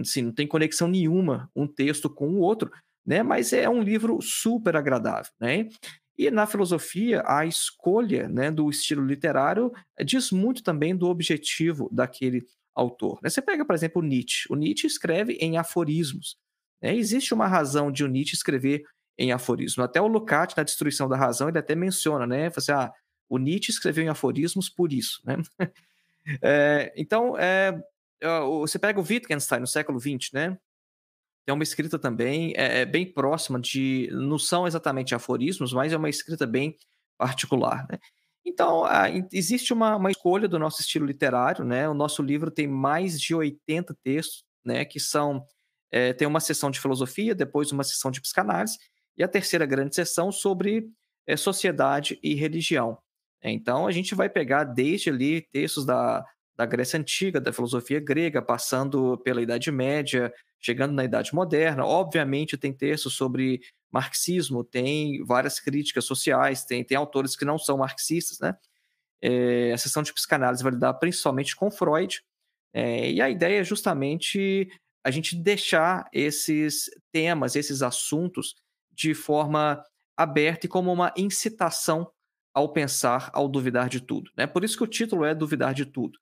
Assim, 0.00 0.22
não 0.22 0.32
tem 0.32 0.46
conexão 0.46 0.88
nenhuma 0.88 1.50
um 1.54 1.66
texto 1.66 2.10
com 2.10 2.28
o 2.28 2.40
outro, 2.40 2.70
né? 3.06 3.22
mas 3.22 3.52
é 3.52 3.68
um 3.68 3.82
livro 3.82 4.20
super 4.20 4.76
agradável. 4.76 5.32
Né? 5.40 5.68
E 6.16 6.30
na 6.30 6.46
filosofia, 6.46 7.22
a 7.26 7.46
escolha 7.46 8.28
né, 8.28 8.50
do 8.50 8.68
estilo 8.68 9.04
literário 9.04 9.72
diz 10.04 10.32
muito 10.32 10.62
também 10.62 10.96
do 10.96 11.08
objetivo 11.08 11.88
daquele 11.92 12.44
autor. 12.74 13.18
Né? 13.22 13.30
Você 13.30 13.40
pega, 13.40 13.64
por 13.64 13.74
exemplo, 13.74 14.02
Nietzsche. 14.02 14.46
O 14.50 14.56
Nietzsche 14.56 14.86
escreve 14.86 15.34
em 15.34 15.56
aforismos. 15.56 16.36
Né? 16.82 16.96
Existe 16.96 17.32
uma 17.32 17.46
razão 17.46 17.90
de 17.90 18.04
o 18.04 18.08
Nietzsche 18.08 18.34
escrever 18.34 18.84
em 19.18 19.32
aforismo. 19.32 19.82
Até 19.82 20.00
o 20.00 20.06
Lukács, 20.06 20.56
na 20.56 20.62
Destruição 20.62 21.08
da 21.08 21.16
Razão, 21.16 21.48
ele 21.48 21.58
até 21.58 21.74
menciona, 21.74 22.26
né? 22.26 22.50
Assim, 22.54 22.70
ah, 22.70 22.92
o 23.28 23.36
Nietzsche 23.36 23.72
escreveu 23.72 24.04
em 24.04 24.08
aforismos 24.08 24.68
por 24.68 24.92
isso, 24.92 25.20
né? 25.24 25.36
é, 26.40 26.92
então, 26.96 27.36
é, 27.36 27.76
você 28.62 28.78
pega 28.78 29.00
o 29.00 29.02
Wittgenstein 29.02 29.60
no 29.60 29.66
século 29.66 29.98
XX, 29.98 30.32
né? 30.32 30.58
Tem 31.46 31.54
uma 31.54 31.62
escrita 31.62 31.98
também 31.98 32.52
é, 32.56 32.80
é, 32.80 32.84
bem 32.84 33.10
próxima 33.10 33.58
de, 33.58 34.08
não 34.12 34.38
são 34.38 34.66
exatamente 34.66 35.14
aforismos, 35.14 35.72
mas 35.72 35.92
é 35.92 35.96
uma 35.96 36.10
escrita 36.10 36.46
bem 36.46 36.76
particular, 37.16 37.86
né? 37.90 37.98
Então, 38.44 38.84
existe 39.32 39.72
uma, 39.72 39.96
uma 39.96 40.10
escolha 40.10 40.48
do 40.48 40.58
nosso 40.58 40.80
estilo 40.80 41.04
literário, 41.06 41.64
né? 41.64 41.88
O 41.88 41.94
nosso 41.94 42.22
livro 42.22 42.50
tem 42.50 42.66
mais 42.66 43.20
de 43.20 43.34
80 43.34 43.94
textos, 44.02 44.44
né? 44.64 44.84
Que 44.84 44.98
são, 44.98 45.44
é, 45.90 46.12
tem 46.12 46.26
uma 46.26 46.40
sessão 46.40 46.70
de 46.70 46.80
filosofia, 46.80 47.34
depois 47.34 47.72
uma 47.72 47.84
sessão 47.84 48.10
de 48.10 48.20
psicanálise, 48.20 48.78
e 49.16 49.22
a 49.22 49.28
terceira 49.28 49.66
grande 49.66 49.94
sessão 49.94 50.32
sobre 50.32 50.88
é, 51.26 51.36
sociedade 51.36 52.18
e 52.22 52.34
religião. 52.34 52.98
Então, 53.42 53.86
a 53.86 53.92
gente 53.92 54.14
vai 54.14 54.28
pegar 54.28 54.64
desde 54.64 55.10
ali 55.10 55.42
textos 55.52 55.84
da, 55.84 56.24
da 56.58 56.66
Grécia 56.66 56.98
Antiga, 56.98 57.40
da 57.40 57.52
filosofia 57.52 58.00
grega, 58.00 58.42
passando 58.42 59.16
pela 59.18 59.40
Idade 59.40 59.70
Média, 59.70 60.32
chegando 60.58 60.92
na 60.92 61.04
Idade 61.04 61.32
Moderna. 61.32 61.86
Obviamente, 61.86 62.56
tem 62.56 62.72
textos 62.72 63.14
sobre 63.14 63.60
marxismo, 63.92 64.64
tem 64.64 65.24
várias 65.24 65.60
críticas 65.60 66.04
sociais, 66.04 66.64
tem, 66.64 66.82
tem 66.82 66.96
autores 66.96 67.36
que 67.36 67.44
não 67.44 67.58
são 67.58 67.78
marxistas, 67.78 68.40
né? 68.40 68.56
É, 69.22 69.72
a 69.72 69.78
sessão 69.78 70.02
de 70.02 70.12
psicanálise 70.12 70.62
vai 70.62 70.72
lidar 70.72 70.94
principalmente 70.94 71.54
com 71.54 71.70
Freud, 71.70 72.20
é, 72.72 73.12
e 73.12 73.22
a 73.22 73.30
ideia 73.30 73.60
é 73.60 73.64
justamente 73.64 74.68
a 75.04 75.10
gente 75.12 75.36
deixar 75.36 76.08
esses 76.12 76.90
temas, 77.12 77.54
esses 77.54 77.82
assuntos, 77.82 78.56
de 78.92 79.14
forma 79.14 79.80
aberta 80.16 80.66
e 80.66 80.68
como 80.68 80.92
uma 80.92 81.14
incitação 81.16 82.10
ao 82.52 82.72
pensar, 82.72 83.30
ao 83.32 83.48
duvidar 83.48 83.88
de 83.88 84.00
tudo. 84.00 84.30
Né? 84.36 84.44
Por 84.46 84.64
isso 84.64 84.76
que 84.76 84.82
o 84.82 84.88
título 84.88 85.24
é 85.24 85.34
Duvidar 85.34 85.72
de 85.72 85.86
Tudo, 85.86 86.18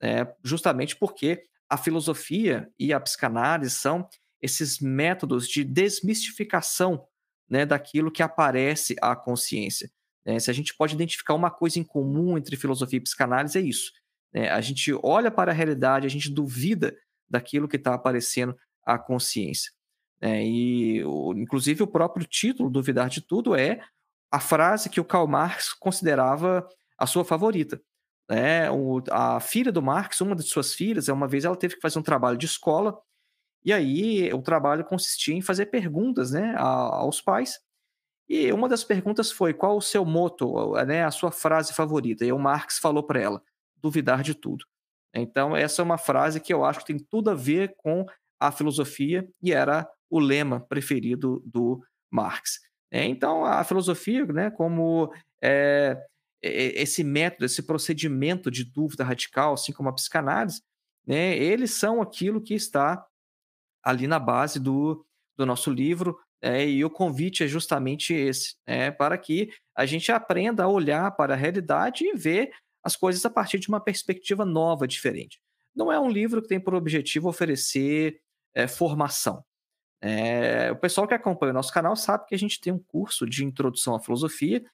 né? 0.00 0.26
justamente 0.42 0.96
porque 0.96 1.44
a 1.68 1.76
filosofia 1.76 2.68
e 2.78 2.92
a 2.92 3.00
psicanálise 3.00 3.74
são 3.74 4.08
esses 4.42 4.80
métodos 4.80 5.46
de 5.48 5.62
desmistificação 5.62 7.06
né, 7.48 7.66
daquilo 7.66 8.10
que 8.10 8.22
aparece 8.22 8.96
à 9.00 9.14
consciência. 9.14 9.90
Né? 10.24 10.38
Se 10.38 10.50
a 10.50 10.54
gente 10.54 10.74
pode 10.74 10.94
identificar 10.94 11.34
uma 11.34 11.50
coisa 11.50 11.78
em 11.78 11.84
comum 11.84 12.38
entre 12.38 12.56
filosofia 12.56 12.98
e 12.98 13.02
psicanálise, 13.02 13.58
é 13.58 13.60
isso. 13.60 13.92
Né? 14.32 14.48
A 14.48 14.60
gente 14.60 14.92
olha 15.02 15.30
para 15.30 15.52
a 15.52 15.54
realidade, 15.54 16.06
a 16.06 16.10
gente 16.10 16.30
duvida 16.30 16.96
daquilo 17.28 17.68
que 17.68 17.76
está 17.76 17.94
aparecendo 17.94 18.56
à 18.84 18.98
consciência. 18.98 19.70
Né? 20.20 20.44
E, 20.44 21.04
o, 21.04 21.32
inclusive, 21.34 21.82
o 21.82 21.86
próprio 21.86 22.26
título, 22.26 22.70
Duvidar 22.70 23.08
de 23.08 23.20
Tudo, 23.20 23.54
é 23.54 23.80
a 24.30 24.40
frase 24.40 24.88
que 24.88 25.00
o 25.00 25.04
Karl 25.04 25.26
Marx 25.26 25.72
considerava 25.72 26.66
a 26.96 27.06
sua 27.06 27.24
favorita. 27.24 27.80
Né? 28.30 28.70
O, 28.70 29.02
a 29.10 29.40
filha 29.40 29.72
do 29.72 29.82
Marx, 29.82 30.20
uma 30.20 30.36
de 30.36 30.44
suas 30.44 30.72
filhas, 30.72 31.08
uma 31.08 31.26
vez 31.26 31.44
ela 31.44 31.56
teve 31.56 31.74
que 31.74 31.80
fazer 31.80 31.98
um 31.98 32.02
trabalho 32.02 32.38
de 32.38 32.46
escola 32.46 32.96
e 33.64 33.72
aí 33.72 34.32
o 34.32 34.40
trabalho 34.40 34.84
consistia 34.84 35.34
em 35.34 35.42
fazer 35.42 35.66
perguntas 35.66 36.30
né, 36.30 36.54
aos 36.56 37.20
pais. 37.20 37.58
E 38.28 38.52
uma 38.52 38.68
das 38.68 38.84
perguntas 38.84 39.30
foi: 39.32 39.52
qual 39.52 39.76
o 39.76 39.82
seu 39.82 40.04
moto, 40.04 40.72
né, 40.86 41.04
a 41.04 41.10
sua 41.10 41.30
frase 41.32 41.74
favorita? 41.74 42.24
E 42.24 42.32
o 42.32 42.38
Marx 42.38 42.78
falou 42.78 43.02
para 43.02 43.20
ela: 43.20 43.42
duvidar 43.76 44.22
de 44.22 44.34
tudo. 44.34 44.64
Então, 45.12 45.56
essa 45.56 45.82
é 45.82 45.84
uma 45.84 45.98
frase 45.98 46.40
que 46.40 46.54
eu 46.54 46.64
acho 46.64 46.80
que 46.80 46.86
tem 46.86 46.98
tudo 46.98 47.30
a 47.30 47.34
ver 47.34 47.74
com 47.76 48.06
a 48.38 48.52
filosofia 48.52 49.28
e 49.42 49.52
era 49.52 49.88
o 50.08 50.20
lema 50.20 50.60
preferido 50.60 51.42
do 51.44 51.82
Marx. 52.10 52.60
Então, 52.92 53.44
a 53.44 53.62
filosofia, 53.64 54.24
né, 54.26 54.50
como 54.50 55.12
é, 55.42 55.96
esse 56.42 57.04
método, 57.04 57.44
esse 57.44 57.62
procedimento 57.62 58.50
de 58.50 58.64
dúvida 58.64 59.04
radical, 59.04 59.54
assim 59.54 59.72
como 59.72 59.88
a 59.88 59.92
psicanálise, 59.92 60.62
né, 61.06 61.36
eles 61.36 61.72
são 61.72 62.00
aquilo 62.00 62.40
que 62.40 62.54
está 62.54 63.04
ali 63.82 64.06
na 64.06 64.18
base 64.18 64.58
do, 64.58 65.04
do 65.36 65.44
nosso 65.44 65.70
livro, 65.70 66.18
é, 66.42 66.66
e 66.66 66.84
o 66.84 66.90
convite 66.90 67.44
é 67.44 67.46
justamente 67.46 68.14
esse, 68.14 68.54
é, 68.66 68.90
para 68.90 69.18
que 69.18 69.50
a 69.74 69.84
gente 69.84 70.10
aprenda 70.10 70.64
a 70.64 70.68
olhar 70.68 71.10
para 71.12 71.34
a 71.34 71.36
realidade 71.36 72.04
e 72.04 72.14
ver 72.14 72.50
as 72.82 72.96
coisas 72.96 73.24
a 73.26 73.30
partir 73.30 73.58
de 73.58 73.68
uma 73.68 73.80
perspectiva 73.80 74.44
nova, 74.44 74.88
diferente. 74.88 75.38
Não 75.74 75.92
é 75.92 76.00
um 76.00 76.08
livro 76.08 76.40
que 76.40 76.48
tem 76.48 76.58
por 76.58 76.74
objetivo 76.74 77.28
oferecer 77.28 78.20
é, 78.54 78.66
formação. 78.66 79.44
É, 80.02 80.72
o 80.72 80.76
pessoal 80.76 81.06
que 81.06 81.12
acompanha 81.12 81.50
o 81.50 81.54
nosso 81.54 81.72
canal 81.72 81.94
sabe 81.94 82.26
que 82.26 82.34
a 82.34 82.38
gente 82.38 82.58
tem 82.58 82.72
um 82.72 82.78
curso 82.78 83.26
de 83.26 83.44
introdução 83.44 83.94
à 83.94 84.00
filosofia 84.00 84.64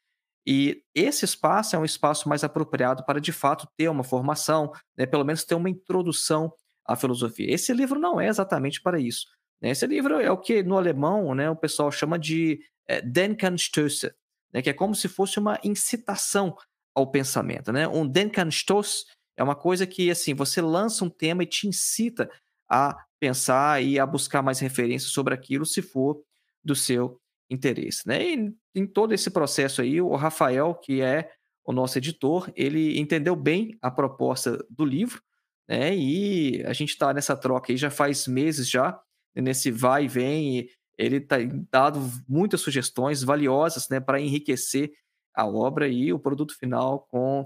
e 0.47 0.83
esse 0.95 1.25
espaço 1.25 1.75
é 1.75 1.79
um 1.79 1.85
espaço 1.85 2.29
mais 2.29 2.45
apropriado 2.45 3.05
para, 3.05 3.21
de 3.21 3.33
fato, 3.33 3.67
ter 3.77 3.89
uma 3.89 4.05
formação, 4.05 4.71
né, 4.97 5.05
pelo 5.05 5.25
menos 5.25 5.45
ter 5.45 5.57
uma 5.57 5.69
introdução 5.69 6.53
à 6.87 6.95
filosofia. 6.95 7.53
Esse 7.53 7.73
livro 7.73 7.99
não 7.99 8.21
é 8.21 8.29
exatamente 8.29 8.81
para 8.81 9.01
isso. 9.01 9.27
Né? 9.61 9.71
Esse 9.71 9.87
livro 9.87 10.21
é 10.21 10.31
o 10.31 10.39
que 10.39 10.63
no 10.63 10.77
alemão 10.77 11.35
né, 11.35 11.51
o 11.51 11.57
pessoal 11.57 11.91
chama 11.91 12.17
de 12.19 12.61
é, 12.87 13.01
Denkanstöße, 13.01 14.13
né, 14.53 14.63
que 14.63 14.71
é 14.71 14.73
como 14.73 14.95
se 14.95 15.09
fosse 15.09 15.41
uma 15.41 15.59
incitação 15.65 16.57
ao 16.95 17.11
pensamento. 17.11 17.73
Né? 17.73 17.89
Um 17.89 18.07
Denkanstoß 18.07 19.05
é 19.37 19.43
uma 19.43 19.57
coisa 19.57 19.87
que 19.87 20.11
assim 20.11 20.33
você 20.33 20.63
lança 20.63 21.05
um 21.05 21.11
tema 21.11 21.43
e 21.43 21.47
te 21.47 21.67
incita 21.67 22.31
a 22.69 22.97
pensar 23.19 23.83
e 23.83 23.99
a 23.99 24.07
buscar 24.07 24.43
mais 24.43 24.61
referências 24.61 25.11
sobre 25.11 25.35
aquilo, 25.35 25.67
se 25.67 25.83
for 25.83 26.23
do 26.65 26.75
seu 26.75 27.21
interesse. 27.51 28.07
Né? 28.07 28.25
E 28.25 28.55
em 28.75 28.87
todo 28.87 29.13
esse 29.13 29.31
processo 29.31 29.83
aí, 29.83 30.01
o 30.01 30.15
Rafael, 30.15 30.75
que 30.75 31.01
é 31.01 31.31
o 31.65 31.73
nosso 31.73 31.99
editor, 31.99 32.51
ele 32.55 32.99
entendeu 32.99 33.35
bem 33.35 33.77
a 33.83 33.91
proposta 33.91 34.65
do 34.71 34.85
livro, 34.85 35.21
né? 35.69 35.97
E 35.97 36.63
a 36.65 36.73
gente 36.73 36.91
está 36.91 37.13
nessa 37.13 37.37
troca 37.37 37.73
aí 37.73 37.77
já 37.77 37.91
faz 37.91 38.29
meses 38.29 38.71
já, 38.71 39.01
nesse 39.35 39.71
vai 39.71 40.05
e 40.05 40.09
vem, 40.09 40.59
e 40.59 40.71
ele 40.97 41.17
está 41.17 41.37
dado 41.71 42.01
muitas 42.29 42.61
sugestões 42.61 43.23
valiosas, 43.23 43.89
né, 43.89 44.01
para 44.01 44.21
enriquecer 44.21 44.93
a 45.35 45.47
obra 45.47 45.89
e 45.89 46.13
o 46.13 46.19
produto 46.19 46.57
final 46.57 47.01
com 47.11 47.45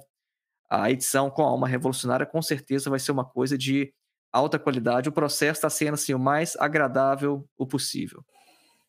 a 0.71 0.89
edição 0.89 1.29
com 1.29 1.43
a 1.43 1.47
alma 1.47 1.67
revolucionária 1.67 2.25
com 2.25 2.41
certeza 2.41 2.89
vai 2.89 3.01
ser 3.01 3.11
uma 3.11 3.25
coisa 3.25 3.59
de 3.59 3.93
alta 4.33 4.57
qualidade. 4.57 5.09
O 5.09 5.13
processo 5.13 5.59
está 5.59 5.69
sendo 5.69 5.95
assim 5.95 6.15
o 6.15 6.19
mais 6.19 6.55
agradável 6.57 7.45
o 7.59 7.67
possível. 7.67 8.25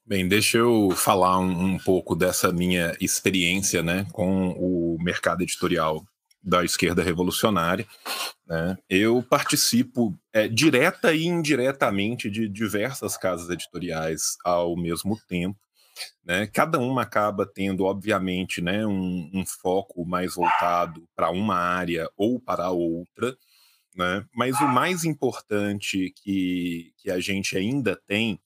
Bem, 0.03 0.27
deixa 0.27 0.57
eu 0.57 0.89
falar 0.91 1.39
um, 1.39 1.73
um, 1.73 1.77
pouco 1.77 2.15
dessa 2.15 2.51
minha 2.51 2.95
experiência 2.99 3.83
né, 3.83 4.05
com 4.11 4.49
o 4.51 4.97
mercado 4.99 5.43
editorial 5.43 6.03
da 6.43 6.65
esquerda 6.65 7.03
revolucionária. 7.03 7.87
Né? 8.47 8.77
Eu 8.89 9.21
participo 9.21 10.17
é, 10.33 10.47
direta 10.47 11.13
e 11.13 11.25
indiretamente 11.25 12.31
de 12.31 12.49
diversas 12.49 13.15
casas 13.15 13.49
editoriais 13.49 14.37
ao 14.43 14.75
mesmo 14.75 15.19
tempo. 15.27 15.59
Né? 16.25 16.47
Cada 16.47 16.79
uma 16.79 17.03
acaba 17.03 17.45
tendo, 17.45 17.83
obviamente, 17.83 18.59
né, 18.59 18.85
um, 18.85 19.29
um 19.31 19.45
foco 19.45 20.03
mais 20.03 20.33
voltado 20.33 21.07
para 21.15 21.29
uma 21.29 21.55
área 21.55 22.09
ou 22.17 22.39
para 22.39 22.71
outra. 22.71 23.37
Né? 23.95 24.25
Mas 24.33 24.59
o 24.59 24.67
mais 24.67 25.03
importante 25.03 26.11
que, 26.23 26.91
que 26.97 27.11
a 27.11 27.19
gente 27.19 27.55
ainda 27.55 27.95
tem 28.07 28.39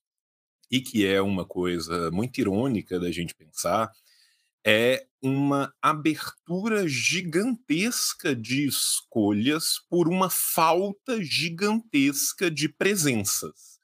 e 0.69 0.81
que 0.81 1.05
é 1.05 1.21
uma 1.21 1.45
coisa 1.45 2.09
muito 2.11 2.39
irônica 2.39 2.99
da 2.99 3.11
gente 3.11 3.35
pensar, 3.35 3.91
é 4.65 5.05
uma 5.21 5.73
abertura 5.81 6.87
gigantesca 6.87 8.35
de 8.35 8.65
escolhas 8.65 9.79
por 9.89 10.07
uma 10.07 10.29
falta 10.29 11.23
gigantesca 11.23 12.49
de 12.49 12.67
presenças. 12.67 13.79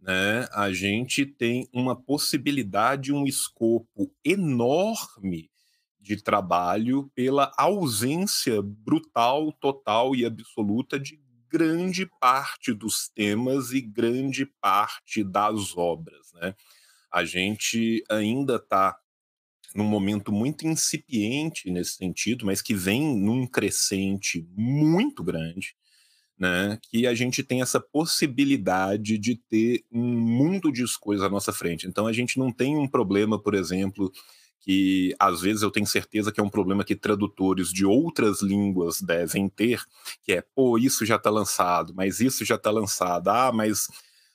Né? 0.00 0.48
A 0.52 0.72
gente 0.72 1.26
tem 1.26 1.68
uma 1.72 1.94
possibilidade, 1.94 3.12
um 3.12 3.26
escopo 3.26 4.10
enorme 4.24 5.50
de 6.00 6.22
trabalho 6.22 7.10
pela 7.14 7.52
ausência 7.58 8.62
brutal, 8.62 9.52
total 9.52 10.14
e 10.14 10.24
absoluta 10.24 11.00
de 11.00 11.20
grande 11.50 12.06
parte 12.20 12.72
dos 12.72 13.08
temas 13.08 13.72
e 13.72 13.80
grande 13.80 14.46
parte 14.46 15.22
das 15.22 15.76
obras. 15.76 16.32
Né? 16.34 16.54
A 17.10 17.24
gente 17.24 18.04
ainda 18.08 18.56
está 18.56 18.98
num 19.74 19.84
momento 19.84 20.32
muito 20.32 20.66
incipiente 20.66 21.70
nesse 21.70 21.96
sentido, 21.96 22.46
mas 22.46 22.62
que 22.62 22.74
vem 22.74 23.16
num 23.16 23.46
crescente 23.46 24.48
muito 24.56 25.22
grande, 25.22 25.76
né? 26.38 26.78
Que 26.90 27.06
a 27.06 27.14
gente 27.14 27.42
tem 27.42 27.60
essa 27.62 27.80
possibilidade 27.80 29.18
de 29.18 29.36
ter 29.36 29.84
um 29.92 30.02
mundo 30.02 30.72
de 30.72 30.84
coisas 30.98 31.24
à 31.24 31.28
nossa 31.28 31.52
frente. 31.52 31.86
Então 31.86 32.06
a 32.06 32.12
gente 32.12 32.38
não 32.38 32.52
tem 32.52 32.76
um 32.76 32.88
problema, 32.88 33.40
por 33.40 33.54
exemplo, 33.54 34.10
que 34.66 35.14
às 35.16 35.42
vezes 35.42 35.62
eu 35.62 35.70
tenho 35.70 35.86
certeza 35.86 36.32
que 36.32 36.40
é 36.40 36.42
um 36.42 36.50
problema 36.50 36.82
que 36.82 36.96
tradutores 36.96 37.68
de 37.72 37.86
outras 37.86 38.42
línguas 38.42 39.00
devem 39.00 39.48
ter, 39.48 39.80
que 40.24 40.32
é, 40.32 40.42
pô, 40.42 40.76
isso 40.76 41.06
já 41.06 41.14
está 41.14 41.30
lançado, 41.30 41.94
mas 41.94 42.18
isso 42.18 42.44
já 42.44 42.56
está 42.56 42.72
lançado, 42.72 43.28
ah, 43.28 43.52
mas 43.52 43.86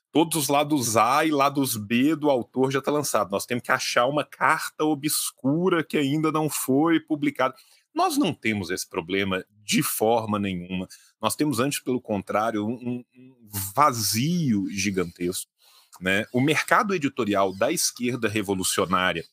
todos 0.09 0.43
os 0.43 0.47
lados 0.47 0.95
A 0.95 1.25
e 1.25 1.31
lados 1.31 1.75
B 1.75 2.15
do 2.15 2.29
autor 2.29 2.71
já 2.71 2.79
está 2.79 2.89
lançado. 2.89 3.29
Nós 3.29 3.45
temos 3.45 3.61
que 3.61 3.73
achar 3.73 4.05
uma 4.05 4.23
carta 4.23 4.85
obscura 4.85 5.83
que 5.83 5.97
ainda 5.97 6.31
não 6.31 6.49
foi 6.49 7.01
publicada. 7.01 7.53
Nós 7.93 8.17
não 8.17 8.33
temos 8.33 8.69
esse 8.69 8.89
problema 8.89 9.43
de 9.65 9.83
forma 9.83 10.39
nenhuma. 10.39 10.87
Nós 11.21 11.35
temos, 11.35 11.59
antes, 11.59 11.81
pelo 11.81 11.99
contrário, 11.99 12.65
um, 12.65 13.03
vazio 13.75 14.65
gigantesco. 14.69 15.51
Né? 15.99 16.25
O 16.31 16.39
mercado 16.39 16.95
editorial 16.95 17.53
da 17.53 17.69
esquerda 17.69 18.29
revolucionária 18.29 19.25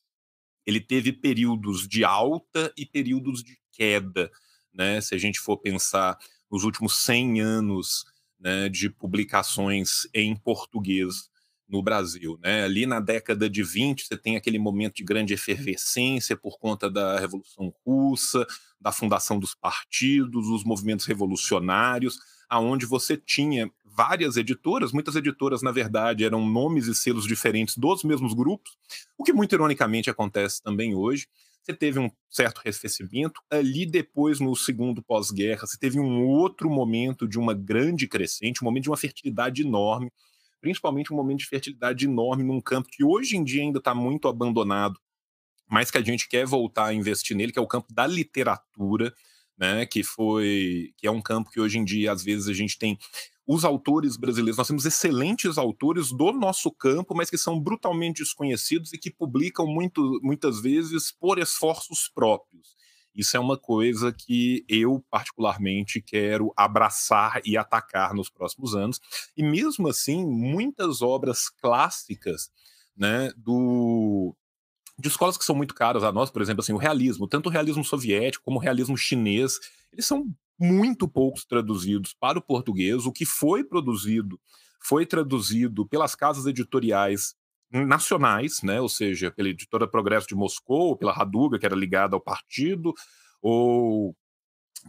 ele 0.69 0.81
teve 0.81 1.15
períodos 1.15 1.89
de 1.89 2.05
alta 2.05 2.71
e 2.77 2.85
períodos 2.85 3.43
de 3.43 3.59
queda. 3.73 4.31
Né? 4.71 5.01
Se 5.01 5.15
a 5.15 5.19
gente 5.19 5.41
for 5.41 5.57
pensar 5.57 6.19
nos 6.51 6.63
últimos 6.63 6.99
100 7.07 7.41
anos 7.41 8.05
né, 8.39 8.69
de 8.69 8.91
publicações 8.91 10.07
em 10.13 10.37
português 10.37 11.31
no 11.67 11.83
Brasil. 11.83 12.39
Né? 12.43 12.65
Ali 12.65 12.85
na 12.85 13.01
década 13.01 13.49
de 13.49 13.63
20, 13.63 14.07
você 14.07 14.17
tem 14.19 14.37
aquele 14.37 14.59
momento 14.59 14.97
de 14.97 15.05
grande 15.05 15.33
efervescência 15.33 16.37
por 16.37 16.59
conta 16.59 16.91
da 16.91 17.19
Revolução 17.19 17.73
Russa, 17.87 18.47
da 18.79 18.93
fundação 18.93 19.39
dos 19.39 19.55
partidos, 19.55 20.49
os 20.49 20.65
movimentos 20.65 21.07
revolucionários, 21.07 22.19
aonde 22.47 22.85
você 22.85 23.17
tinha 23.17 23.71
várias 23.99 24.37
editoras, 24.37 24.93
muitas 24.93 25.17
editoras, 25.17 25.61
na 25.61 25.73
verdade, 25.73 26.25
eram 26.25 26.49
nomes 26.49 26.87
e 26.87 26.95
selos 26.95 27.27
diferentes 27.27 27.77
dos 27.77 28.05
mesmos 28.05 28.33
grupos, 28.33 28.79
o 29.19 29.25
que 29.25 29.33
muito 29.33 29.53
ironicamente 29.57 30.09
acontece 30.09 30.63
também 30.63 30.95
hoje. 30.95 31.27
Você 31.65 31.75
teve 31.75 31.99
um 31.99 32.09
certo 32.31 32.61
arrefecimento. 32.61 33.41
Ali, 33.51 33.85
depois, 33.85 34.39
no 34.39 34.55
segundo 34.55 35.03
pós-guerra, 35.03 35.67
você 35.67 35.77
teve 35.77 35.99
um 35.99 36.25
outro 36.25 36.71
momento 36.71 37.27
de 37.27 37.41
uma 37.41 37.53
grande 37.53 38.07
crescente, 38.07 38.63
um 38.63 38.67
momento 38.67 38.85
de 38.85 38.91
uma 38.91 38.97
fertilidade 38.97 39.63
enorme, 39.63 40.13
principalmente 40.61 41.13
um 41.13 41.17
momento 41.17 41.41
de 41.41 41.47
fertilidade 41.47 42.05
enorme 42.05 42.45
num 42.45 42.61
campo 42.61 42.89
que 42.89 43.03
hoje 43.03 43.37
em 43.37 43.43
dia 43.43 43.63
ainda 43.63 43.81
está 43.81 43.97
muito 43.97 44.29
abandonado, 44.29 45.01
mas 45.69 45.91
que 45.91 45.99
a 45.99 46.03
gente 46.03 46.29
quer 46.29 46.47
voltar 46.47 46.87
a 46.87 46.95
investir 46.95 47.37
nele, 47.37 47.51
que 47.51 47.59
é 47.59 47.63
o 47.63 47.67
campo 47.67 47.93
da 47.93 48.07
literatura, 48.07 49.13
né? 49.59 49.85
Que 49.87 50.05
foi, 50.05 50.93
que 50.97 51.05
é 51.05 51.11
um 51.11 51.21
campo 51.21 51.51
que 51.51 51.61
hoje 51.61 51.79
em 51.79 51.85
dia 51.85 52.13
às 52.13 52.23
vezes 52.23 52.47
a 52.47 52.55
gente 52.55 52.79
tem 52.79 52.97
os 53.49 53.65
autores 53.65 54.19
brasileiros. 54.19 54.59
Nós 54.59 54.69
temos 54.69 54.85
excelentes 54.85 55.57
autores 55.57 56.13
do 56.13 56.33
nosso 56.33 56.71
campo, 56.71 57.15
mas 57.17 57.31
que 57.31 57.39
são 57.39 57.59
brutalmente 57.59 58.23
desconhecidos 58.23 58.93
e 58.93 58.99
que 58.99 59.11
publicam 59.11 59.67
muito, 59.67 60.21
muitas 60.23 60.61
vezes 60.61 61.11
por 61.11 61.39
esforços 61.39 62.11
próprios. 62.15 62.77
Isso 63.15 63.39
é 63.39 63.41
uma 63.41 63.57
coisa 63.57 64.13
que 64.13 64.67
eu, 64.69 65.03
particularmente, 65.11 66.03
quero 66.03 66.53
abraçar 66.55 67.41
e 67.43 67.57
atacar 67.57 68.13
nos 68.13 68.29
próximos 68.29 68.77
anos. 68.77 69.01
E 69.35 69.43
mesmo 69.43 69.89
assim, 69.89 70.27
muitas 70.27 71.01
obras 71.01 71.49
clássicas 71.49 72.51
né, 72.95 73.33
do, 73.35 74.37
de 74.99 75.09
escolas 75.09 75.39
que 75.39 75.45
são 75.45 75.57
muito 75.57 75.75
caras 75.75 76.05
a 76.05 76.13
nós, 76.13 76.31
por 76.31 76.43
exemplo, 76.43 76.61
assim, 76.61 76.75
o 76.75 76.77
realismo, 76.77 77.27
tanto 77.27 77.49
o 77.49 77.53
realismo 77.53 77.83
soviético 77.83 78.45
como 78.45 78.59
o 78.59 78.63
realismo 78.63 78.97
chinês, 78.97 79.59
eles 79.93 80.07
são 80.07 80.27
muito 80.59 81.09
poucos 81.09 81.45
traduzidos 81.45 82.13
para 82.13 82.39
o 82.39 82.43
português. 82.43 83.07
O 83.07 83.13
que 83.13 83.25
foi 83.25 83.63
produzido 83.63 84.41
foi 84.81 85.07
traduzido 85.07 85.87
pelas 85.87 86.15
casas 86.15 86.47
editoriais 86.47 87.35
nacionais, 87.71 88.63
né? 88.63 88.81
ou 88.81 88.89
seja, 88.89 89.31
pela 89.31 89.49
editora 89.49 89.87
Progresso 89.87 90.27
de 90.27 90.35
Moscou, 90.35 90.97
pela 90.97 91.13
Raduga, 91.13 91.59
que 91.59 91.67
era 91.67 91.77
ligada 91.77 92.17
ao 92.17 92.21
partido, 92.21 92.95
ou 93.43 94.17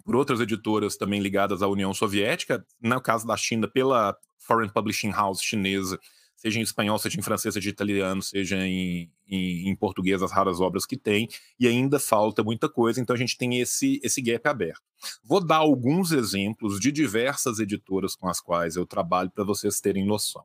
por 0.06 0.16
outras 0.16 0.40
editoras 0.40 0.96
também 0.96 1.20
ligadas 1.20 1.62
à 1.62 1.68
União 1.68 1.94
Soviética, 1.94 2.66
no 2.82 3.02
caso 3.02 3.28
da 3.28 3.36
China, 3.36 3.68
pela 3.68 4.16
Foreign 4.38 4.72
Publishing 4.72 5.12
House 5.12 5.42
chinesa, 5.42 6.00
seja 6.40 6.58
em 6.58 6.62
espanhol, 6.62 6.98
seja 6.98 7.20
em 7.20 7.22
francês, 7.22 7.54
seja 7.54 7.70
em 7.70 7.72
italiano, 7.72 8.24
seja 8.24 8.66
em, 8.66 9.12
em, 9.28 9.70
em, 9.70 9.76
português, 9.76 10.24
as 10.24 10.32
raras 10.32 10.62
obras 10.62 10.86
que 10.86 10.96
tem, 10.96 11.28
e 11.60 11.68
ainda 11.68 12.00
falta 12.00 12.42
muita 12.42 12.70
coisa, 12.70 13.02
então 13.02 13.14
a 13.14 13.20
gente 13.20 13.38
tem 13.38 13.60
esse, 13.60 14.00
esse 14.02 14.22
gap 14.22 14.48
aberto. 14.48 14.82
Vou 15.22 15.46
dar 15.46 15.58
alguns 15.58 16.14
exemplos 16.14 16.80
de 16.80 16.94
diversas 16.94 17.60
editoras 17.60 18.16
com 18.16 18.30
as 18.30 18.40
quais 18.40 18.78
eu 18.78 18.86
trabalho 18.86 19.30
para 19.30 19.44
vocês 19.44 19.82
terem 19.82 20.06
noção. 20.06 20.44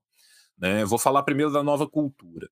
Né? 0.58 0.84
Vou 0.84 0.98
falar 0.98 1.22
primeiro 1.22 1.52
da 1.52 1.62
Nova 1.62 1.88
Cultura. 1.88 2.50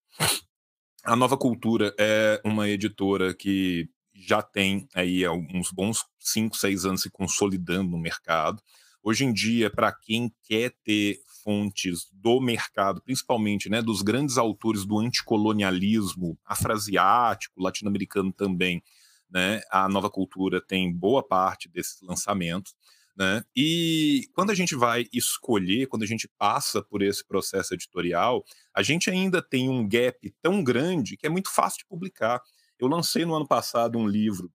A 1.05 1.17
Nova 1.17 1.37
Cultura 1.37 1.93
é 1.99 2.41
uma 2.45 2.69
editora 2.69 3.35
que 3.35 3.89
já 4.15 4.41
tem 4.41 4.87
aí 4.95 5.27
uns 5.29 5.73
bons 5.73 6.05
5, 6.21 6.57
6 6.57 6.85
anos 6.85 7.03
se 7.03 7.11
consolidando 7.11 7.91
no 7.91 7.99
mercado. 7.99 8.63
Hoje 9.03 9.25
em 9.25 9.33
dia, 9.33 9.69
para 9.69 9.91
quem 9.91 10.33
quer 10.45 10.73
ter 10.85 11.19
fontes 11.43 12.09
do 12.13 12.41
mercado, 12.41 13.03
principalmente 13.03 13.69
né, 13.69 13.83
dos 13.83 14.03
grandes 14.03 14.39
autores 14.39 14.85
do 14.85 14.99
anticolonialismo 14.99 16.39
afrasiático, 16.45 17.63
latino-americano 17.63 18.33
também. 18.33 18.83
Né, 19.31 19.61
a 19.71 19.89
nova 19.89 20.11
cultura 20.11 20.61
tem 20.61 20.93
boa 20.93 21.27
parte 21.27 21.69
desses 21.69 22.01
lançamentos. 22.03 22.75
Né? 23.17 23.43
E 23.55 24.29
quando 24.35 24.51
a 24.51 24.55
gente 24.55 24.75
vai 24.75 25.07
escolher, 25.13 25.87
quando 25.87 26.03
a 26.03 26.07
gente 26.07 26.29
passa 26.39 26.83
por 26.83 27.03
esse 27.03 27.27
processo 27.27 27.75
editorial, 27.75 28.45
a 28.75 28.83
gente 28.83 29.11
ainda 29.11 29.43
tem 29.43 29.69
um 29.69 29.87
gap 29.87 30.35
tão 30.41 30.63
grande 30.63 31.17
que 31.17 31.27
é 31.27 31.31
muito 31.31 31.51
fácil 31.51 31.79
de 31.79 31.87
publicar. 31.87 32.41
Eu 32.79 32.89
lancei 32.89 33.25
no 33.25 33.35
ano 33.35 33.47
passado 33.47 33.99
um 33.99 34.07
livro 34.07 34.51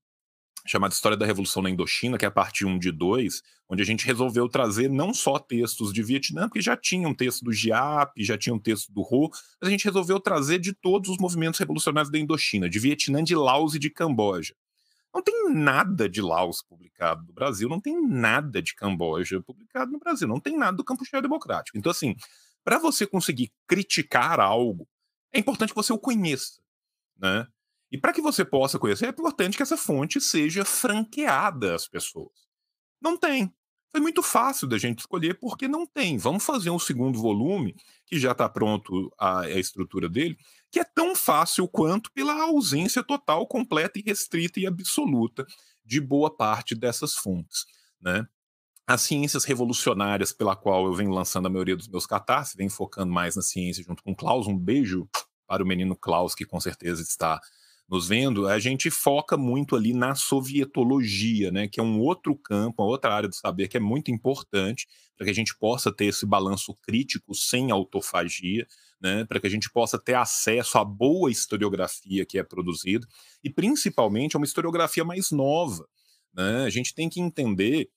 chamada 0.68 0.94
História 0.94 1.18
da 1.18 1.26
Revolução 1.26 1.62
na 1.62 1.70
Indochina, 1.70 2.18
que 2.18 2.26
é 2.26 2.28
a 2.28 2.32
parte 2.32 2.66
1 2.66 2.78
de 2.78 2.92
2, 2.92 3.42
onde 3.70 3.82
a 3.82 3.86
gente 3.86 4.06
resolveu 4.06 4.48
trazer 4.50 4.90
não 4.90 5.14
só 5.14 5.40
textos 5.40 5.94
de 5.94 6.04
Vietnã, 6.04 6.48
porque 6.48 6.62
já 6.62 6.76
tinha 6.76 7.08
um 7.08 7.14
texto 7.14 7.44
do 7.44 7.52
GIAP, 7.52 8.24
já 8.24 8.38
tinha 8.38 8.54
um 8.54 8.60
texto 8.60 8.92
do 8.92 9.02
Ho, 9.02 9.30
mas 9.60 9.68
a 9.68 9.70
gente 9.70 9.86
resolveu 9.86 10.20
trazer 10.20 10.60
de 10.60 10.74
todos 10.74 11.10
os 11.10 11.18
movimentos 11.18 11.60
revolucionários 11.60 12.12
da 12.12 12.20
Indochina, 12.20 12.70
de 12.70 12.80
Vietnã, 12.80 13.24
de 13.24 13.36
Laos 13.36 13.76
e 13.76 13.80
de 13.80 13.90
Camboja. 13.90 14.54
Não 15.14 15.22
tem 15.22 15.52
nada 15.54 16.08
de 16.08 16.22
Laos 16.22 16.62
publicado 16.62 17.26
no 17.26 17.34
Brasil, 17.34 17.68
não 17.68 17.80
tem 17.80 18.00
nada 18.08 18.62
de 18.62 18.76
Camboja 18.76 19.42
publicado 19.42 19.92
no 19.92 20.00
Brasil, 20.00 20.28
não 20.28 20.40
tem 20.40 20.58
nada 20.58 20.78
do 20.78 20.84
Campuchia 20.84 21.22
Democrático. 21.22 21.78
Então, 21.78 21.92
assim, 21.92 22.16
para 22.64 22.78
você 22.78 23.08
conseguir 23.08 23.52
criticar 23.66 24.40
algo, 24.40 24.88
é 25.34 25.40
importante 25.40 25.70
que 25.70 25.76
você 25.76 25.94
o 25.94 25.98
conheça, 25.98 26.60
né? 27.18 27.48
E 27.92 27.98
para 27.98 28.14
que 28.14 28.22
você 28.22 28.44
possa 28.44 28.78
conhecer, 28.78 29.06
é 29.06 29.10
importante 29.10 29.56
que 29.56 29.64
essa 29.64 29.78
fonte 29.78 30.20
seja 30.20 30.66
franqueada 30.66 31.74
às 31.74 31.88
pessoas. 31.88 32.48
Não 33.02 33.18
tem. 33.18 33.54
Foi 33.92 34.02
muito 34.02 34.22
fácil 34.22 34.68
da 34.68 34.78
gente 34.78 35.00
escolher 35.00 35.40
porque 35.40 35.68
não 35.68 35.86
tem. 35.86 36.18
Vamos 36.18 36.44
fazer 36.44 36.70
um 36.70 36.80
segundo 36.80 37.20
volume, 37.20 37.76
que 38.06 38.20
já 38.20 38.32
está 38.34 38.48
pronto 38.50 39.12
a, 39.18 39.42
a, 39.42 39.60
estrutura 39.60 40.10
dele, 40.10 40.38
que 40.70 40.80
é 40.80 40.84
tão 40.84 41.16
fácil 41.16 41.68
quanto 41.68 42.12
pela 42.12 42.34
ausência 42.44 43.02
total, 43.02 43.48
completa 43.48 43.98
e 43.98 44.04
restrita 44.04 44.60
e 44.60 44.68
absoluta 44.68 45.46
de 45.86 46.02
boa 46.02 46.30
parte 46.30 46.76
dessas 46.76 47.16
fontes. 47.16 47.66
Né? 48.02 48.28
As 48.86 49.02
ciências 49.02 49.46
revolucionárias 49.46 50.34
pela 50.34 50.56
qual 50.56 50.86
eu 50.86 50.94
venho 50.94 51.12
lançando 51.12 51.48
a 51.48 51.50
maioria 51.50 51.76
dos 51.76 51.88
meus 51.88 52.06
catarses, 52.06 52.56
venho 52.56 52.70
focando 52.70 53.12
mais 53.12 53.36
na 53.36 53.42
ciência 53.42 53.84
junto 53.84 54.04
com 54.04 54.12
o 54.12 54.16
Klaus. 54.16 54.48
Um 54.48 54.58
beijo 54.58 55.10
para 55.48 55.64
o 55.64 55.68
menino 55.68 55.96
Klaus, 55.96 56.36
que 56.36 56.46
com 56.46 56.60
certeza 56.60 57.02
está 57.02 57.40
nos 57.90 58.08
vendo, 58.08 58.48
a 58.48 58.60
gente 58.60 58.92
foca 58.92 59.38
muito 59.38 59.76
ali 59.76 59.94
na 59.94 60.14
sovietologia, 60.14 61.52
né, 61.52 61.68
que 61.68 61.80
é 61.80 61.84
um 61.84 62.00
outro 62.02 62.36
campo, 62.36 62.84
uma 62.84 62.90
outra 62.90 63.14
área 63.14 63.30
do 63.30 63.36
saber 63.36 63.70
que 63.70 63.78
é 63.78 63.80
muito 63.80 64.12
importante 64.12 64.88
para 65.16 65.26
que 65.26 65.32
a 65.32 65.36
gente 65.36 65.58
possa 65.58 65.92
ter 65.92 66.06
esse 66.06 66.26
balanço 66.26 66.76
crítico 66.84 67.34
sem 67.34 67.72
autofagia, 67.72 68.68
né, 69.02 69.24
para 69.24 69.40
que 69.40 69.48
a 69.48 69.50
gente 69.50 69.72
possa 69.72 69.98
ter 69.98 70.16
acesso 70.16 70.78
à 70.78 70.84
boa 70.84 71.32
historiografia 71.32 72.26
que 72.26 72.38
é 72.38 72.44
produzida 72.44 73.08
e 73.42 73.50
principalmente 73.50 74.36
a 74.36 74.40
uma 74.40 74.46
historiografia 74.46 75.06
mais 75.06 75.32
nova. 75.32 75.88
Né? 76.34 76.66
A 76.66 76.70
gente 76.70 76.94
tem 76.94 77.08
que 77.08 77.22
entender 77.22 77.90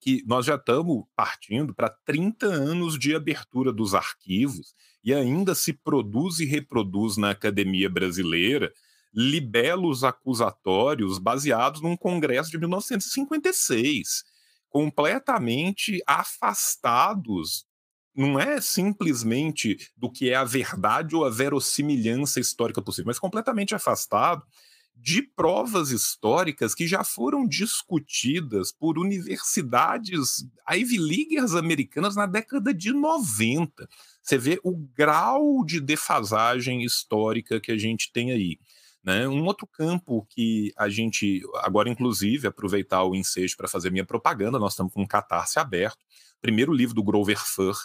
que 0.00 0.22
nós 0.26 0.46
já 0.46 0.54
estamos 0.54 1.04
partindo 1.16 1.74
para 1.74 1.90
30 2.04 2.46
anos 2.46 2.96
de 2.96 3.16
abertura 3.16 3.72
dos 3.72 3.94
arquivos 3.94 4.74
e 5.02 5.12
ainda 5.12 5.56
se 5.56 5.72
produz 5.72 6.38
e 6.38 6.44
reproduz 6.44 7.16
na 7.16 7.30
academia 7.30 7.90
brasileira 7.90 8.72
libelos 9.20 10.04
acusatórios 10.04 11.18
baseados 11.18 11.80
num 11.80 11.96
Congresso 11.96 12.52
de 12.52 12.58
1956, 12.58 14.22
completamente 14.68 16.00
afastados. 16.06 17.66
Não 18.14 18.38
é 18.38 18.60
simplesmente 18.60 19.76
do 19.96 20.08
que 20.08 20.30
é 20.30 20.36
a 20.36 20.44
verdade 20.44 21.16
ou 21.16 21.24
a 21.24 21.30
verossimilhança 21.30 22.38
histórica 22.38 22.80
possível, 22.80 23.08
mas 23.08 23.18
completamente 23.18 23.74
afastado 23.74 24.46
de 24.94 25.22
provas 25.22 25.90
históricas 25.90 26.72
que 26.74 26.86
já 26.86 27.02
foram 27.02 27.46
discutidas 27.46 28.70
por 28.70 28.98
universidades 28.98 30.46
Ivy 30.68 30.98
Leaguers 30.98 31.54
americanas 31.54 32.14
na 32.14 32.26
década 32.26 32.72
de 32.72 32.92
90. 32.92 33.88
Você 34.22 34.38
vê 34.38 34.60
o 34.62 34.76
grau 34.76 35.64
de 35.64 35.80
defasagem 35.80 36.84
histórica 36.84 37.60
que 37.60 37.72
a 37.72 37.78
gente 37.78 38.12
tem 38.12 38.30
aí. 38.30 38.58
Né? 39.02 39.28
Um 39.28 39.44
outro 39.44 39.66
campo 39.66 40.26
que 40.30 40.72
a 40.76 40.88
gente, 40.88 41.42
agora 41.56 41.88
inclusive, 41.88 42.46
aproveitar 42.46 43.04
o 43.04 43.14
ensejo 43.14 43.56
para 43.56 43.68
fazer 43.68 43.90
minha 43.90 44.04
propaganda, 44.04 44.58
nós 44.58 44.72
estamos 44.72 44.92
com 44.92 45.02
um 45.02 45.06
catarse 45.06 45.58
aberto. 45.58 46.04
Primeiro 46.40 46.72
livro 46.72 46.94
do 46.94 47.02
Grover 47.02 47.38
Fur, 47.38 47.76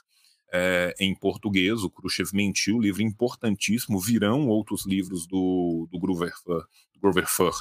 é, 0.55 0.93
em 0.99 1.15
português, 1.15 1.83
o 1.83 1.89
Khrushchev 1.89 2.29
mentiu, 2.33 2.79
livro 2.79 3.01
importantíssimo, 3.01 3.99
virão 3.99 4.47
outros 4.47 4.85
livros 4.85 5.25
do, 5.25 5.87
do 5.91 5.99
Grover, 5.99 6.31
Grover 7.01 7.27
Fur 7.27 7.53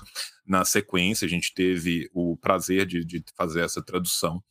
na 0.47 0.63
sequência, 0.65 1.25
a 1.25 1.29
gente 1.29 1.55
teve 1.55 2.11
o 2.13 2.37
prazer 2.37 2.85
de, 2.85 3.03
de 3.03 3.25
fazer 3.35 3.63
essa 3.63 3.83
tradução, 3.83 4.43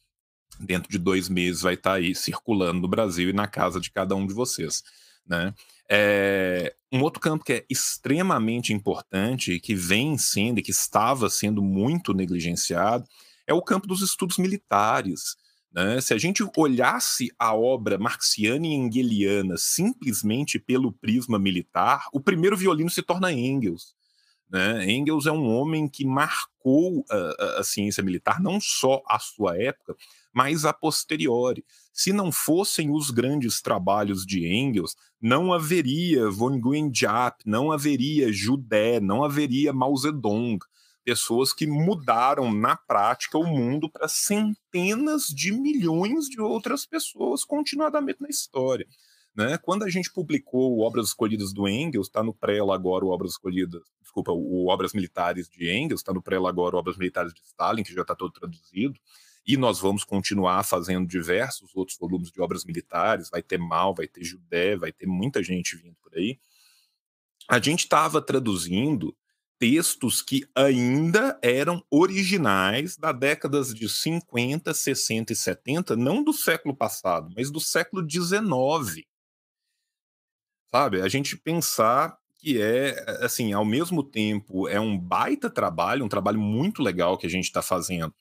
dentro 0.60 0.92
de 0.92 0.98
dois 0.98 1.30
meses 1.30 1.62
vai 1.62 1.76
estar 1.76 1.92
tá 1.92 1.96
aí 1.98 2.16
circulando 2.16 2.82
no 2.82 2.88
Brasil 2.88 3.30
e 3.30 3.34
na 3.34 3.48
casa 3.48 3.80
de 3.80 3.92
cada 3.92 4.16
um 4.16 4.26
de 4.26 4.34
vocês, 4.34 4.82
né? 5.32 5.54
É, 5.90 6.76
um 6.92 7.02
outro 7.02 7.22
campo 7.22 7.46
que 7.46 7.54
é 7.54 7.66
extremamente 7.70 8.74
importante, 8.74 9.60
que 9.62 9.74
vem 9.74 10.18
sendo 10.18 10.60
e 10.60 10.62
que 10.62 10.72
estava 10.72 11.30
sendo 11.30 11.62
muito 11.62 12.14
negligenciado, 12.14 13.06
é 13.48 13.54
o 13.54 13.62
campo 13.62 13.88
dos 13.88 14.02
estudos 14.02 14.38
militares. 14.38 15.38
Né? 15.72 16.02
Se 16.02 16.14
a 16.14 16.18
gente 16.18 16.46
olhasse 16.58 17.30
a 17.40 17.56
obra 17.56 17.98
marxiana 17.98 18.68
e 18.68 18.74
engeliana 18.74 19.56
simplesmente 19.58 20.60
pelo 20.60 20.92
prisma 20.92 21.40
militar, 21.40 22.08
o 22.12 22.20
primeiro 22.20 22.58
violino 22.58 22.90
se 22.90 23.02
torna 23.02 23.32
Engels. 23.32 23.96
Né? 24.50 24.92
Engels 24.92 25.28
é 25.28 25.32
um 25.32 25.50
homem 25.50 25.88
que 25.88 26.06
marcou 26.06 27.06
a, 27.10 27.60
a, 27.60 27.64
ciência 27.64 28.04
militar, 28.04 28.42
não 28.42 28.60
só 28.60 29.02
a 29.08 29.18
sua 29.18 29.58
época, 29.58 29.96
mas 30.34 30.66
a 30.66 30.74
posteriori. 30.74 31.64
Se 31.94 32.14
não 32.14 32.32
fossem 32.32 32.90
os 32.90 33.12
grandes 33.12 33.62
trabalhos 33.62 34.26
de 34.26 34.48
Engels, 34.48 34.96
não 35.22 35.54
haveria 35.54 36.30
von 36.30 36.60
Guenjap, 36.60 37.42
não 37.46 37.72
haveria 37.72 38.32
Judé, 38.32 39.00
não 39.00 39.24
haveria 39.24 39.74
Mao 39.74 39.96
Zedong 39.96 40.60
pessoas 41.04 41.52
que 41.52 41.66
mudaram 41.66 42.54
na 42.54 42.76
prática 42.76 43.38
o 43.38 43.46
mundo 43.46 43.90
para 43.90 44.08
centenas 44.08 45.26
de 45.26 45.52
milhões 45.52 46.26
de 46.26 46.40
outras 46.40 46.86
pessoas 46.86 47.44
continuadamente 47.44 48.22
na 48.22 48.30
história. 48.30 48.88
Né? 49.36 49.58
Quando 49.58 49.84
a 49.84 49.90
gente 49.90 50.12
publicou 50.12 50.80
Obras 50.80 51.08
Escolhidas 51.08 51.54
do 51.54 51.68
Engels, 51.68 52.08
está 52.08 52.22
no 52.22 52.34
prelo 52.34 52.72
agora 52.72 53.06
o 53.06 53.10
Obras 53.10 53.32
Escolhidas, 53.32 53.82
desculpa, 54.02 54.32
o 54.32 54.68
Obras 54.68 54.94
Militares 54.94 55.50
de 55.50 55.72
Engels, 55.72 56.02
está 56.02 56.14
no 56.14 56.22
prelo 56.22 56.48
agora 56.48 56.76
o 56.76 56.80
Obras 56.80 56.98
Militares 56.98 57.34
de 57.34 57.42
Stalin, 57.42 57.84
que 57.84 57.94
já 57.94 58.02
está 58.02 58.16
todo 58.16 58.34
traduzido, 58.34 59.00
e 59.46 59.58
nós 59.58 59.80
vamos 59.80 60.04
continuar 60.04 60.64
fazendo 60.64 61.08
diversos 61.08 61.76
outros 61.76 61.98
volumes 61.98 62.32
de 62.32 62.42
obras 62.42 62.64
militares, 62.64 63.30
vai 63.30 63.42
ter 63.42 63.58
Mal, 63.58 63.94
vai 63.94 64.08
ter 64.08 64.24
Judé, 64.24 64.76
vai 64.76 64.92
ter 64.92 65.08
muita 65.08 65.42
gente 65.44 65.76
vindo 65.76 65.96
por 66.02 66.16
aí. 66.16 66.40
A 67.48 67.60
gente 67.60 67.82
estava 67.82 68.22
traduzindo 68.22 69.16
textos 69.62 70.22
que 70.24 70.44
ainda 70.56 71.40
eram 71.42 71.86
originais 71.90 72.98
da 72.98 73.12
décadas 73.12 73.74
de 73.74 73.88
50, 73.88 74.74
60 74.74 75.34
e 75.34 75.36
70, 75.36 75.96
não 75.96 76.24
do 76.24 76.34
século 76.34 76.76
passado, 76.76 77.32
mas 77.36 77.52
do 77.52 77.60
século 77.60 78.02
19. 78.02 79.08
Sabe? 80.72 81.02
A 81.02 81.08
gente 81.08 81.38
pensar 81.38 82.18
que 82.40 82.60
é, 82.60 83.06
assim, 83.24 83.54
ao 83.54 83.64
mesmo 83.64 84.02
tempo, 84.02 84.68
é 84.68 84.80
um 84.80 84.98
baita 84.98 85.48
trabalho, 85.48 86.04
um 86.04 86.10
trabalho 86.10 86.40
muito 86.40 86.82
legal 86.82 87.16
que 87.16 87.28
a 87.28 87.30
gente 87.30 87.46
está 87.46 87.62
fazendo, 87.62 88.12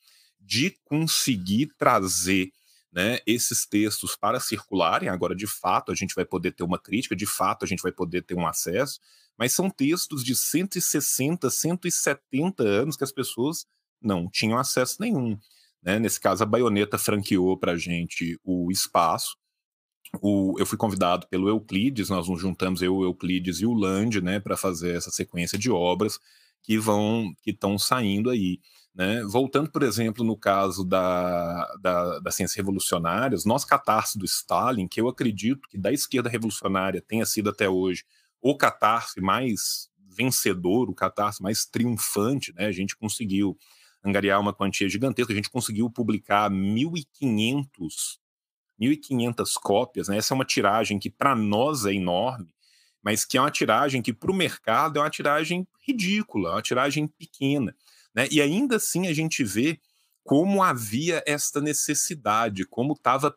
de 0.41 0.71
conseguir 0.83 1.67
trazer 1.77 2.51
né, 2.91 3.19
esses 3.25 3.65
textos 3.65 4.15
para 4.15 4.39
circularem. 4.39 5.07
Agora, 5.07 5.35
de 5.35 5.47
fato, 5.47 5.91
a 5.91 5.95
gente 5.95 6.13
vai 6.13 6.25
poder 6.25 6.51
ter 6.51 6.63
uma 6.63 6.79
crítica, 6.79 7.15
de 7.15 7.25
fato, 7.25 7.63
a 7.63 7.67
gente 7.67 7.81
vai 7.81 7.91
poder 7.91 8.23
ter 8.23 8.35
um 8.35 8.45
acesso, 8.45 8.99
mas 9.37 9.53
são 9.53 9.69
textos 9.69 10.23
de 10.23 10.35
160, 10.35 11.49
170 11.49 12.63
anos 12.63 12.97
que 12.97 13.03
as 13.03 13.11
pessoas 13.11 13.65
não 14.01 14.29
tinham 14.29 14.57
acesso 14.57 14.97
nenhum. 14.99 15.37
Né? 15.81 15.99
Nesse 15.99 16.19
caso, 16.19 16.43
a 16.43 16.45
baioneta 16.45 16.97
franqueou 16.97 17.57
para 17.57 17.73
a 17.73 17.77
gente 17.77 18.37
o 18.43 18.69
espaço. 18.71 19.37
O, 20.21 20.55
eu 20.59 20.65
fui 20.65 20.77
convidado 20.77 21.27
pelo 21.27 21.47
Euclides, 21.47 22.09
nós 22.09 22.27
nos 22.27 22.41
juntamos, 22.41 22.81
eu, 22.81 23.01
Euclides 23.01 23.61
e 23.61 23.65
o 23.65 23.73
Land, 23.73 24.19
né, 24.19 24.41
para 24.41 24.57
fazer 24.57 24.95
essa 24.95 25.09
sequência 25.09 25.57
de 25.57 25.71
obras 25.71 26.19
que 26.61 26.77
vão 26.77 27.33
que 27.41 27.51
estão 27.51 27.79
saindo 27.79 28.29
aí. 28.29 28.59
Né? 28.93 29.23
Voltando, 29.23 29.71
por 29.71 29.83
exemplo, 29.83 30.23
no 30.23 30.37
caso 30.37 30.83
da, 30.83 31.75
da, 31.81 32.19
das 32.19 32.35
ciências 32.35 32.57
revolucionárias, 32.57 33.45
nós 33.45 33.63
catarse 33.63 34.17
do 34.17 34.25
Stalin, 34.25 34.87
que 34.87 34.99
eu 34.99 35.07
acredito 35.07 35.67
que 35.69 35.77
da 35.77 35.91
esquerda 35.91 36.29
revolucionária 36.29 37.01
tenha 37.01 37.25
sido 37.25 37.49
até 37.49 37.69
hoje 37.69 38.03
o 38.41 38.55
catarse 38.57 39.21
mais 39.21 39.89
vencedor, 39.97 40.89
o 40.89 40.95
catarse 40.95 41.41
mais 41.41 41.65
triunfante, 41.65 42.53
né? 42.53 42.65
A 42.65 42.71
gente 42.71 42.97
conseguiu 42.97 43.57
angariar 44.03 44.41
uma 44.41 44.53
quantia 44.53 44.89
gigantesca, 44.89 45.31
a 45.31 45.35
gente 45.35 45.49
conseguiu 45.49 45.89
publicar 45.89 46.49
1.500 46.49 48.19
1.500 48.81 49.53
cópias, 49.61 50.07
né? 50.07 50.17
Essa 50.17 50.33
é 50.33 50.35
uma 50.35 50.45
tiragem 50.45 50.97
que 50.97 51.09
para 51.09 51.35
nós 51.35 51.85
é 51.85 51.93
enorme, 51.93 52.53
mas 53.03 53.23
que 53.23 53.37
é 53.37 53.41
uma 53.41 53.51
tiragem 53.51 54.01
que 54.01 54.11
para 54.11 54.31
o 54.31 54.35
mercado 54.35 54.97
é 54.97 55.01
uma 55.01 55.09
tiragem 55.09 55.67
ridícula, 55.87 56.49
é 56.49 56.53
uma 56.53 56.61
tiragem 56.61 57.07
pequena, 57.07 57.75
né? 58.13 58.27
E 58.31 58.41
ainda 58.41 58.77
assim 58.77 59.07
a 59.07 59.13
gente 59.13 59.43
vê 59.43 59.79
como 60.23 60.61
havia 60.61 61.23
esta 61.25 61.59
necessidade, 61.59 62.65
como 62.65 62.93
estava 62.93 63.35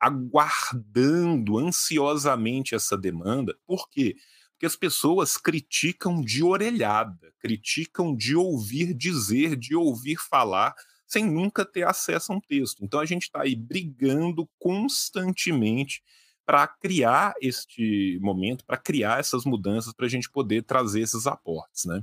aguardando 0.00 1.58
ansiosamente 1.58 2.74
essa 2.74 2.96
demanda. 2.96 3.56
Por 3.66 3.88
quê? 3.88 4.16
Porque 4.52 4.66
as 4.66 4.76
pessoas 4.76 5.36
criticam 5.36 6.20
de 6.20 6.42
orelhada, 6.42 7.32
criticam 7.38 8.14
de 8.14 8.34
ouvir 8.34 8.94
dizer, 8.94 9.56
de 9.56 9.74
ouvir 9.74 10.16
falar, 10.16 10.74
sem 11.06 11.24
nunca 11.24 11.64
ter 11.64 11.86
acesso 11.86 12.32
a 12.32 12.36
um 12.36 12.40
texto. 12.40 12.84
Então 12.84 12.98
a 12.98 13.04
gente 13.04 13.24
está 13.24 13.42
aí 13.42 13.54
brigando 13.54 14.48
constantemente 14.58 16.02
para 16.44 16.66
criar 16.66 17.34
este 17.40 18.18
momento, 18.20 18.64
para 18.64 18.76
criar 18.76 19.20
essas 19.20 19.44
mudanças, 19.44 19.92
para 19.92 20.06
a 20.06 20.08
gente 20.08 20.30
poder 20.30 20.62
trazer 20.62 21.00
esses 21.00 21.26
aportes. 21.26 21.84
Né? 21.84 22.02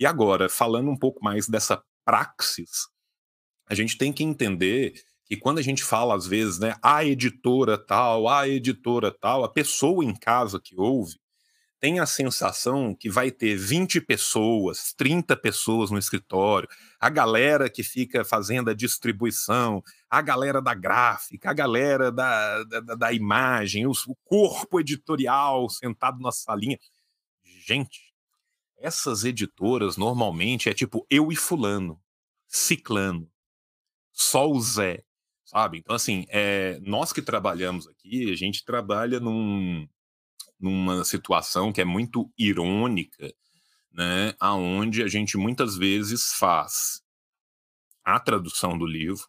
E 0.00 0.06
agora, 0.06 0.48
falando 0.48 0.90
um 0.90 0.96
pouco 0.96 1.22
mais 1.22 1.46
dessa 1.46 1.82
praxis, 2.06 2.88
a 3.68 3.74
gente 3.74 3.98
tem 3.98 4.12
que 4.12 4.24
entender 4.24 4.94
que 5.26 5.36
quando 5.36 5.58
a 5.58 5.62
gente 5.62 5.84
fala, 5.84 6.16
às 6.16 6.26
vezes, 6.26 6.58
né, 6.58 6.74
a 6.82 7.04
editora 7.04 7.76
tal, 7.76 8.26
a 8.26 8.48
editora 8.48 9.12
tal, 9.12 9.44
a 9.44 9.48
pessoa 9.48 10.02
em 10.02 10.14
casa 10.14 10.58
que 10.58 10.74
ouve 10.74 11.20
tem 11.78 12.00
a 12.00 12.06
sensação 12.06 12.94
que 12.94 13.08
vai 13.08 13.30
ter 13.30 13.56
20 13.56 14.00
pessoas, 14.00 14.92
30 14.94 15.36
pessoas 15.36 15.90
no 15.90 15.98
escritório, 15.98 16.68
a 16.98 17.08
galera 17.08 17.70
que 17.70 17.82
fica 17.82 18.24
fazendo 18.24 18.70
a 18.70 18.74
distribuição, 18.74 19.82
a 20.10 20.20
galera 20.20 20.60
da 20.60 20.74
gráfica, 20.74 21.50
a 21.50 21.54
galera 21.54 22.10
da, 22.10 22.64
da, 22.64 22.80
da 22.80 23.12
imagem, 23.12 23.86
o 23.86 23.94
corpo 24.24 24.80
editorial 24.80 25.70
sentado 25.70 26.20
na 26.20 26.32
salinha. 26.32 26.78
Gente, 27.66 28.09
essas 28.80 29.24
editoras 29.24 29.96
normalmente 29.96 30.68
é 30.68 30.74
tipo 30.74 31.06
eu 31.10 31.30
e 31.30 31.36
fulano, 31.36 32.00
ciclano, 32.48 33.30
só 34.10 34.50
o 34.50 34.60
Zé, 34.60 35.04
sabe? 35.44 35.78
Então, 35.78 35.94
assim, 35.94 36.24
é, 36.28 36.80
nós 36.80 37.12
que 37.12 37.22
trabalhamos 37.22 37.86
aqui, 37.86 38.32
a 38.32 38.36
gente 38.36 38.64
trabalha 38.64 39.20
num, 39.20 39.86
numa 40.58 41.04
situação 41.04 41.72
que 41.72 41.80
é 41.80 41.84
muito 41.84 42.32
irônica, 42.38 43.32
né? 43.92 44.34
Aonde 44.40 45.02
a 45.02 45.08
gente 45.08 45.36
muitas 45.36 45.76
vezes 45.76 46.32
faz 46.32 47.02
a 48.02 48.18
tradução 48.18 48.76
do 48.78 48.86
livro, 48.86 49.28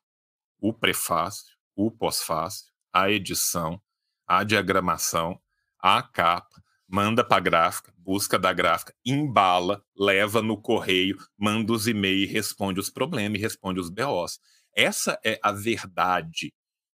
o 0.60 0.74
prefácio, 0.74 1.56
o 1.76 1.92
pós-fácio, 1.92 2.72
a 2.94 3.10
edição, 3.12 3.82
a 4.26 4.44
diagramação, 4.44 5.40
a 5.80 6.02
capa, 6.02 6.64
manda 6.88 7.24
para 7.24 7.42
gráfica, 7.42 7.94
busca 8.04 8.38
da 8.38 8.52
gráfica, 8.52 8.94
embala, 9.06 9.84
leva 9.98 10.42
no 10.42 10.58
correio, 10.58 11.18
manda 11.38 11.72
os 11.74 11.88
e-mails, 11.88 12.32
responde 12.32 12.80
os 12.80 12.90
problemas 12.90 13.40
e 13.40 13.42
responde 13.42 13.80
os 13.80 13.90
BOs. 13.90 14.40
Essa 14.76 15.20
é 15.24 15.40
a 15.44 15.52
verdade 15.52 16.54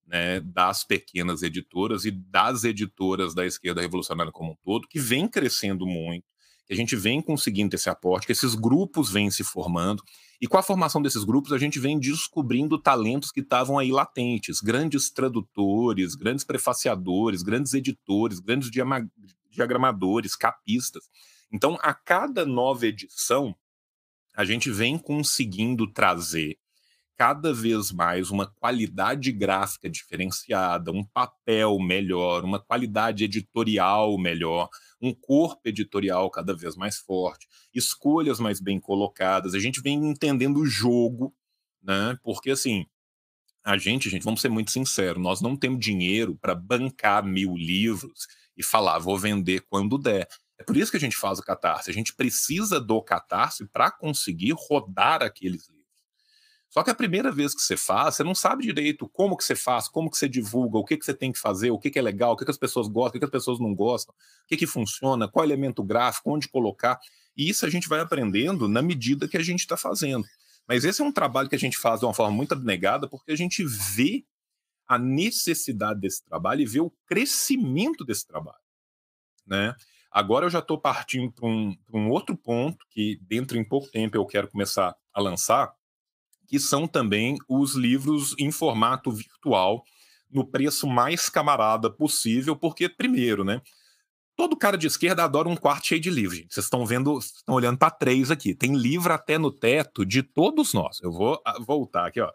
né, 0.05 0.39
das 0.41 0.83
pequenas 0.83 1.41
editoras 1.41 2.05
e 2.05 2.11
das 2.11 2.63
editoras 2.63 3.33
da 3.33 3.45
esquerda 3.45 3.81
revolucionária 3.81 4.31
como 4.31 4.51
um 4.51 4.57
todo, 4.63 4.87
que 4.87 4.99
vem 4.99 5.27
crescendo 5.27 5.85
muito, 5.85 6.25
que 6.65 6.73
a 6.73 6.75
gente 6.75 6.95
vem 6.95 7.21
conseguindo 7.21 7.75
esse 7.75 7.89
aporte, 7.89 8.25
que 8.25 8.31
esses 8.31 8.55
grupos 8.55 9.11
vêm 9.11 9.29
se 9.29 9.43
formando, 9.43 10.03
e 10.39 10.47
com 10.47 10.57
a 10.57 10.63
formação 10.63 11.01
desses 11.01 11.23
grupos 11.23 11.51
a 11.51 11.57
gente 11.57 11.79
vem 11.79 11.99
descobrindo 11.99 12.77
talentos 12.77 13.31
que 13.31 13.39
estavam 13.39 13.79
aí 13.79 13.91
latentes, 13.91 14.59
grandes 14.59 15.09
tradutores, 15.09 16.15
grandes 16.15 16.43
prefaciadores, 16.43 17.43
grandes 17.43 17.73
editores, 17.73 18.39
grandes 18.39 18.69
diagramadores, 19.53 20.35
capistas. 20.35 21.03
Então, 21.51 21.77
a 21.81 21.93
cada 21.93 22.45
nova 22.45 22.87
edição, 22.87 23.55
a 24.35 24.43
gente 24.43 24.71
vem 24.71 24.97
conseguindo 24.97 25.91
trazer 25.91 26.57
cada 27.15 27.53
vez 27.53 27.91
mais 27.91 28.31
uma 28.31 28.47
qualidade 28.47 29.31
gráfica 29.31 29.89
diferenciada, 29.89 30.91
um 30.91 31.03
papel 31.03 31.77
melhor, 31.79 32.43
uma 32.43 32.59
qualidade 32.59 33.23
editorial 33.23 34.17
melhor, 34.17 34.67
um 34.99 35.13
corpo 35.13 35.61
editorial 35.65 36.29
cada 36.31 36.55
vez 36.55 36.75
mais 36.75 36.97
forte, 36.97 37.47
escolhas 37.73 38.39
mais 38.39 38.59
bem 38.59 38.79
colocadas. 38.79 39.53
A 39.53 39.59
gente 39.59 39.81
vem 39.81 39.95
entendendo 39.95 40.57
o 40.57 40.65
jogo, 40.65 41.33
né? 41.81 42.17
Porque 42.23 42.51
assim, 42.51 42.85
a 43.63 43.77
gente, 43.77 44.09
gente, 44.09 44.23
vamos 44.23 44.41
ser 44.41 44.49
muito 44.49 44.71
sinceros, 44.71 45.21
nós 45.21 45.39
não 45.39 45.55
temos 45.55 45.79
dinheiro 45.79 46.35
para 46.35 46.55
bancar 46.55 47.23
mil 47.23 47.55
livros 47.55 48.27
e 48.55 48.63
falar, 48.63 48.99
vou 48.99 49.17
vender 49.17 49.61
quando 49.69 49.97
der. 49.97 50.27
É 50.57 50.63
por 50.63 50.77
isso 50.77 50.91
que 50.91 50.97
a 50.97 50.99
gente 50.99 51.17
faz 51.17 51.39
o 51.39 51.43
catarse. 51.43 51.89
A 51.89 51.93
gente 51.93 52.13
precisa 52.13 52.79
do 52.79 53.01
catarse 53.01 53.65
para 53.67 53.91
conseguir 53.91 54.53
rodar 54.57 55.23
aqueles 55.23 55.67
livros. 55.67 55.83
Só 56.69 56.81
que 56.81 56.89
a 56.89 56.95
primeira 56.95 57.31
vez 57.31 57.53
que 57.53 57.61
você 57.61 57.77
faz, 57.77 58.15
você 58.15 58.23
não 58.23 58.33
sabe 58.33 58.63
direito 58.63 59.07
como 59.09 59.37
que 59.37 59.43
você 59.43 59.55
faz, 59.55 59.87
como 59.87 60.09
que 60.09 60.17
você 60.17 60.27
divulga, 60.27 60.79
o 60.79 60.83
que, 60.83 60.97
que 60.97 61.05
você 61.05 61.13
tem 61.13 61.31
que 61.31 61.37
fazer, 61.37 61.69
o 61.69 61.77
que, 61.77 61.91
que 61.91 61.99
é 61.99 62.01
legal, 62.01 62.33
o 62.33 62.35
que, 62.35 62.45
que 62.45 62.49
as 62.49 62.57
pessoas 62.57 62.87
gostam, 62.87 63.09
o 63.09 63.11
que, 63.11 63.19
que 63.19 63.25
as 63.25 63.31
pessoas 63.31 63.59
não 63.59 63.75
gostam, 63.75 64.15
o 64.15 64.47
que, 64.47 64.57
que 64.57 64.65
funciona, 64.65 65.27
qual 65.27 65.45
elemento 65.45 65.83
gráfico, 65.83 66.33
onde 66.33 66.47
colocar. 66.47 66.99
E 67.37 67.47
isso 67.47 67.63
a 67.63 67.69
gente 67.69 67.87
vai 67.87 67.99
aprendendo 67.99 68.67
na 68.67 68.81
medida 68.81 69.27
que 69.27 69.37
a 69.37 69.43
gente 69.43 69.59
está 69.59 69.77
fazendo. 69.77 70.25
Mas 70.67 70.83
esse 70.83 70.99
é 70.99 71.05
um 71.05 71.11
trabalho 71.11 71.47
que 71.47 71.55
a 71.55 71.59
gente 71.59 71.77
faz 71.77 71.99
de 71.99 72.07
uma 72.07 72.13
forma 72.13 72.35
muito 72.35 72.53
abnegada, 72.53 73.07
porque 73.07 73.31
a 73.31 73.37
gente 73.37 73.63
vê 73.63 74.25
a 74.93 74.99
necessidade 74.99 75.99
desse 75.99 76.23
trabalho 76.23 76.61
e 76.61 76.65
vê 76.65 76.79
o 76.79 76.93
crescimento 77.05 78.03
desse 78.03 78.25
trabalho. 78.27 78.63
Né? 79.45 79.75
Agora 80.11 80.45
eu 80.45 80.49
já 80.49 80.59
estou 80.59 80.79
partindo 80.79 81.31
para 81.31 81.47
um, 81.47 81.75
um, 81.91 82.09
outro 82.09 82.37
ponto 82.37 82.85
que, 82.89 83.19
dentro 83.21 83.57
em 83.57 83.63
pouco 83.63 83.89
tempo, 83.89 84.15
eu 84.15 84.25
quero 84.25 84.47
começar 84.47 84.95
a 85.11 85.21
lançar, 85.21 85.73
que 86.47 86.59
são 86.59 86.87
também 86.87 87.37
os 87.49 87.73
livros 87.73 88.35
em 88.37 88.51
formato 88.51 89.11
virtual, 89.11 89.83
no 90.29 90.45
preço 90.45 90.87
mais 90.87 91.29
camarada 91.29 91.89
possível, 91.89 92.55
porque, 92.55 92.87
primeiro, 92.87 93.43
né? 93.43 93.61
Todo 94.35 94.57
cara 94.57 94.77
de 94.77 94.87
esquerda 94.87 95.23
adora 95.23 95.47
um 95.47 95.55
quarto 95.55 95.87
cheio 95.87 96.01
de. 96.01 96.11
Gente. 96.11 96.53
Vocês 96.53 96.65
estão 96.65 96.85
vendo, 96.85 97.17
estão 97.19 97.53
olhando 97.53 97.77
para 97.77 97.91
três 97.91 98.31
aqui. 98.31 98.55
Tem 98.55 98.75
livro 98.75 99.13
até 99.13 99.37
no 99.37 99.51
teto 99.51 100.03
de 100.03 100.23
todos 100.23 100.73
nós. 100.73 100.99
Eu 101.03 101.11
vou 101.11 101.39
ah, 101.45 101.59
voltar 101.59 102.07
aqui, 102.07 102.19
ó. 102.19 102.31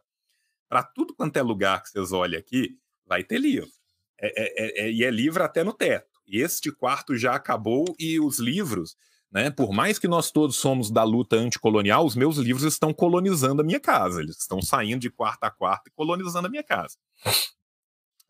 Para 0.69 0.83
tudo 0.83 1.15
quanto 1.15 1.37
é 1.37 1.43
lugar 1.43 1.83
que 1.83 1.91
vocês 1.91 2.13
olham 2.13 2.39
aqui, 2.39 2.77
vai 3.07 3.25
ter 3.25 3.39
livro. 3.39 3.71
É, 4.21 4.27
é, 4.27 4.87
é, 4.87 4.93
e 4.93 5.05
é 5.05 5.11
livro 5.11 5.43
até 5.43 5.65
no 5.65 5.73
teto. 5.73 6.19
E 6.27 6.41
este 6.41 6.71
quarto 6.71 7.17
já 7.17 7.35
acabou 7.35 7.85
e 7.99 8.21
os 8.21 8.39
livros, 8.39 8.97
né? 9.33 9.51
Por 9.51 9.73
mais 9.73 9.99
que 9.99 10.07
nós 10.07 10.31
todos 10.31 10.57
somos 10.57 10.91
da 10.91 11.05
luta 11.05 11.37
anticolonial, 11.37 12.05
os 12.05 12.15
meus 12.15 12.37
livros 12.37 12.65
estão 12.65 12.93
colonizando 12.93 13.63
a 13.63 13.65
minha 13.65 13.81
casa. 13.81 14.21
Eles 14.21 14.37
estão 14.39 14.61
saindo 14.61 15.01
de 15.01 15.11
quarto 15.11 15.45
a 15.45 15.51
quarto 15.51 15.89
e 15.89 15.91
colonizando 15.93 16.47
a 16.47 16.51
minha 16.51 16.63
casa. 16.63 16.97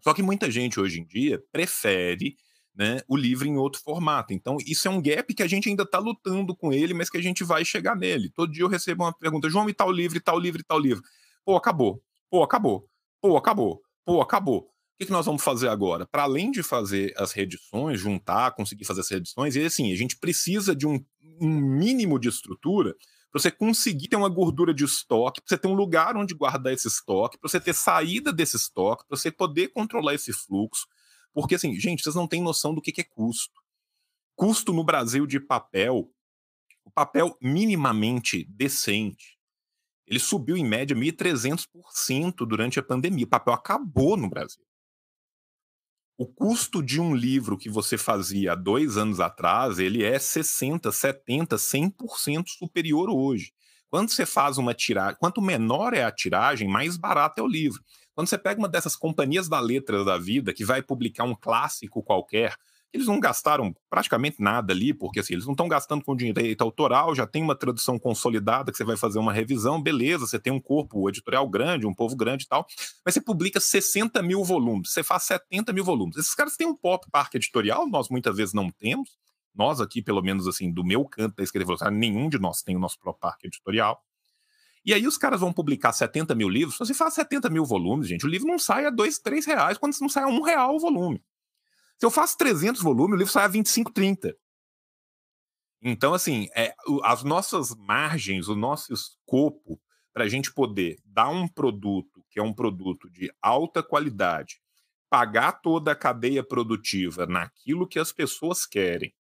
Só 0.00 0.14
que 0.14 0.22
muita 0.22 0.50
gente 0.50 0.78
hoje 0.78 1.00
em 1.00 1.04
dia 1.04 1.42
prefere 1.50 2.36
né, 2.74 3.00
o 3.08 3.16
livro 3.16 3.48
em 3.48 3.56
outro 3.56 3.80
formato. 3.80 4.32
Então, 4.32 4.56
isso 4.64 4.86
é 4.86 4.90
um 4.90 5.02
gap 5.02 5.34
que 5.34 5.42
a 5.42 5.48
gente 5.48 5.68
ainda 5.68 5.82
está 5.82 5.98
lutando 5.98 6.54
com 6.54 6.72
ele, 6.72 6.94
mas 6.94 7.10
que 7.10 7.18
a 7.18 7.22
gente 7.22 7.42
vai 7.42 7.64
chegar 7.64 7.96
nele. 7.96 8.30
Todo 8.30 8.52
dia 8.52 8.62
eu 8.62 8.68
recebo 8.68 9.02
uma 9.02 9.12
pergunta: 9.12 9.50
João, 9.50 9.68
e 9.68 9.74
tal 9.74 9.90
livro, 9.90 10.16
e 10.16 10.20
tal 10.20 10.38
livro, 10.38 10.60
e 10.60 10.64
tal 10.64 10.78
livro. 10.78 11.02
Pô, 11.44 11.56
acabou. 11.56 12.00
Pô, 12.30 12.42
acabou. 12.42 12.88
Pô, 13.20 13.36
acabou. 13.36 13.82
Pô, 14.04 14.20
acabou. 14.20 14.60
O 14.60 14.98
que, 14.98 15.06
que 15.06 15.12
nós 15.12 15.26
vamos 15.26 15.42
fazer 15.42 15.68
agora? 15.68 16.06
Para 16.06 16.24
além 16.24 16.50
de 16.50 16.62
fazer 16.62 17.14
as 17.16 17.32
reedições, 17.32 18.00
juntar, 18.00 18.52
conseguir 18.52 18.84
fazer 18.84 19.00
as 19.00 19.08
reedições, 19.08 19.54
e 19.54 19.64
assim, 19.64 19.92
a 19.92 19.96
gente 19.96 20.16
precisa 20.16 20.74
de 20.74 20.86
um, 20.86 21.04
um 21.40 21.48
mínimo 21.48 22.18
de 22.18 22.28
estrutura 22.28 22.94
para 23.30 23.40
você 23.40 23.50
conseguir 23.50 24.08
ter 24.08 24.16
uma 24.16 24.28
gordura 24.28 24.74
de 24.74 24.84
estoque, 24.84 25.40
para 25.40 25.48
você 25.48 25.58
ter 25.58 25.68
um 25.68 25.74
lugar 25.74 26.16
onde 26.16 26.34
guardar 26.34 26.72
esse 26.72 26.88
estoque, 26.88 27.38
para 27.38 27.48
você 27.48 27.60
ter 27.60 27.74
saída 27.74 28.32
desse 28.32 28.56
estoque, 28.56 29.06
para 29.06 29.16
você 29.16 29.30
poder 29.30 29.68
controlar 29.68 30.14
esse 30.14 30.32
fluxo, 30.32 30.86
porque, 31.32 31.54
assim, 31.54 31.78
gente, 31.78 32.02
vocês 32.02 32.16
não 32.16 32.26
têm 32.26 32.42
noção 32.42 32.74
do 32.74 32.80
que, 32.80 32.90
que 32.90 33.02
é 33.02 33.04
custo. 33.04 33.60
Custo 34.34 34.72
no 34.72 34.82
Brasil 34.82 35.26
de 35.26 35.38
papel, 35.38 36.10
o 36.84 36.90
papel 36.90 37.36
minimamente 37.40 38.44
decente, 38.50 39.37
ele 40.08 40.18
subiu 40.18 40.56
em 40.56 40.64
média 40.64 40.96
1.300% 40.96 42.46
durante 42.46 42.78
a 42.78 42.82
pandemia. 42.82 43.26
O 43.26 43.28
papel 43.28 43.52
acabou 43.52 44.16
no 44.16 44.28
Brasil. 44.28 44.62
O 46.16 46.26
custo 46.26 46.82
de 46.82 47.00
um 47.00 47.14
livro 47.14 47.56
que 47.56 47.70
você 47.70 47.96
fazia 47.96 48.52
há 48.52 48.54
dois 48.56 48.96
anos 48.96 49.20
atrás, 49.20 49.78
ele 49.78 50.02
é 50.02 50.18
60, 50.18 50.90
70, 50.90 51.56
100% 51.56 52.48
superior 52.48 53.08
hoje. 53.08 53.52
Quando 53.88 54.10
você 54.10 54.26
faz 54.26 54.58
uma 54.58 54.74
tiragem, 54.74 55.16
quanto 55.20 55.40
menor 55.40 55.94
é 55.94 56.02
a 56.02 56.10
tiragem, 56.10 56.68
mais 56.68 56.96
barato 56.96 57.40
é 57.40 57.42
o 57.42 57.46
livro. 57.46 57.80
Quando 58.14 58.28
você 58.28 58.36
pega 58.36 58.58
uma 58.58 58.68
dessas 58.68 58.96
companhias 58.96 59.48
da 59.48 59.60
letra 59.60 60.04
da 60.04 60.18
vida 60.18 60.52
que 60.52 60.64
vai 60.64 60.82
publicar 60.82 61.24
um 61.24 61.36
clássico 61.36 62.02
qualquer, 62.02 62.56
eles 62.92 63.06
não 63.06 63.20
gastaram 63.20 63.74
praticamente 63.90 64.40
nada 64.40 64.72
ali, 64.72 64.94
porque 64.94 65.20
assim, 65.20 65.34
eles 65.34 65.44
não 65.44 65.52
estão 65.52 65.68
gastando 65.68 66.02
com 66.02 66.16
direito 66.16 66.62
autoral, 66.62 67.14
já 67.14 67.26
tem 67.26 67.42
uma 67.42 67.54
tradução 67.54 67.98
consolidada 67.98 68.70
que 68.70 68.78
você 68.78 68.84
vai 68.84 68.96
fazer 68.96 69.18
uma 69.18 69.32
revisão, 69.32 69.80
beleza, 69.82 70.26
você 70.26 70.38
tem 70.38 70.52
um 70.52 70.60
corpo 70.60 71.08
editorial 71.08 71.48
grande, 71.48 71.86
um 71.86 71.94
povo 71.94 72.16
grande 72.16 72.44
e 72.44 72.48
tal, 72.48 72.66
mas 73.04 73.14
você 73.14 73.20
publica 73.20 73.60
60 73.60 74.22
mil 74.22 74.42
volumes, 74.42 74.90
você 74.90 75.02
faz 75.02 75.24
70 75.24 75.72
mil 75.72 75.84
volumes. 75.84 76.16
Esses 76.16 76.34
caras 76.34 76.56
têm 76.56 76.66
um 76.66 76.74
pop 76.74 77.06
parque 77.10 77.36
editorial, 77.36 77.86
nós 77.88 78.08
muitas 78.08 78.36
vezes 78.36 78.54
não 78.54 78.70
temos, 78.70 79.10
nós 79.54 79.80
aqui, 79.80 80.00
pelo 80.00 80.22
menos 80.22 80.46
assim, 80.46 80.72
do 80.72 80.84
meu 80.84 81.04
canto 81.04 81.36
da 81.36 81.42
esquerda 81.42 81.90
nenhum 81.90 82.28
de 82.28 82.38
nós 82.38 82.62
tem 82.62 82.76
o 82.76 82.78
nosso 82.78 82.98
próprio 82.98 83.20
parque 83.20 83.46
editorial. 83.46 84.00
E 84.84 84.94
aí 84.94 85.06
os 85.06 85.18
caras 85.18 85.40
vão 85.40 85.52
publicar 85.52 85.92
70 85.92 86.34
mil 86.34 86.48
livros. 86.48 86.78
Você 86.78 86.94
faz 86.94 87.12
70 87.14 87.50
mil 87.50 87.64
volumes, 87.64 88.08
gente, 88.08 88.24
o 88.24 88.28
livro 88.28 88.46
não 88.46 88.58
sai 88.58 88.86
a 88.86 88.90
2, 88.90 89.18
3 89.18 89.44
reais, 89.44 89.76
quando 89.76 89.94
não 90.00 90.08
sai 90.08 90.22
a 90.22 90.28
1 90.28 90.42
real 90.42 90.76
o 90.76 90.78
volume. 90.78 91.22
Se 91.98 92.06
eu 92.06 92.10
faço 92.10 92.36
300 92.38 92.80
volumes, 92.80 93.14
o 93.14 93.18
livro 93.18 93.32
sai 93.32 93.44
a 93.44 93.48
25, 93.48 93.92
30. 93.92 94.36
Então, 95.82 96.14
assim, 96.14 96.48
é, 96.54 96.74
as 97.04 97.22
nossas 97.22 97.74
margens, 97.74 98.48
o 98.48 98.54
nosso 98.54 98.92
escopo 98.92 99.80
para 100.12 100.24
a 100.24 100.28
gente 100.28 100.52
poder 100.52 100.98
dar 101.04 101.28
um 101.28 101.46
produto 101.46 102.24
que 102.30 102.38
é 102.38 102.42
um 102.42 102.52
produto 102.52 103.08
de 103.10 103.32
alta 103.40 103.82
qualidade, 103.82 104.60
pagar 105.08 105.52
toda 105.60 105.92
a 105.92 105.96
cadeia 105.96 106.42
produtiva 106.42 107.26
naquilo 107.26 107.86
que 107.86 107.98
as 107.98 108.12
pessoas 108.12 108.66
querem 108.66 109.12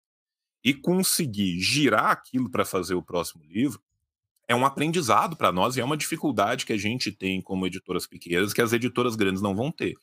e 0.65 0.75
conseguir 0.75 1.61
girar 1.61 2.11
aquilo 2.11 2.51
para 2.51 2.65
fazer 2.65 2.95
o 2.95 3.03
próximo 3.03 3.45
livro, 3.45 3.81
é 4.49 4.55
um 4.55 4.65
aprendizado 4.65 5.37
para 5.37 5.53
nós 5.53 5.77
e 5.77 5.81
é 5.81 5.85
uma 5.85 5.97
dificuldade 5.97 6.67
que 6.67 6.73
a 6.73 6.79
gente 6.79 7.13
tem 7.13 7.41
como 7.41 7.67
editoras 7.67 8.07
pequenas 8.07 8.53
que 8.53 8.63
as 8.63 8.73
editoras 8.73 9.17
grandes 9.17 9.43
não 9.43 9.55
vão 9.55 9.71
ter. 9.71 9.95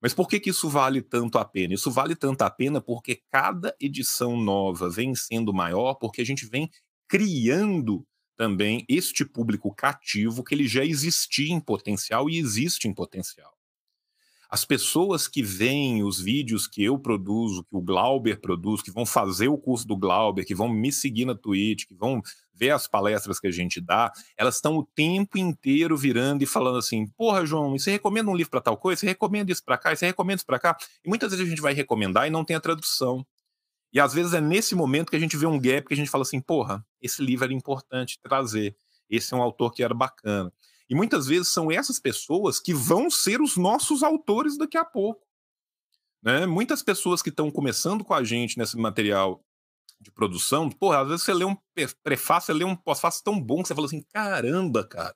Mas 0.00 0.12
por 0.12 0.28
que, 0.28 0.38
que 0.38 0.50
isso 0.50 0.68
vale 0.68 1.00
tanto 1.00 1.38
a 1.38 1.44
pena? 1.44 1.74
Isso 1.74 1.90
vale 1.90 2.14
tanto 2.14 2.42
a 2.42 2.50
pena 2.50 2.80
porque 2.80 3.22
cada 3.30 3.74
edição 3.80 4.36
nova 4.36 4.90
vem 4.90 5.14
sendo 5.14 5.52
maior, 5.54 5.94
porque 5.94 6.20
a 6.20 6.24
gente 6.24 6.46
vem 6.46 6.70
criando 7.08 8.06
também 8.36 8.84
este 8.88 9.24
público 9.24 9.74
cativo 9.74 10.44
que 10.44 10.54
ele 10.54 10.68
já 10.68 10.84
existia 10.84 11.52
em 11.52 11.60
potencial 11.60 12.28
e 12.28 12.38
existe 12.38 12.86
em 12.86 12.92
potencial. 12.94 13.55
As 14.48 14.64
pessoas 14.64 15.26
que 15.26 15.42
veem 15.42 16.04
os 16.04 16.20
vídeos 16.20 16.66
que 16.68 16.82
eu 16.84 16.98
produzo, 16.98 17.64
que 17.64 17.76
o 17.76 17.80
Glauber 17.80 18.40
produz, 18.40 18.80
que 18.80 18.90
vão 18.90 19.04
fazer 19.04 19.48
o 19.48 19.58
curso 19.58 19.86
do 19.86 19.96
Glauber, 19.96 20.44
que 20.44 20.54
vão 20.54 20.68
me 20.68 20.92
seguir 20.92 21.24
na 21.24 21.34
Twitch, 21.34 21.86
que 21.86 21.94
vão 21.94 22.22
ver 22.54 22.70
as 22.70 22.86
palestras 22.86 23.38
que 23.38 23.46
a 23.46 23.50
gente 23.50 23.80
dá, 23.80 24.10
elas 24.36 24.56
estão 24.56 24.76
o 24.76 24.84
tempo 24.84 25.36
inteiro 25.36 25.96
virando 25.96 26.42
e 26.42 26.46
falando 26.46 26.78
assim: 26.78 27.06
porra, 27.16 27.44
João, 27.44 27.72
você 27.72 27.90
recomenda 27.90 28.30
um 28.30 28.36
livro 28.36 28.50
para 28.50 28.60
tal 28.60 28.76
coisa? 28.76 29.00
Você 29.00 29.06
recomenda 29.06 29.52
isso 29.52 29.64
para 29.64 29.76
cá? 29.76 29.94
Você 29.94 30.06
recomenda 30.06 30.36
isso 30.36 30.46
para 30.46 30.58
cá? 30.58 30.76
E 31.04 31.08
muitas 31.08 31.30
vezes 31.30 31.44
a 31.44 31.48
gente 31.48 31.60
vai 31.60 31.74
recomendar 31.74 32.26
e 32.26 32.30
não 32.30 32.44
tem 32.44 32.56
a 32.56 32.60
tradução. 32.60 33.26
E 33.92 34.00
às 34.00 34.12
vezes 34.12 34.32
é 34.32 34.40
nesse 34.40 34.74
momento 34.74 35.10
que 35.10 35.16
a 35.16 35.20
gente 35.20 35.36
vê 35.36 35.46
um 35.46 35.58
gap 35.60 35.86
que 35.86 35.94
a 35.94 35.96
gente 35.96 36.10
fala 36.10 36.22
assim: 36.22 36.40
porra, 36.40 36.84
esse 37.00 37.22
livro 37.22 37.44
era 37.44 37.52
importante 37.52 38.18
trazer. 38.22 38.76
Esse 39.08 39.34
é 39.34 39.36
um 39.36 39.42
autor 39.42 39.72
que 39.72 39.82
era 39.82 39.94
bacana. 39.94 40.52
E 40.88 40.94
muitas 40.94 41.26
vezes 41.26 41.48
são 41.48 41.70
essas 41.70 41.98
pessoas 41.98 42.60
que 42.60 42.72
vão 42.72 43.10
ser 43.10 43.40
os 43.40 43.56
nossos 43.56 44.02
autores 44.02 44.56
daqui 44.56 44.76
a 44.76 44.84
pouco. 44.84 45.26
Né? 46.22 46.46
Muitas 46.46 46.82
pessoas 46.82 47.22
que 47.22 47.28
estão 47.28 47.50
começando 47.50 48.04
com 48.04 48.14
a 48.14 48.22
gente 48.22 48.58
nesse 48.58 48.76
material 48.76 49.44
de 50.00 50.10
produção, 50.10 50.70
porra, 50.70 51.00
às 51.00 51.08
vezes 51.08 51.24
você 51.24 51.34
lê 51.34 51.44
um 51.44 51.56
prefácio, 52.02 52.46
você 52.46 52.52
lê 52.52 52.64
um 52.64 52.76
pós-fácio 52.76 53.24
tão 53.24 53.40
bom 53.40 53.62
que 53.62 53.68
você 53.68 53.74
fala 53.74 53.86
assim: 53.86 54.02
caramba, 54.12 54.86
cara, 54.86 55.14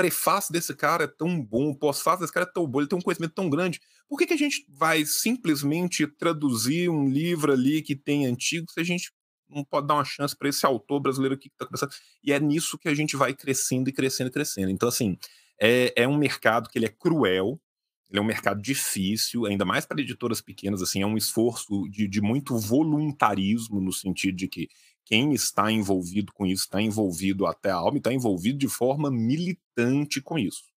prefácio 0.00 0.50
desse 0.50 0.74
cara 0.74 1.04
é 1.04 1.06
tão 1.06 1.38
bom, 1.44 1.68
o 1.70 1.76
pós-fácio 1.76 2.20
desse 2.20 2.32
cara 2.32 2.46
é 2.46 2.52
tão 2.52 2.66
bom, 2.66 2.80
ele 2.80 2.88
tem 2.88 2.98
um 2.98 3.02
conhecimento 3.02 3.34
tão 3.34 3.50
grande. 3.50 3.78
Por 4.08 4.18
que, 4.18 4.26
que 4.26 4.32
a 4.32 4.38
gente 4.38 4.64
vai 4.66 5.04
simplesmente 5.04 6.06
traduzir 6.06 6.88
um 6.88 7.06
livro 7.06 7.52
ali 7.52 7.82
que 7.82 7.94
tem 7.94 8.24
antigo 8.24 8.70
se 8.70 8.80
a 8.80 8.84
gente 8.84 9.12
não 9.50 9.64
pode 9.64 9.86
dar 9.86 9.94
uma 9.94 10.04
chance 10.04 10.36
para 10.36 10.48
esse 10.48 10.64
autor 10.64 11.00
brasileiro 11.00 11.34
aqui 11.34 11.48
que 11.48 11.54
está 11.54 11.66
começando. 11.66 11.90
E 12.22 12.32
é 12.32 12.40
nisso 12.40 12.78
que 12.78 12.88
a 12.88 12.94
gente 12.94 13.16
vai 13.16 13.34
crescendo 13.34 13.88
e 13.88 13.92
crescendo 13.92 14.28
e 14.28 14.32
crescendo. 14.32 14.70
Então, 14.70 14.88
assim, 14.88 15.18
é, 15.60 15.92
é 15.96 16.08
um 16.08 16.16
mercado 16.16 16.68
que 16.68 16.78
ele 16.78 16.86
é 16.86 16.88
cruel, 16.88 17.60
ele 18.08 18.18
é 18.18 18.22
um 18.22 18.26
mercado 18.26 18.60
difícil, 18.60 19.46
ainda 19.46 19.64
mais 19.64 19.86
para 19.86 20.00
editoras 20.00 20.40
pequenas, 20.40 20.82
assim, 20.82 21.02
é 21.02 21.06
um 21.06 21.16
esforço 21.16 21.88
de, 21.88 22.08
de 22.08 22.20
muito 22.20 22.56
voluntarismo, 22.58 23.80
no 23.80 23.92
sentido 23.92 24.36
de 24.36 24.48
que 24.48 24.68
quem 25.04 25.32
está 25.32 25.70
envolvido 25.70 26.32
com 26.32 26.46
isso 26.46 26.64
está 26.64 26.80
envolvido 26.80 27.46
até 27.46 27.70
a 27.70 27.76
alma 27.76 27.96
e 27.96 27.98
está 27.98 28.12
envolvido 28.12 28.58
de 28.58 28.68
forma 28.68 29.10
militante 29.10 30.20
com 30.20 30.38
isso. 30.38 30.69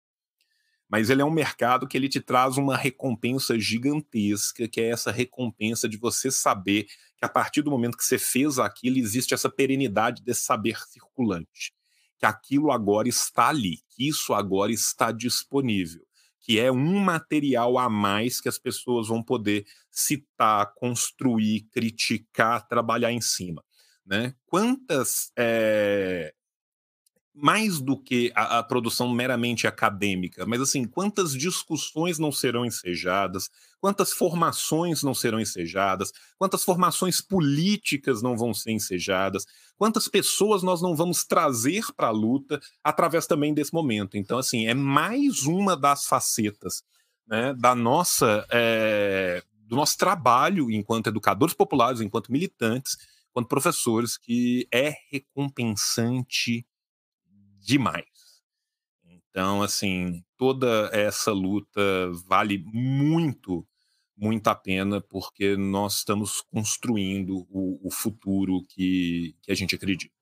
Mas 0.93 1.09
ele 1.09 1.23
é 1.23 1.25
um 1.25 1.31
mercado 1.31 1.87
que 1.87 1.97
ele 1.97 2.07
te 2.07 2.21
traz 2.21 2.55
uma 2.55 2.77
recompensa 2.77 3.59
gigantesca, 3.59 4.67
que 4.67 4.79
é 4.79 4.89
essa 4.91 5.11
recompensa 5.11 5.89
de 5.89 5.97
você 5.97 6.29
saber 6.29 6.83
que 7.17 7.25
a 7.25 7.27
partir 7.27 7.63
do 7.63 7.71
momento 7.71 7.97
que 7.97 8.05
você 8.05 8.19
fez 8.19 8.59
aquilo, 8.59 8.99
existe 8.99 9.33
essa 9.33 9.49
perenidade 9.49 10.21
desse 10.21 10.41
saber 10.41 10.77
circulante. 10.85 11.73
Que 12.19 12.27
aquilo 12.27 12.71
agora 12.71 13.09
está 13.09 13.47
ali, 13.47 13.79
que 13.89 14.07
isso 14.07 14.35
agora 14.35 14.71
está 14.71 15.11
disponível. 15.11 16.05
que 16.39 16.59
é 16.59 16.71
um 16.71 16.99
material 16.99 17.79
a 17.79 17.89
mais 17.89 18.39
que 18.39 18.47
as 18.47 18.59
pessoas 18.59 19.07
vão 19.07 19.23
poder 19.23 19.65
citar, 19.89 20.75
construir, 20.75 21.61
criticar, 21.71 22.67
trabalhar 22.67 23.11
em 23.11 23.21
cima. 23.21 23.63
Né? 24.05 24.35
Quantas 24.45 25.31
é, 25.35 26.35
mais 27.33 27.79
do 27.79 27.97
que 27.97 28.31
a, 28.35 28.59
a, 28.59 28.63
produção 28.63 29.11
meramente 29.11 29.65
acadêmica, 29.65 30.45
mas 30.45 30.61
assim, 30.61 30.85
quantas 30.85 31.33
discussões 31.33 32.19
não 32.19 32.31
serão 32.31 32.63
ensejadas, 32.63 33.49
quantas 33.81 34.13
formações 34.13 35.01
não 35.01 35.15
serão 35.15 35.39
ensejadas, 35.39 36.11
quantas 36.37 36.63
formações 36.63 37.21
políticas 37.21 38.21
não 38.21 38.37
vão 38.37 38.53
ser 38.53 38.71
ensejadas, 38.71 39.47
quantas 39.75 40.07
pessoas 40.07 40.61
nós 40.61 40.79
não 40.81 40.95
vamos 40.95 41.25
trazer 41.25 41.85
para 41.95 42.07
a 42.07 42.11
luta 42.11 42.61
através 42.83 43.25
também 43.25 43.51
desse 43.51 43.73
momento. 43.73 44.15
Então, 44.15 44.37
assim, 44.37 44.67
é 44.67 44.75
mais 44.75 45.43
uma 45.43 45.75
das 45.75 46.05
facetas 46.05 46.83
né, 47.27 47.53
da 47.55 47.73
nossa, 47.73 48.45
é, 48.51 49.43
do 49.67 49.75
nosso 49.75 49.97
trabalho 49.97 50.69
enquanto 50.69 51.07
educadores 51.07 51.55
populares, 51.55 51.99
enquanto 51.99 52.31
militantes, 52.31 52.95
enquanto 53.31 53.47
professores, 53.47 54.17
que 54.17 54.67
é 54.71 54.93
recompensante 55.11 56.63
demais. 57.63 58.05
Então, 59.05 59.63
assim, 59.63 60.23
toda 60.37 60.89
essa 60.93 61.31
luta 61.31 61.81
vale 62.27 62.63
muito, 62.67 63.67
muito 64.15 64.47
a 64.47 64.55
pena, 64.55 65.01
porque 65.01 65.55
nós 65.57 65.97
estamos 65.97 66.41
construindo 66.41 67.47
o, 67.49 67.79
o 67.87 67.91
futuro 67.91 68.63
que, 68.69 69.35
que 69.41 69.51
a 69.51 69.55
gente 69.55 69.75
acredita. 69.75 70.13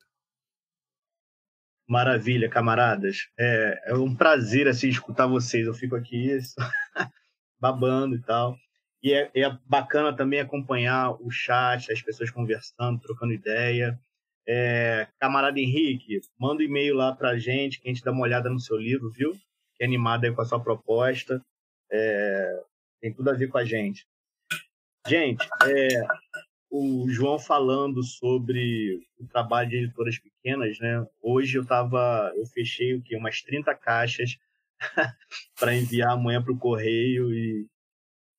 Maravilha, 1.88 2.50
camaradas. 2.50 3.28
É, 3.38 3.92
é 3.92 3.96
um 3.96 4.16
prazer 4.16 4.68
assim 4.68 4.88
escutar 4.88 5.28
vocês. 5.28 5.68
Eu 5.68 5.74
fico 5.74 5.96
aqui 5.96 6.40
babando 7.60 8.16
e 8.16 8.22
tal. 8.22 8.56
E 9.04 9.14
é, 9.14 9.30
é, 9.36 9.58
bacana 9.66 10.16
também 10.16 10.40
acompanhar 10.40 11.12
o 11.22 11.30
chat, 11.30 11.92
as 11.92 12.02
pessoas 12.02 12.32
conversando, 12.32 13.02
trocando 13.02 13.34
ideia. 13.34 14.00
É, 14.48 15.08
camarada 15.20 15.60
Henrique, 15.60 16.22
manda 16.40 16.62
um 16.62 16.66
e-mail 16.66 16.96
lá 16.96 17.14
para 17.14 17.30
a 17.32 17.38
gente, 17.38 17.80
que 17.80 17.88
a 17.88 17.94
gente 17.94 18.04
dá 18.04 18.12
uma 18.12 18.24
olhada 18.24 18.50
no 18.50 18.60
seu 18.60 18.78
livro, 18.78 19.12
viu? 19.12 19.34
Que 19.76 19.84
é 19.84 19.86
animado 19.86 20.26
aí 20.26 20.34
com 20.34 20.42
a 20.42 20.46
sua 20.46 20.60
proposta. 20.60 21.44
É, 21.92 22.64
tem 23.02 23.14
tudo 23.14 23.30
a 23.30 23.34
ver 23.34 23.48
com 23.48 23.58
a 23.58 23.66
gente. 23.66 24.06
Gente, 25.08 25.48
é, 25.68 25.88
o 26.70 27.10
João 27.10 27.38
falando 27.38 28.04
sobre 28.04 29.02
o 29.20 29.28
trabalho 29.28 29.70
de 29.70 29.78
editoras 29.78 30.18
pequenas, 30.18 30.80
né? 30.80 31.06
Hoje 31.22 31.58
eu 31.58 31.66
tava, 31.66 32.32
eu 32.36 32.46
fechei 32.46 32.96
o 32.96 33.02
quê? 33.02 33.16
Umas 33.16 33.42
30 33.42 33.76
caixas 33.76 34.38
para 35.60 35.76
enviar 35.76 36.12
amanhã 36.12 36.42
para 36.42 36.54
o 36.54 36.58
correio 36.58 37.34
e 37.34 37.68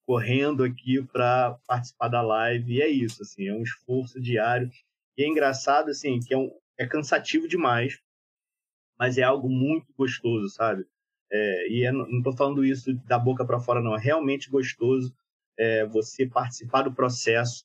correndo 0.07 0.65
aqui 0.65 1.03
para 1.03 1.59
participar 1.67 2.09
da 2.09 2.23
live. 2.23 2.75
E 2.75 2.83
é 2.83 2.89
isso, 2.89 3.23
assim, 3.23 3.49
é 3.49 3.53
um 3.53 3.63
esforço 3.63 4.21
diário 4.21 4.71
e 5.17 5.25
é 5.25 5.29
engraçado, 5.29 5.91
assim, 5.91 6.21
que 6.21 6.33
é, 6.35 6.39
um, 6.39 6.51
é 6.79 6.87
cansativo 6.87 7.47
demais, 7.47 7.99
mas 8.99 9.19
é 9.19 9.23
algo 9.23 9.49
muito 9.49 9.87
gostoso, 9.97 10.49
sabe? 10.49 10.87
É, 11.31 11.69
e 11.69 11.85
é, 11.85 11.93
não 11.93 12.19
estou 12.19 12.37
falando 12.37 12.65
isso 12.65 12.93
da 13.07 13.19
boca 13.19 13.45
para 13.45 13.61
fora, 13.61 13.81
não. 13.81 13.97
É 13.97 13.99
realmente 13.99 14.51
gostoso 14.51 15.15
é, 15.59 15.87
você 15.87 16.27
participar 16.27 16.83
do 16.83 16.93
processo 16.93 17.65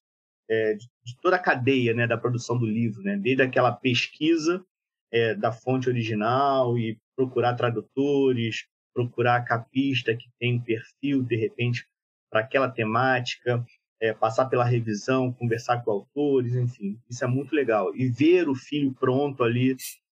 é, 0.49 0.73
de, 0.73 0.87
de, 1.03 1.17
toda 1.21 1.35
a 1.35 1.41
cadeia 1.41 1.93
né, 1.93 2.07
da 2.07 2.17
produção 2.17 2.57
do 2.57 2.65
livro, 2.65 3.01
né? 3.03 3.17
desde 3.17 3.43
aquela 3.43 3.71
pesquisa 3.71 4.65
é, 5.11 5.35
da 5.35 5.51
fonte 5.51 5.89
original 5.89 6.77
e 6.77 6.97
procurar 7.15 7.55
tradutores, 7.55 8.65
procurar 8.93 9.43
capista 9.43 10.15
que 10.15 10.29
tem 10.39 10.59
perfil, 10.59 11.23
de 11.23 11.35
repente, 11.35 11.85
para 12.29 12.41
aquela 12.41 12.69
temática, 12.69 13.63
é, 13.99 14.13
passar 14.13 14.45
pela 14.45 14.63
revisão, 14.63 15.33
conversar 15.33 15.83
com 15.83 15.91
autores, 15.91 16.55
enfim, 16.55 16.99
isso 17.09 17.23
é 17.23 17.27
muito 17.27 17.55
legal. 17.55 17.95
E 17.95 18.07
ver 18.07 18.47
o 18.47 18.55
filho 18.55 18.93
pronto 18.93 19.43
ali 19.43 19.75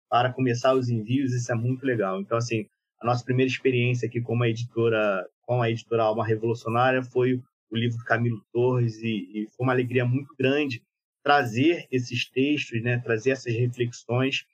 para 0.09 0.31
começar 0.31 0.73
os 0.73 0.89
envios, 0.89 1.33
isso 1.33 1.51
é 1.51 1.55
muito 1.55 1.85
legal. 1.85 2.19
Então, 2.19 2.37
assim, 2.37 2.65
a 2.99 3.05
nossa 3.05 3.23
primeira 3.23 3.51
experiência 3.51 4.07
aqui 4.07 4.21
como 4.21 4.43
a 4.43 4.49
editora, 4.49 5.27
com 5.41 5.61
a 5.61 5.69
editora 5.69 6.03
Alma 6.03 6.25
Revolucionária 6.25 7.03
foi 7.03 7.41
o 7.69 7.77
livro 7.77 7.97
do 7.97 8.03
Camilo 8.03 8.41
Torres 8.51 8.97
e, 9.03 9.29
e 9.33 9.47
foi 9.55 9.65
uma 9.65 9.73
alegria 9.73 10.05
muito 10.05 10.33
grande 10.37 10.81
trazer 11.23 11.85
esses 11.91 12.29
textos, 12.29 12.81
né, 12.81 12.99
trazer 12.99 13.31
essas 13.31 13.53
reflexões, 13.53 14.45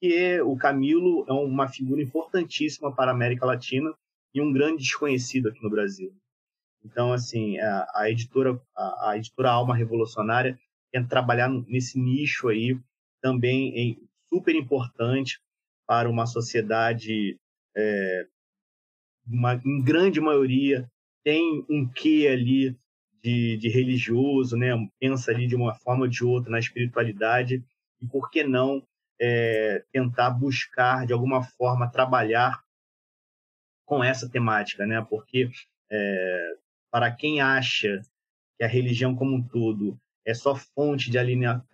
que 0.00 0.14
é, 0.14 0.42
o 0.42 0.56
Camilo 0.56 1.24
é 1.28 1.32
uma 1.32 1.68
figura 1.68 2.00
importantíssima 2.00 2.94
para 2.94 3.10
a 3.10 3.14
América 3.14 3.44
Latina 3.44 3.92
e 4.32 4.40
um 4.40 4.52
grande 4.52 4.82
desconhecido 4.82 5.48
aqui 5.48 5.60
no 5.62 5.68
Brasil. 5.68 6.14
Então, 6.84 7.12
assim, 7.12 7.58
a, 7.58 7.86
a 7.94 8.10
editora, 8.10 8.60
a, 8.76 9.10
a, 9.10 9.16
editora 9.16 9.50
Alma 9.50 9.76
Revolucionária 9.76 10.58
tenta 10.92 11.08
trabalhar 11.08 11.48
nesse 11.48 11.98
nicho 11.98 12.48
aí 12.48 12.78
também 13.20 13.98
super 14.28 14.54
importante 14.54 15.40
para 15.86 16.08
uma 16.08 16.26
sociedade, 16.26 17.38
é, 17.76 18.26
uma, 19.26 19.60
em 19.64 19.82
grande 19.82 20.20
maioria, 20.20 20.90
tem 21.22 21.64
um 21.68 21.86
quê 21.86 22.28
ali 22.32 22.76
de, 23.22 23.56
de 23.58 23.68
religioso, 23.68 24.56
né? 24.56 24.70
pensa 24.98 25.30
ali 25.30 25.46
de 25.46 25.54
uma 25.54 25.74
forma 25.74 26.04
ou 26.04 26.08
de 26.08 26.24
outra 26.24 26.50
na 26.50 26.58
espiritualidade, 26.58 27.62
e 28.00 28.06
por 28.06 28.30
que 28.30 28.42
não 28.42 28.82
é, 29.20 29.84
tentar 29.92 30.30
buscar, 30.30 31.06
de 31.06 31.12
alguma 31.12 31.42
forma, 31.42 31.90
trabalhar 31.90 32.62
com 33.84 34.02
essa 34.02 34.28
temática, 34.28 34.86
né? 34.86 35.04
Porque 35.10 35.50
é, 35.90 36.56
para 36.90 37.10
quem 37.10 37.40
acha 37.40 38.00
que 38.58 38.64
a 38.64 38.68
religião 38.68 39.14
como 39.14 39.36
um 39.36 39.42
todo 39.42 39.98
é 40.26 40.34
só 40.34 40.54
fonte 40.54 41.10
de 41.10 41.18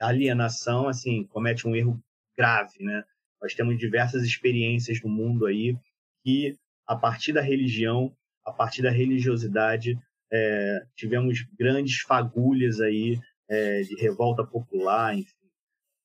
alienação, 0.00 0.88
assim, 0.88 1.24
comete 1.24 1.66
um 1.66 1.74
erro 1.74 2.00
grave, 2.36 2.82
né? 2.82 3.04
Nós 3.40 3.54
temos 3.54 3.78
diversas 3.78 4.22
experiências 4.22 5.02
no 5.02 5.08
mundo 5.08 5.46
aí 5.46 5.76
que, 6.22 6.56
a 6.86 6.96
partir 6.96 7.32
da 7.32 7.40
religião, 7.40 8.16
a 8.44 8.52
partir 8.52 8.82
da 8.82 8.90
religiosidade, 8.90 9.98
é, 10.32 10.86
tivemos 10.94 11.44
grandes 11.58 12.00
fagulhas 12.00 12.80
aí 12.80 13.18
é, 13.48 13.82
de 13.82 13.94
revolta 13.96 14.44
popular, 14.44 15.14
enfim. 15.16 15.34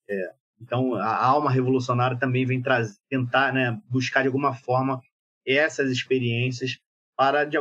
É, 0.09 0.34
então, 0.59 0.95
a 0.95 1.16
alma 1.26 1.49
revolucionária 1.49 2.18
também 2.18 2.45
vem 2.45 2.62
trazer, 2.62 2.95
tentar 3.09 3.53
né, 3.53 3.82
buscar 3.89 4.22
de 4.22 4.28
alguma 4.28 4.53
forma 4.53 5.01
essas 5.45 5.89
experiências 5.91 6.80
para, 7.18 7.45
de, 7.45 7.57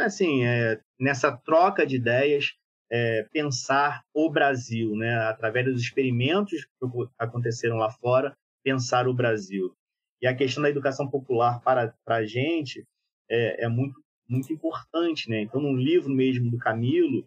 assim, 0.00 0.44
é, 0.44 0.80
nessa 0.98 1.36
troca 1.36 1.86
de 1.86 1.96
ideias, 1.96 2.54
é, 2.90 3.26
pensar 3.32 4.02
o 4.14 4.30
Brasil, 4.30 4.94
né? 4.94 5.14
através 5.26 5.66
dos 5.66 5.80
experimentos 5.80 6.64
que 6.64 6.86
aconteceram 7.18 7.76
lá 7.76 7.90
fora, 7.90 8.36
pensar 8.62 9.08
o 9.08 9.14
Brasil. 9.14 9.74
E 10.20 10.26
a 10.26 10.36
questão 10.36 10.62
da 10.62 10.70
educação 10.70 11.08
popular 11.08 11.60
para, 11.62 11.94
para 12.04 12.16
a 12.16 12.26
gente 12.26 12.84
é, 13.30 13.64
é 13.64 13.68
muito, 13.68 14.00
muito 14.28 14.52
importante. 14.52 15.28
Né? 15.28 15.40
Então, 15.40 15.60
no 15.60 15.76
livro 15.76 16.10
mesmo 16.10 16.50
do 16.50 16.58
Camilo, 16.58 17.24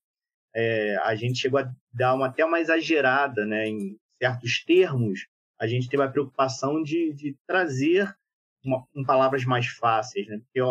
é, 0.55 0.95
a 1.03 1.15
gente 1.15 1.39
chegou 1.39 1.59
a 1.59 1.71
dar 1.93 2.13
uma 2.13 2.27
até 2.27 2.45
uma 2.45 2.59
exagerada 2.59 3.45
né? 3.45 3.67
em 3.67 3.97
certos 4.21 4.63
termos, 4.63 5.27
a 5.59 5.67
gente 5.67 5.89
teve 5.89 6.03
a 6.03 6.09
preocupação 6.09 6.81
de, 6.83 7.13
de 7.13 7.35
trazer 7.47 8.15
uma, 8.63 8.85
palavras 9.05 9.45
mais 9.45 9.67
fáceis, 9.67 10.27
né? 10.27 10.39
Porque, 10.39 10.61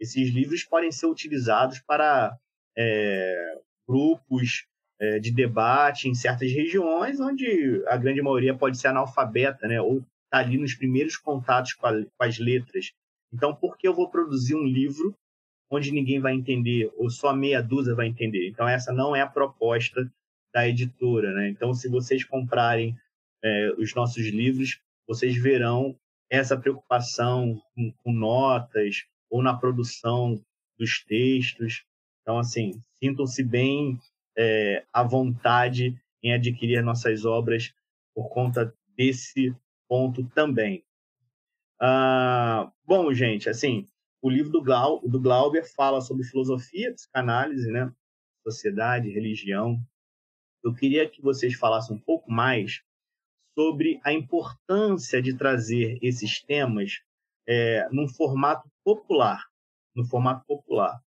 esses 0.00 0.30
livros 0.30 0.64
podem 0.64 0.90
ser 0.90 1.06
utilizados 1.06 1.78
para 1.80 2.36
é, 2.76 3.60
grupos 3.86 4.64
é, 5.00 5.18
de 5.18 5.30
debate 5.30 6.08
em 6.08 6.14
certas 6.14 6.50
regiões, 6.50 7.20
onde 7.20 7.82
a 7.86 7.96
grande 7.96 8.22
maioria 8.22 8.56
pode 8.56 8.78
ser 8.78 8.88
analfabeta, 8.88 9.68
né? 9.68 9.80
ou 9.80 9.98
está 10.24 10.38
ali 10.38 10.56
nos 10.56 10.74
primeiros 10.74 11.16
contatos 11.16 11.74
com, 11.74 11.86
a, 11.86 11.92
com 11.92 12.24
as 12.24 12.38
letras. 12.38 12.92
Então, 13.32 13.54
por 13.54 13.76
que 13.76 13.86
eu 13.86 13.94
vou 13.94 14.08
produzir 14.08 14.54
um 14.54 14.64
livro 14.64 15.14
onde 15.70 15.92
ninguém 15.92 16.18
vai 16.18 16.34
entender, 16.34 16.90
ou 16.96 17.08
só 17.10 17.32
meia 17.32 17.62
dúzia 17.62 17.94
vai 17.94 18.06
entender? 18.06 18.48
Então, 18.48 18.68
essa 18.68 18.92
não 18.92 19.14
é 19.14 19.20
a 19.20 19.26
proposta 19.26 20.10
da 20.52 20.68
editora. 20.68 21.32
Né? 21.32 21.48
Então, 21.48 21.72
se 21.74 21.88
vocês 21.88 22.24
comprarem 22.24 22.96
é, 23.42 23.70
os 23.78 23.94
nossos 23.94 24.26
livros, 24.26 24.80
vocês 25.06 25.36
verão 25.36 25.96
essa 26.30 26.56
preocupação 26.56 27.60
com, 27.74 27.92
com 28.02 28.12
notas, 28.12 29.04
ou 29.30 29.42
na 29.42 29.56
produção 29.56 30.44
dos 30.78 31.04
textos. 31.04 31.84
Então, 32.22 32.38
assim, 32.38 32.82
sintam-se 33.02 33.42
bem 33.42 33.98
é, 34.36 34.84
à 34.92 35.02
vontade 35.02 35.98
em 36.22 36.32
adquirir 36.32 36.82
nossas 36.82 37.24
obras 37.24 37.72
por 38.14 38.28
conta 38.28 38.74
desse 38.96 39.54
ponto 39.88 40.24
também. 40.34 40.84
Ah, 41.80 42.70
bom, 42.84 43.12
gente, 43.14 43.48
assim, 43.48 43.88
o 44.20 44.28
livro 44.28 44.52
do, 44.52 44.62
Glau, 44.62 45.00
do 45.00 45.20
Glauber 45.20 45.64
fala 45.64 46.00
sobre 46.00 46.24
filosofia, 46.24 46.92
psicanálise, 46.92 47.70
né? 47.70 47.90
sociedade, 48.42 49.10
religião. 49.10 49.80
Eu 50.62 50.74
queria 50.74 51.08
que 51.08 51.22
vocês 51.22 51.54
falassem 51.54 51.96
um 51.96 52.00
pouco 52.00 52.30
mais 52.30 52.82
sobre 53.58 54.00
a 54.04 54.12
importância 54.12 55.20
de 55.22 55.36
trazer 55.36 55.98
esses 56.02 56.42
temas 56.42 57.00
é, 57.46 57.88
num 57.90 58.08
formato 58.08 58.70
popular. 58.94 59.44
no 59.94 60.04
formato 60.04 60.44
popular. 60.46 61.00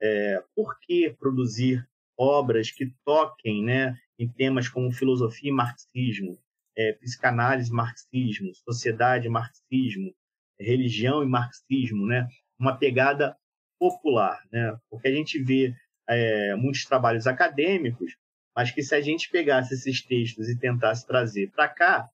É, 0.00 0.42
por 0.56 0.78
que 0.80 1.10
produzir 1.18 1.86
obras 2.18 2.70
que 2.70 2.92
toquem 3.04 3.62
né, 3.62 3.96
em 4.18 4.26
temas 4.28 4.68
como 4.68 4.92
filosofia 4.92 5.50
e 5.50 5.52
marxismo, 5.52 6.38
é, 6.76 6.94
psicanálise 6.94 7.70
e 7.70 7.74
marxismo, 7.74 8.50
sociedade 8.54 9.26
e 9.26 9.30
marxismo, 9.30 10.14
religião 10.58 11.22
e 11.22 11.26
marxismo, 11.26 12.06
né? 12.06 12.26
uma 12.58 12.76
pegada 12.76 13.36
popular, 13.78 14.42
né? 14.50 14.78
porque 14.90 15.08
a 15.08 15.12
gente 15.12 15.42
vê 15.42 15.74
é, 16.08 16.54
muitos 16.56 16.84
trabalhos 16.84 17.26
acadêmicos, 17.26 18.16
mas 18.56 18.70
que 18.70 18.82
se 18.82 18.94
a 18.94 19.00
gente 19.00 19.30
pegasse 19.30 19.74
esses 19.74 20.02
textos 20.02 20.48
e 20.48 20.58
tentasse 20.58 21.06
trazer 21.06 21.50
para 21.50 21.68
cá, 21.68 22.08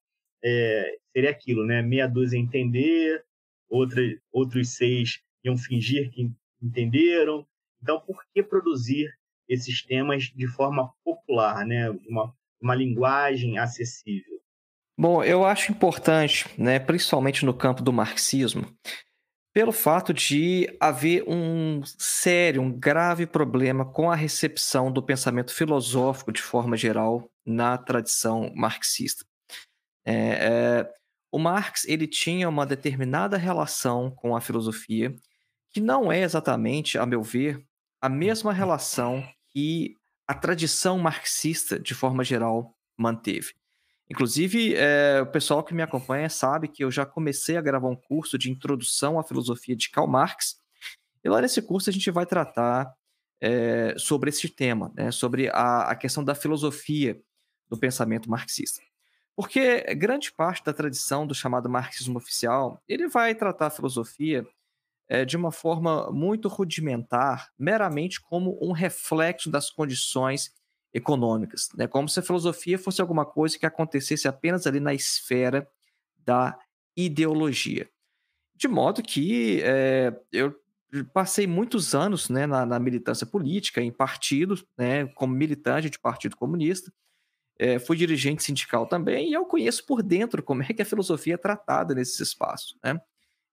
é, 0.45 0.99
seria 1.13 1.31
aquilo, 1.31 1.65
né? 1.65 1.83
Meia 1.83 2.07
dúzia 2.07 2.39
entender, 2.39 3.25
outra, 3.69 4.03
outros 4.33 4.71
seis 4.71 5.21
iam 5.45 5.57
fingir 5.57 6.11
que 6.11 6.31
entenderam. 6.63 7.47
Então, 7.83 8.01
por 8.01 8.25
que 8.33 8.43
produzir 8.43 9.13
esses 9.49 9.83
temas 9.83 10.25
de 10.25 10.47
forma 10.47 10.93
popular, 11.05 11.65
né? 11.65 11.91
Uma, 12.09 12.35
uma 12.61 12.75
linguagem 12.75 13.59
acessível? 13.59 14.41
Bom, 14.99 15.23
eu 15.23 15.45
acho 15.45 15.71
importante, 15.71 16.47
né, 16.57 16.79
principalmente 16.79 17.45
no 17.45 17.53
campo 17.53 17.83
do 17.83 17.93
marxismo, 17.93 18.67
pelo 19.53 19.73
fato 19.73 20.13
de 20.13 20.75
haver 20.81 21.23
um 21.29 21.83
sério, 21.85 22.63
um 22.63 22.71
grave 22.71 23.27
problema 23.27 23.85
com 23.85 24.11
a 24.11 24.15
recepção 24.15 24.91
do 24.91 25.03
pensamento 25.03 25.55
filosófico 25.55 26.33
de 26.33 26.41
forma 26.41 26.77
geral 26.77 27.31
na 27.45 27.77
tradição 27.77 28.51
marxista. 28.55 29.25
É, 30.05 30.15
é, 30.15 30.95
o 31.31 31.39
Marx 31.39 31.85
ele 31.87 32.07
tinha 32.07 32.49
uma 32.49 32.65
determinada 32.65 33.37
relação 33.37 34.11
com 34.11 34.37
a 34.37 34.41
filosofia 34.41 35.15
que 35.71 35.81
não 35.81 36.11
é 36.11 36.23
exatamente, 36.23 36.97
a 36.97 37.05
meu 37.05 37.23
ver, 37.23 37.63
a 38.01 38.09
mesma 38.09 38.53
relação 38.53 39.23
que 39.53 39.95
a 40.27 40.35
tradição 40.35 40.99
marxista, 40.99 41.79
de 41.79 41.95
forma 41.95 42.25
geral, 42.25 42.75
manteve. 42.97 43.55
Inclusive, 44.09 44.75
é, 44.75 45.21
o 45.21 45.27
pessoal 45.27 45.63
que 45.63 45.75
me 45.75 45.83
acompanha 45.83 46.29
sabe 46.29 46.69
que 46.69 46.83
eu 46.83 46.91
já 46.91 47.05
comecei 47.05 47.57
a 47.57 47.61
gravar 47.61 47.89
um 47.89 47.97
curso 47.97 48.39
de 48.39 48.51
introdução 48.51 49.19
à 49.19 49.25
filosofia 49.25 49.77
de 49.77 49.91
Karl 49.91 50.07
Marx, 50.07 50.57
e 51.25 51.29
lá 51.29 51.41
nesse 51.41 51.61
curso 51.61 51.91
a 51.91 51.93
gente 51.93 52.11
vai 52.11 52.25
tratar 52.25 52.93
é, 53.41 53.95
sobre 53.99 54.31
esse 54.31 54.49
tema, 54.49 54.93
né, 54.97 55.11
sobre 55.11 55.49
a, 55.49 55.91
a 55.91 55.97
questão 55.97 56.25
da 56.25 56.35
filosofia 56.35 57.21
do 57.69 57.77
pensamento 57.77 58.31
marxista. 58.31 58.81
Porque 59.37 59.83
grande 59.95 60.33
parte 60.33 60.65
da 60.65 60.73
tradição 60.73 61.27
do 61.27 61.35
chamado 61.35 61.69
marxismo 61.69 62.17
oficial, 62.17 62.83
ele 62.89 63.07
vai 63.07 63.35
tratar 63.35 63.67
a 63.67 63.71
filosofia 63.71 64.47
é, 65.09 65.25
de 65.25 65.37
uma 65.37 65.53
forma 65.53 66.11
muito 66.11 66.49
rudimentar, 66.49 67.53
meramente 67.59 68.21
como 68.21 68.59
um 68.61 68.73
reflexo 68.73 69.51
das 69.51 69.71
condições 69.71 70.53
econômicas, 70.93 71.69
né? 71.77 71.87
como 71.87 72.09
se 72.09 72.19
a 72.19 72.23
filosofia 72.23 72.79
fosse 72.79 73.03
alguma 73.03 73.27
coisa 73.27 73.59
que 73.59 73.67
acontecesse 73.67 74.27
apenas 74.27 74.67
ali 74.67 74.81
na 74.81 74.95
esfera 74.95 75.69
da 76.25 76.59
ideologia. 76.97 77.89
De 78.55 78.67
modo 78.67 79.03
que 79.03 79.61
é, 79.63 80.19
eu 80.33 80.55
passei 81.13 81.47
muitos 81.47 81.95
anos 81.95 82.31
né, 82.31 82.47
na, 82.47 82.65
na, 82.65 82.79
militância 82.79 83.27
política, 83.27 83.83
em 83.83 83.93
partidos, 83.93 84.65
né, 84.79 85.07
como 85.09 85.35
militante 85.35 85.91
de 85.91 85.99
partido 85.99 86.37
comunista, 86.37 86.91
é, 87.59 87.79
fui 87.79 87.97
dirigente 87.97 88.43
sindical 88.43 88.87
também, 88.87 89.31
e 89.31 89.33
eu 89.33 89.45
conheço 89.47 89.85
por 89.87 90.03
dentro 90.03 90.43
como 90.43 90.63
é 90.63 90.67
que 90.67 90.83
a 90.83 90.87
filosofia 90.87 91.35
é 91.35 91.39
tratada 91.39 91.95
nesses 91.95 92.21
espaços, 92.21 92.77
né? 92.83 93.01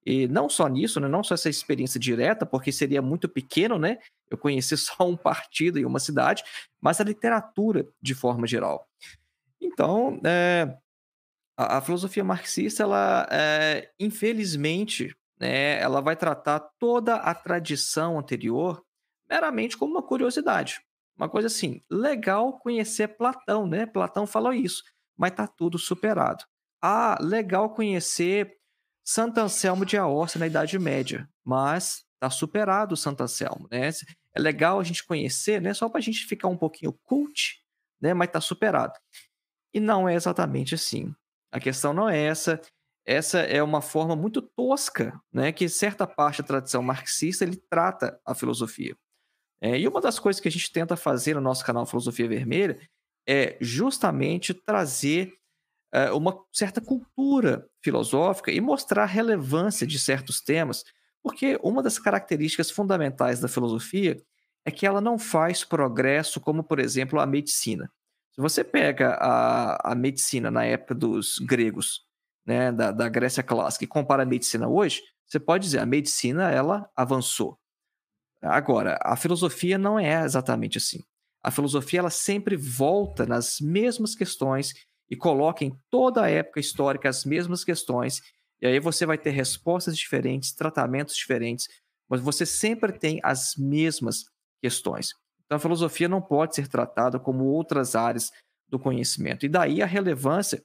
E 0.06 0.28
não 0.28 0.50
só 0.50 0.68
nisso, 0.68 1.00
né, 1.00 1.08
não 1.08 1.24
só 1.24 1.34
essa 1.34 1.50
experiência 1.50 1.98
direta, 1.98 2.46
porque 2.46 2.72
seria 2.72 3.02
muito 3.02 3.30
pequeno, 3.30 3.80
né? 3.80 4.00
Eu 4.30 4.38
conheci 4.38 4.76
só 4.78 5.08
um 5.08 5.16
partido 5.16 5.80
e 5.80 5.86
uma 5.86 6.00
cidade, 6.00 6.44
mas 6.82 7.00
a 7.00 7.04
literatura 7.04 7.88
de 8.02 8.14
forma 8.14 8.46
geral. 8.46 8.88
Então, 9.62 10.20
é, 10.26 10.78
a, 11.56 11.78
a, 11.78 11.82
filosofia 11.82 12.24
marxista, 12.24 12.84
ela, 12.84 13.28
é, 13.32 13.90
infelizmente, 13.98 15.16
né, 15.40 15.80
ela 15.80 16.02
vai 16.02 16.18
tratar 16.18 16.60
toda 16.78 17.16
a 17.16 17.34
tradição 17.34 18.20
anterior 18.20 18.84
meramente 19.30 19.78
como 19.78 19.94
uma 19.94 20.04
curiosidade. 20.04 20.82
Uma 21.16 21.30
coisa 21.30 21.48
assim, 21.48 21.82
legal 21.90 22.60
conhecer 22.60 23.10
Platão, 23.18 23.68
né? 23.68 23.86
Platão 23.86 24.26
falou 24.26 24.54
isso, 24.54 24.84
mas 25.18 25.32
tá 25.32 25.48
tudo 25.48 25.78
superado. 25.78 26.44
Ah, 26.82 27.18
legal 27.22 27.74
conhecer 27.74 28.58
Santo 29.06 29.40
Anselmo 29.40 29.86
de 29.86 29.98
Aosta 29.98 30.40
na 30.40 30.48
Idade 30.48 30.78
Média, 30.80 31.30
mas 31.44 32.04
tá 32.20 32.30
superado 32.30 32.94
o 32.94 32.98
Santo 32.98 33.22
Anselmo, 33.22 33.68
né? 33.70 33.90
É 34.36 34.40
legal 34.42 34.80
a 34.80 34.84
gente 34.84 35.06
conhecer, 35.06 35.62
né? 35.62 35.74
Só 35.74 35.88
para 35.90 36.00
a 36.00 36.02
gente 36.02 36.26
ficar 36.26 36.48
um 36.48 36.58
pouquinho 36.58 36.94
cult, 37.04 37.62
né? 38.02 38.14
Mas 38.14 38.32
tá 38.32 38.42
superado. 38.42 38.94
E 39.74 39.80
não 39.80 40.08
é 40.08 40.16
exatamente 40.16 40.74
assim. 40.76 41.14
A 41.52 41.60
questão 41.60 41.94
não 41.94 42.10
é 42.10 42.20
essa. 42.20 42.60
Essa 43.06 43.40
é 43.40 43.62
uma 43.62 43.82
forma 43.82 44.16
muito 44.16 44.42
tosca, 44.42 45.20
né? 45.32 45.52
Que 45.52 45.68
certa 45.68 46.08
parte 46.08 46.42
da 46.42 46.48
tradição 46.48 46.82
marxista 46.82 47.44
ele 47.44 47.62
trata 47.70 48.20
a 48.26 48.34
filosofia. 48.34 48.96
É, 49.64 49.80
e 49.80 49.88
uma 49.88 50.02
das 50.02 50.20
coisas 50.20 50.42
que 50.42 50.48
a 50.50 50.52
gente 50.52 50.70
tenta 50.70 50.98
fazer 50.98 51.36
no 51.36 51.40
nosso 51.40 51.66
canal 51.66 51.86
Filosofia 51.86 52.28
Vermelha 52.28 52.78
é 53.26 53.58
justamente 53.62 54.54
trazer 54.54 55.32
é, 55.94 56.12
uma 56.12 56.38
certa 56.52 56.82
cultura 56.82 57.66
filosófica 57.82 58.52
e 58.52 58.60
mostrar 58.60 59.04
a 59.04 59.06
relevância 59.06 59.88
de 59.88 59.98
certos 59.98 60.42
temas, 60.42 60.84
porque 61.22 61.58
uma 61.64 61.82
das 61.82 61.98
características 61.98 62.70
fundamentais 62.70 63.40
da 63.40 63.48
filosofia 63.48 64.22
é 64.66 64.72
que 64.72 64.86
ela 64.86 65.00
não 65.00 65.18
faz 65.18 65.64
progresso 65.64 66.42
como, 66.42 66.62
por 66.62 66.78
exemplo, 66.78 67.18
a 67.18 67.26
medicina. 67.26 67.90
Se 68.34 68.42
você 68.42 68.66
pega 68.66 69.14
a, 69.14 69.94
a 69.94 69.96
medicina 69.96 70.52
na 70.52 70.66
época 70.66 70.94
dos 70.94 71.40
gregos, 71.40 72.02
né, 72.46 72.70
da, 72.70 72.92
da 72.92 73.08
Grécia 73.08 73.42
clássica, 73.42 73.86
e 73.86 73.88
compara 73.88 74.24
a 74.24 74.26
medicina 74.26 74.68
hoje, 74.68 75.02
você 75.26 75.40
pode 75.40 75.64
dizer 75.64 75.80
a 75.80 75.86
medicina 75.86 76.52
ela 76.52 76.90
avançou. 76.98 77.58
Agora, 78.44 78.98
a 79.02 79.16
filosofia 79.16 79.78
não 79.78 79.98
é 79.98 80.24
exatamente 80.24 80.78
assim. 80.78 81.00
A 81.42 81.52
filosofia 81.52 82.00
ela 82.00 82.10
sempre 82.10 82.56
volta 82.56 83.26
nas 83.26 83.60
mesmas 83.60 84.16
questões 84.16 84.74
e 85.10 85.16
coloca 85.16 85.64
em 85.64 85.78
toda 85.90 86.24
a 86.24 86.30
época 86.30 86.60
histórica 86.60 87.10
as 87.10 87.26
mesmas 87.26 87.64
questões. 87.64 88.22
E 88.62 88.68
aí 88.68 88.80
você 88.80 89.06
vai 89.06 89.18
ter 89.18 89.32
respostas 89.32 89.98
diferentes, 89.98 90.54
tratamentos 90.54 91.16
diferentes, 91.16 91.68
mas 92.10 92.22
você 92.22 92.46
sempre 92.46 92.94
tem 92.94 93.20
as 93.24 93.56
mesmas 93.58 94.24
questões. 94.62 95.10
Então 95.46 95.58
a 95.58 95.60
filosofia 95.60 96.08
não 96.08 96.22
pode 96.22 96.56
ser 96.56 96.68
tratada 96.68 97.20
como 97.20 97.46
outras 97.46 97.96
áreas 97.96 98.32
do 98.70 98.80
conhecimento. 98.80 99.46
E 99.46 99.50
daí 99.50 99.82
a 99.82 99.86
relevância 99.86 100.64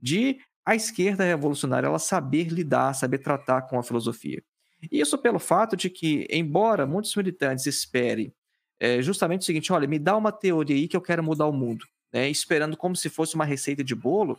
de 0.00 0.38
a 0.64 0.74
esquerda 0.74 1.24
revolucionária 1.24 1.86
ela 1.86 1.98
saber 1.98 2.48
lidar, 2.48 2.94
saber 2.94 3.18
tratar 3.18 3.62
com 3.62 3.78
a 3.78 3.82
filosofia. 3.82 4.42
Isso 4.90 5.18
pelo 5.18 5.38
fato 5.38 5.76
de 5.76 5.88
que, 5.88 6.26
embora 6.30 6.86
muitos 6.86 7.14
militantes 7.16 7.66
esperem 7.66 8.32
é, 8.78 9.00
justamente 9.02 9.42
o 9.42 9.44
seguinte: 9.44 9.72
olha, 9.72 9.88
me 9.88 9.98
dá 9.98 10.16
uma 10.16 10.32
teoria 10.32 10.76
aí 10.76 10.88
que 10.88 10.96
eu 10.96 11.00
quero 11.00 11.22
mudar 11.22 11.46
o 11.46 11.52
mundo, 11.52 11.86
né, 12.12 12.28
esperando 12.28 12.76
como 12.76 12.94
se 12.94 13.08
fosse 13.08 13.34
uma 13.34 13.44
receita 13.44 13.82
de 13.82 13.94
bolo, 13.94 14.38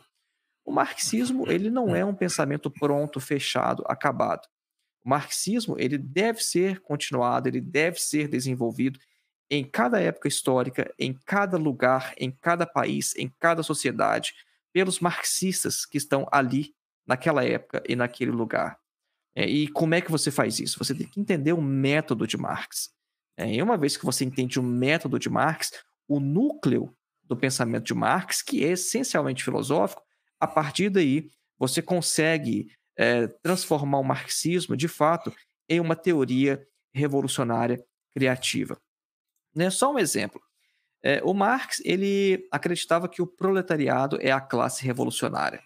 o 0.64 0.72
marxismo 0.72 1.50
ele 1.50 1.70
não 1.70 1.94
é 1.94 2.04
um 2.04 2.14
pensamento 2.14 2.70
pronto, 2.70 3.20
fechado, 3.20 3.82
acabado. 3.86 4.46
O 5.04 5.08
marxismo 5.08 5.76
ele 5.78 5.96
deve 5.96 6.42
ser 6.42 6.80
continuado, 6.80 7.48
ele 7.48 7.60
deve 7.60 8.00
ser 8.00 8.28
desenvolvido 8.28 8.98
em 9.50 9.64
cada 9.64 10.00
época 10.00 10.28
histórica, 10.28 10.92
em 10.98 11.14
cada 11.24 11.56
lugar, 11.56 12.12
em 12.18 12.30
cada 12.30 12.66
país, 12.66 13.16
em 13.16 13.32
cada 13.40 13.62
sociedade, 13.62 14.34
pelos 14.72 15.00
marxistas 15.00 15.86
que 15.86 15.96
estão 15.96 16.26
ali 16.30 16.74
naquela 17.06 17.42
época 17.44 17.82
e 17.88 17.96
naquele 17.96 18.30
lugar. 18.30 18.78
É, 19.38 19.48
e 19.48 19.68
como 19.68 19.94
é 19.94 20.00
que 20.00 20.10
você 20.10 20.32
faz 20.32 20.58
isso? 20.58 20.80
Você 20.80 20.92
tem 20.92 21.06
que 21.06 21.20
entender 21.20 21.52
o 21.52 21.62
método 21.62 22.26
de 22.26 22.36
Marx. 22.36 22.90
É, 23.36 23.54
e 23.54 23.62
uma 23.62 23.76
vez 23.76 23.96
que 23.96 24.04
você 24.04 24.24
entende 24.24 24.58
o 24.58 24.62
método 24.64 25.16
de 25.16 25.30
Marx, 25.30 25.70
o 26.08 26.18
núcleo 26.18 26.92
do 27.22 27.36
pensamento 27.36 27.84
de 27.84 27.94
Marx, 27.94 28.42
que 28.42 28.64
é 28.64 28.70
essencialmente 28.70 29.44
filosófico, 29.44 30.02
a 30.40 30.46
partir 30.48 30.90
daí 30.90 31.30
você 31.56 31.80
consegue 31.80 32.66
é, 32.96 33.28
transformar 33.28 34.00
o 34.00 34.02
marxismo, 34.02 34.76
de 34.76 34.88
fato, 34.88 35.32
em 35.68 35.78
uma 35.78 35.94
teoria 35.94 36.66
revolucionária 36.92 37.80
criativa. 38.12 38.76
Né? 39.54 39.70
Só 39.70 39.92
um 39.92 40.00
exemplo. 40.00 40.42
É, 41.00 41.22
o 41.22 41.32
Marx 41.32 41.80
ele 41.84 42.44
acreditava 42.50 43.08
que 43.08 43.22
o 43.22 43.26
proletariado 43.26 44.18
é 44.20 44.32
a 44.32 44.40
classe 44.40 44.84
revolucionária. 44.84 45.62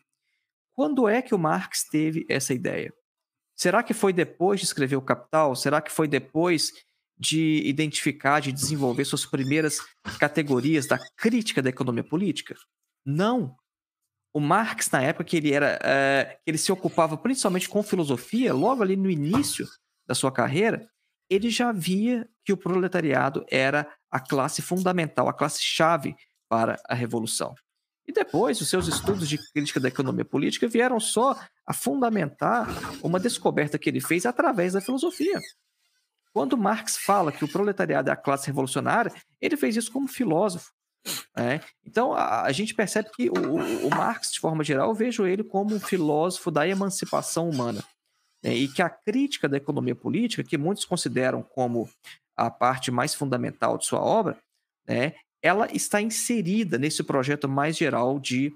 Quando 0.75 1.09
é 1.09 1.23
que 1.23 1.35
o 1.35 1.39
Marx 1.39 1.85
teve 1.89 2.27
essa 2.29 2.53
ideia? 2.53 2.93
Será 3.63 3.81
que 3.81 3.95
foi 3.95 4.13
depois 4.13 4.59
de 4.59 4.67
escrever 4.67 4.97
o 4.97 5.01
Capital? 5.01 5.55
Será 5.55 5.81
que 5.81 5.93
foi 5.93 6.09
depois 6.09 6.73
de 7.17 7.63
identificar, 7.65 8.41
de 8.41 8.51
desenvolver 8.51 9.05
suas 9.05 9.25
primeiras 9.25 9.79
categorias 10.19 10.89
da 10.89 10.99
crítica 11.17 11.63
da 11.63 11.71
economia 11.71 12.03
política? 12.03 12.57
Não. 13.07 13.55
O 14.35 14.41
Marx, 14.41 14.91
na 14.91 15.01
época 15.01 15.23
que 15.23 15.37
ele 15.37 15.53
era, 15.53 15.79
é, 15.81 16.41
ele 16.45 16.59
se 16.59 16.73
ocupava 16.73 17.17
principalmente 17.17 17.69
com 17.69 17.85
filosofia, 17.85 18.53
logo 18.53 18.83
ali 18.83 18.97
no 18.97 19.09
início 19.09 19.65
da 20.09 20.15
sua 20.17 20.33
carreira, 20.33 20.85
ele 21.31 21.49
já 21.49 21.71
via 21.71 22.29
que 22.45 22.53
o 22.53 22.57
proletariado 22.57 23.47
era 23.49 23.89
a 24.11 24.19
classe 24.19 24.61
fundamental, 24.61 25.29
a 25.29 25.33
classe-chave 25.33 26.17
para 26.49 26.83
a 26.89 26.95
revolução. 26.95 27.55
E 28.07 28.13
depois, 28.13 28.61
os 28.61 28.69
seus 28.69 28.89
estudos 28.89 29.29
de 29.29 29.39
crítica 29.53 29.79
da 29.79 29.89
economia 29.89 30.25
política 30.25 30.67
vieram 30.67 30.99
só 30.99 31.39
a 31.65 31.73
fundamentar 31.73 32.69
uma 33.03 33.21
descoberta 33.21 33.79
que 33.79 33.89
ele 33.89 34.01
fez 34.01 34.27
através 34.27 34.73
da 34.73 34.81
filosofia. 34.81 35.39
Quando 36.33 36.57
Marx 36.57 36.97
fala 36.97 37.31
que 37.31 37.45
o 37.45 37.49
proletariado 37.49 38.11
é 38.11 38.13
a 38.13 38.17
classe 38.17 38.47
revolucionária, 38.47 39.13
ele 39.41 39.57
fez 39.57 39.77
isso 39.77 39.93
como 39.93 40.09
filósofo. 40.09 40.73
Né? 41.37 41.61
Então, 41.85 42.13
a, 42.13 42.43
a, 42.43 42.53
gente 42.53 42.75
percebe 42.75 43.11
que 43.15 43.29
o, 43.29 43.87
o, 43.87 43.91
Marx, 43.91 44.33
de 44.33 44.41
forma 44.41 44.65
geral, 44.65 44.89
eu 44.89 44.95
vejo 44.95 45.27
ele 45.27 45.45
como 45.45 45.75
um 45.75 45.81
filósofo 45.81 46.51
da 46.51 46.67
emancipação 46.67 47.49
humana. 47.49 47.85
Né? 48.43 48.55
E 48.55 48.69
que 48.69 48.83
a 48.83 48.89
crítica 48.89 49.49
da 49.49 49.57
economia 49.57 49.95
política, 49.95 50.43
que 50.43 50.57
muitos 50.57 50.85
consideram 50.85 51.43
como 51.43 51.89
a 52.37 52.51
parte 52.51 52.91
mais 52.91 53.15
fundamental 53.15 53.77
de 53.77 53.87
sua 53.87 54.01
obra, 54.01 54.39
né, 54.89 55.15
ela 55.43 55.67
está 55.73 56.01
inserida 56.01 56.79
nesse 56.79 57.03
projeto 57.03 57.49
mais 57.49 57.77
geral 57.77 58.21
de 58.21 58.53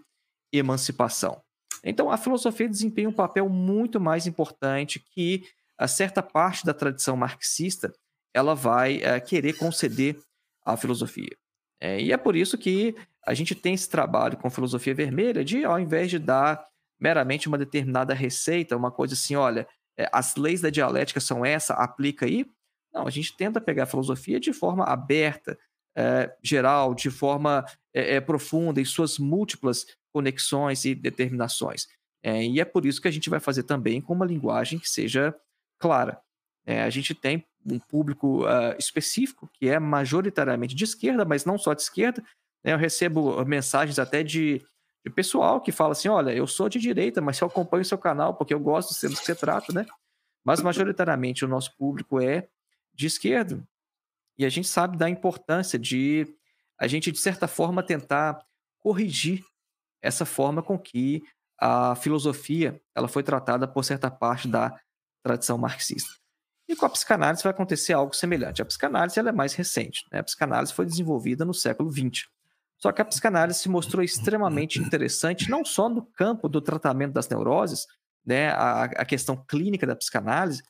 emancipação. 0.52 1.42
Então, 1.84 2.10
a 2.10 2.16
filosofia 2.16 2.68
desempenha 2.68 3.08
um 3.08 3.12
papel 3.12 3.48
muito 3.48 4.00
mais 4.00 4.26
importante 4.26 5.00
que 5.12 5.44
a 5.78 5.86
certa 5.86 6.22
parte 6.22 6.64
da 6.64 6.72
tradição 6.72 7.16
marxista 7.16 7.92
ela 8.34 8.54
vai 8.54 9.02
é, 9.02 9.18
querer 9.20 9.54
conceder 9.54 10.18
à 10.64 10.76
filosofia. 10.76 11.36
É, 11.80 12.00
e 12.00 12.12
é 12.12 12.16
por 12.16 12.36
isso 12.36 12.56
que 12.56 12.94
a 13.26 13.34
gente 13.34 13.54
tem 13.54 13.74
esse 13.74 13.88
trabalho 13.88 14.36
com 14.36 14.48
filosofia 14.48 14.94
vermelha 14.94 15.44
de, 15.44 15.64
ao 15.64 15.78
invés 15.78 16.10
de 16.10 16.18
dar 16.18 16.64
meramente 17.00 17.48
uma 17.48 17.58
determinada 17.58 18.14
receita, 18.14 18.76
uma 18.76 18.90
coisa 18.90 19.14
assim, 19.14 19.36
olha, 19.36 19.66
é, 19.98 20.08
as 20.12 20.36
leis 20.36 20.60
da 20.60 20.70
dialética 20.70 21.20
são 21.20 21.44
essa, 21.44 21.74
aplica 21.74 22.26
aí. 22.26 22.46
Não, 22.92 23.06
a 23.06 23.10
gente 23.10 23.36
tenta 23.36 23.60
pegar 23.60 23.82
a 23.82 23.86
filosofia 23.86 24.40
de 24.40 24.52
forma 24.52 24.84
aberta, 24.84 25.58
é, 25.96 26.36
geral, 26.42 26.94
de 26.94 27.10
forma 27.10 27.64
é, 27.94 28.20
profunda, 28.20 28.80
em 28.80 28.84
suas 28.84 29.18
múltiplas 29.18 29.86
conexões 30.12 30.84
e 30.84 30.94
determinações. 30.94 31.88
É, 32.22 32.44
e 32.44 32.60
é 32.60 32.64
por 32.64 32.84
isso 32.84 33.00
que 33.00 33.08
a 33.08 33.10
gente 33.10 33.30
vai 33.30 33.40
fazer 33.40 33.62
também 33.62 34.00
com 34.00 34.12
uma 34.12 34.26
linguagem 34.26 34.78
que 34.78 34.88
seja 34.88 35.34
clara. 35.78 36.20
É, 36.66 36.82
a 36.82 36.90
gente 36.90 37.14
tem 37.14 37.46
um 37.64 37.78
público 37.78 38.44
uh, 38.44 38.76
específico 38.78 39.48
que 39.52 39.68
é 39.68 39.78
majoritariamente 39.78 40.74
de 40.74 40.84
esquerda, 40.84 41.24
mas 41.24 41.44
não 41.44 41.56
só 41.56 41.72
de 41.72 41.82
esquerda. 41.82 42.22
Né? 42.64 42.72
Eu 42.72 42.78
recebo 42.78 43.44
mensagens 43.44 43.98
até 43.98 44.22
de, 44.22 44.60
de, 45.04 45.10
pessoal 45.12 45.60
que 45.60 45.70
fala 45.70 45.92
assim: 45.92 46.08
olha, 46.08 46.32
eu 46.32 46.46
sou 46.46 46.68
de 46.68 46.78
direita, 46.78 47.20
mas 47.20 47.40
eu 47.40 47.46
acompanho 47.46 47.82
o 47.82 47.86
seu 47.86 47.98
canal 47.98 48.34
porque 48.34 48.52
eu 48.52 48.60
gosto 48.60 48.88
dos 48.88 49.00
temas 49.00 49.20
que 49.20 49.26
você 49.26 49.34
trata, 49.34 49.72
né? 49.72 49.86
Mas 50.44 50.60
majoritariamente 50.60 51.44
o 51.44 51.48
nosso 51.48 51.76
público 51.76 52.20
é 52.20 52.48
de 52.94 53.06
esquerda. 53.06 53.62
E 54.38 54.44
a 54.44 54.48
gente 54.48 54.68
sabe 54.68 54.96
da 54.96 55.08
importância 55.08 55.78
de 55.78 56.26
a 56.78 56.86
gente, 56.86 57.10
de 57.10 57.18
certa 57.18 57.48
forma, 57.48 57.82
tentar 57.82 58.38
corrigir 58.78 59.42
essa 60.02 60.26
forma 60.26 60.62
com 60.62 60.78
que 60.78 61.22
a 61.58 61.96
filosofia 61.96 62.80
ela 62.94 63.08
foi 63.08 63.22
tratada 63.22 63.66
por 63.66 63.84
certa 63.84 64.10
parte 64.10 64.46
da 64.46 64.78
tradição 65.22 65.56
marxista. 65.56 66.10
E 66.68 66.74
com 66.76 66.84
a 66.84 66.90
psicanálise 66.90 67.42
vai 67.42 67.52
acontecer 67.52 67.92
algo 67.92 68.14
semelhante. 68.14 68.60
A 68.60 68.64
psicanálise 68.64 69.18
ela 69.18 69.30
é 69.30 69.32
mais 69.32 69.54
recente. 69.54 70.04
Né? 70.12 70.18
A 70.18 70.24
psicanálise 70.24 70.72
foi 70.72 70.84
desenvolvida 70.84 71.44
no 71.44 71.54
século 71.54 71.90
XX. 71.90 72.26
Só 72.78 72.92
que 72.92 73.00
a 73.00 73.04
psicanálise 73.04 73.60
se 73.60 73.68
mostrou 73.68 74.02
extremamente 74.02 74.78
interessante, 74.78 75.48
não 75.48 75.64
só 75.64 75.88
no 75.88 76.02
campo 76.02 76.48
do 76.48 76.60
tratamento 76.60 77.14
das 77.14 77.28
neuroses, 77.28 77.86
né, 78.24 78.50
a, 78.50 78.84
a 78.84 79.04
questão 79.04 79.36
clínica 79.36 79.86
da 79.86 79.96
psicanálise, 79.96 80.62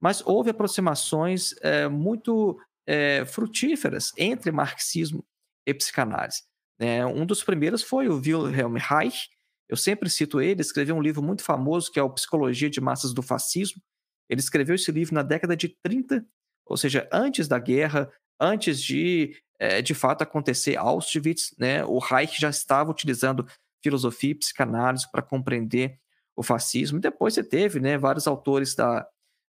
mas 0.00 0.22
houve 0.24 0.50
aproximações 0.50 1.54
é, 1.60 1.86
muito 1.88 2.58
é, 2.90 3.24
frutíferas 3.24 4.10
entre 4.18 4.50
marxismo 4.50 5.24
e 5.64 5.72
psicanálise. 5.72 6.42
É, 6.76 7.06
um 7.06 7.24
dos 7.24 7.44
primeiros 7.44 7.84
foi 7.84 8.08
o 8.08 8.16
Wilhelm 8.16 8.76
Reich, 8.76 9.28
eu 9.68 9.76
sempre 9.76 10.10
cito 10.10 10.40
ele, 10.40 10.60
escreveu 10.60 10.96
um 10.96 11.00
livro 11.00 11.22
muito 11.22 11.44
famoso 11.44 11.92
que 11.92 12.00
é 12.00 12.02
o 12.02 12.10
Psicologia 12.10 12.68
de 12.68 12.80
Massas 12.80 13.14
do 13.14 13.22
Fascismo. 13.22 13.80
Ele 14.28 14.40
escreveu 14.40 14.74
esse 14.74 14.90
livro 14.90 15.14
na 15.14 15.22
década 15.22 15.56
de 15.56 15.68
30, 15.84 16.26
ou 16.66 16.76
seja, 16.76 17.08
antes 17.12 17.46
da 17.46 17.60
guerra, 17.60 18.10
antes 18.40 18.82
de, 18.82 19.40
é, 19.60 19.80
de 19.80 19.94
fato, 19.94 20.22
acontecer 20.22 20.76
Auschwitz, 20.76 21.54
né? 21.56 21.84
O 21.84 22.00
Reich 22.00 22.40
já 22.40 22.50
estava 22.50 22.90
utilizando 22.90 23.46
filosofia 23.84 24.32
e 24.32 24.34
psicanálise 24.34 25.08
para 25.12 25.22
compreender 25.22 25.96
o 26.34 26.42
fascismo. 26.42 26.98
Depois 26.98 27.34
você 27.34 27.44
teve 27.44 27.78
né, 27.78 27.96
vários 27.96 28.26
autores 28.26 28.74
da, 28.74 29.06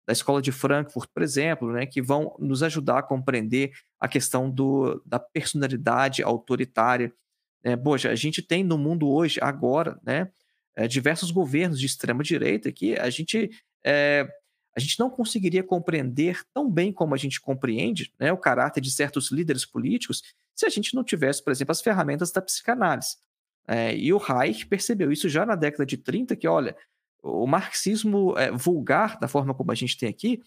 da 0.06 0.12
Escola 0.12 0.42
de 0.42 0.52
Frankfurt, 0.52 1.08
por 1.12 1.22
exemplo, 1.22 1.72
né, 1.72 1.86
que 1.86 2.02
vão 2.02 2.36
nos 2.38 2.62
ajudar 2.62 2.98
a 2.98 3.02
compreender 3.02 3.72
a 3.98 4.08
questão 4.08 4.50
do, 4.50 5.02
da 5.04 5.18
personalidade 5.18 6.22
autoritária. 6.22 7.12
Né? 7.64 7.76
Poxa, 7.76 8.10
a 8.10 8.14
gente 8.14 8.42
tem 8.42 8.64
no 8.64 8.78
mundo 8.78 9.08
hoje, 9.08 9.38
agora, 9.42 10.00
né, 10.02 10.30
é, 10.76 10.88
diversos 10.88 11.30
governos 11.30 11.78
de 11.78 11.86
extrema-direita 11.86 12.72
que 12.72 12.98
a 12.98 13.10
gente, 13.10 13.50
é, 13.84 14.26
a 14.76 14.80
gente 14.80 14.98
não 14.98 15.10
conseguiria 15.10 15.62
compreender 15.62 16.40
tão 16.54 16.70
bem 16.70 16.92
como 16.92 17.14
a 17.14 17.18
gente 17.18 17.40
compreende 17.40 18.12
né, 18.18 18.32
o 18.32 18.38
caráter 18.38 18.80
de 18.80 18.90
certos 18.90 19.30
líderes 19.30 19.66
políticos 19.66 20.22
se 20.54 20.66
a 20.66 20.68
gente 20.68 20.94
não 20.94 21.02
tivesse, 21.02 21.42
por 21.42 21.50
exemplo, 21.50 21.72
as 21.72 21.80
ferramentas 21.80 22.30
da 22.30 22.42
psicanálise. 22.42 23.16
É, 23.66 23.96
e 23.96 24.12
o 24.12 24.18
Reich 24.18 24.66
percebeu 24.66 25.12
isso 25.12 25.28
já 25.28 25.46
na 25.46 25.54
década 25.54 25.86
de 25.86 25.96
30, 25.96 26.34
que, 26.36 26.48
olha, 26.48 26.76
o 27.22 27.46
marxismo 27.46 28.36
é, 28.38 28.50
vulgar, 28.50 29.18
da 29.18 29.28
forma 29.28 29.54
como 29.54 29.72
a 29.72 29.74
gente 29.74 29.96
tem 29.96 30.08
aqui, 30.08 30.40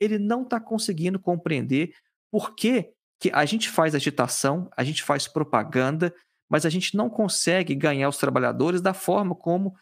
ele 0.00 0.18
não 0.18 0.42
está 0.42 0.60
conseguindo 0.60 1.18
compreender 1.18 1.92
por 2.30 2.54
que, 2.54 2.90
que 3.20 3.30
a 3.32 3.44
gente 3.44 3.68
faz 3.70 3.94
agitação, 3.94 4.68
a 4.76 4.84
gente 4.84 5.02
faz 5.02 5.26
propaganda, 5.26 6.14
mas 6.48 6.66
a 6.66 6.70
gente 6.70 6.96
não 6.96 7.08
consegue 7.08 7.74
ganhar 7.74 8.08
os 8.08 8.18
trabalhadores 8.18 8.80
da 8.80 8.94
forma 8.94 9.34
como 9.34 9.74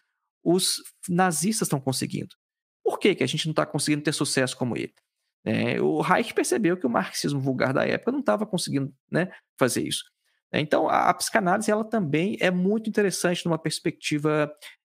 os 0.42 0.76
nazistas 1.08 1.66
estão 1.66 1.80
conseguindo. 1.80 2.34
Por 2.84 2.98
que, 2.98 3.14
que 3.14 3.24
a 3.24 3.26
gente 3.26 3.46
não 3.46 3.52
está 3.52 3.64
conseguindo 3.64 4.02
ter 4.02 4.12
sucesso 4.12 4.56
como 4.56 4.76
ele? 4.76 4.92
É, 5.44 5.80
o 5.80 6.00
Reich 6.00 6.32
percebeu 6.32 6.76
que 6.76 6.86
o 6.86 6.90
marxismo 6.90 7.40
vulgar 7.40 7.72
da 7.72 7.86
época 7.86 8.12
não 8.12 8.20
estava 8.20 8.46
conseguindo 8.46 8.92
né, 9.10 9.30
fazer 9.58 9.82
isso. 9.82 10.04
Então, 10.52 10.88
a, 10.88 11.10
a, 11.10 11.14
psicanálise 11.14 11.70
ela 11.70 11.84
também 11.84 12.36
é 12.40 12.50
muito 12.50 12.88
interessante 12.88 13.44
numa 13.44 13.58
perspectiva 13.58 14.50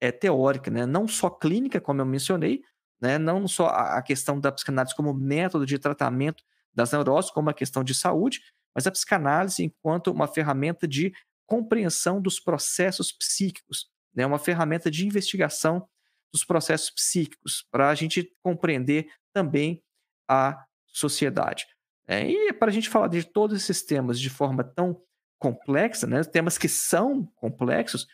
é, 0.05 0.13
teórica, 0.13 0.71
né? 0.71 0.85
não 0.85 1.09
só 1.09 1.31
clínica, 1.31 1.81
como 1.81 2.03
eu 2.03 2.05
mencionei, 2.05 2.63
né? 3.01 3.17
não 3.17 3.49
só 3.49 3.69
a, 3.69 4.03
questão 4.03 4.39
da 4.39 4.53
psicanálise 4.53 4.95
como 4.95 5.15
método 5.15 5.65
de 5.65 5.79
tratamento 5.79 6.45
das 6.75 6.93
neuroses, 6.93 7.31
como 7.31 7.49
a 7.49 7.55
questão 7.55 7.83
de 7.83 7.95
saúde, 7.95 8.43
mas 8.75 8.87
a 8.87 8.91
psicanálise 8.91 9.65
enquanto 9.65 10.09
uma 10.09 10.29
ferramenta 10.29 10.87
de 10.87 11.11
compreensão 11.47 12.21
dos 12.21 12.39
processos 12.39 13.13
psíquicos, 13.13 13.89
né? 14.15 14.27
uma 14.27 14.39
ferramenta 14.39 14.91
de 14.91 15.07
investigação 15.07 15.89
dos 16.31 16.45
processos 16.45 16.91
psíquicos, 16.91 17.67
para 17.71 17.89
a 17.89 17.95
gente 17.95 18.31
compreender 18.43 19.09
também 19.33 19.83
a 20.29 20.67
sociedade. 20.89 21.65
É, 22.07 22.29
e 22.29 22.53
para 22.53 22.69
a 22.71 22.75
gente 22.75 22.91
falar 22.91 23.09
de 23.09 23.25
todos 23.25 23.57
esses 23.57 23.83
temas 23.83 24.21
de 24.21 24.29
forma 24.29 24.63
tão 24.63 25.01
complexa, 25.39 26.07
né, 26.07 26.23
temas 26.25 26.59
que 26.59 26.69
são 26.69 27.25
complexos, 27.37 28.07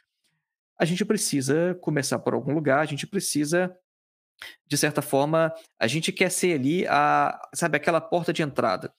a 0.81 0.87
gente 0.87 1.05
precisa 1.05 1.77
começar 1.83 2.19
por 2.21 2.33
algum 2.33 2.55
lugar, 2.55 2.81
a 2.81 2.87
gente 2.87 3.07
precisa, 3.07 3.77
de 4.67 4.79
certa 4.79 5.03
forma, 5.03 5.55
a 5.79 5.87
gente 5.87 6.11
quer 6.11 6.31
ser 6.31 6.55
ali 6.55 6.87
a, 6.87 7.39
sabe, 7.55 7.77
aquela 7.77 8.01
porta 8.01 8.33
de 8.33 8.43
entrada. 8.43 8.91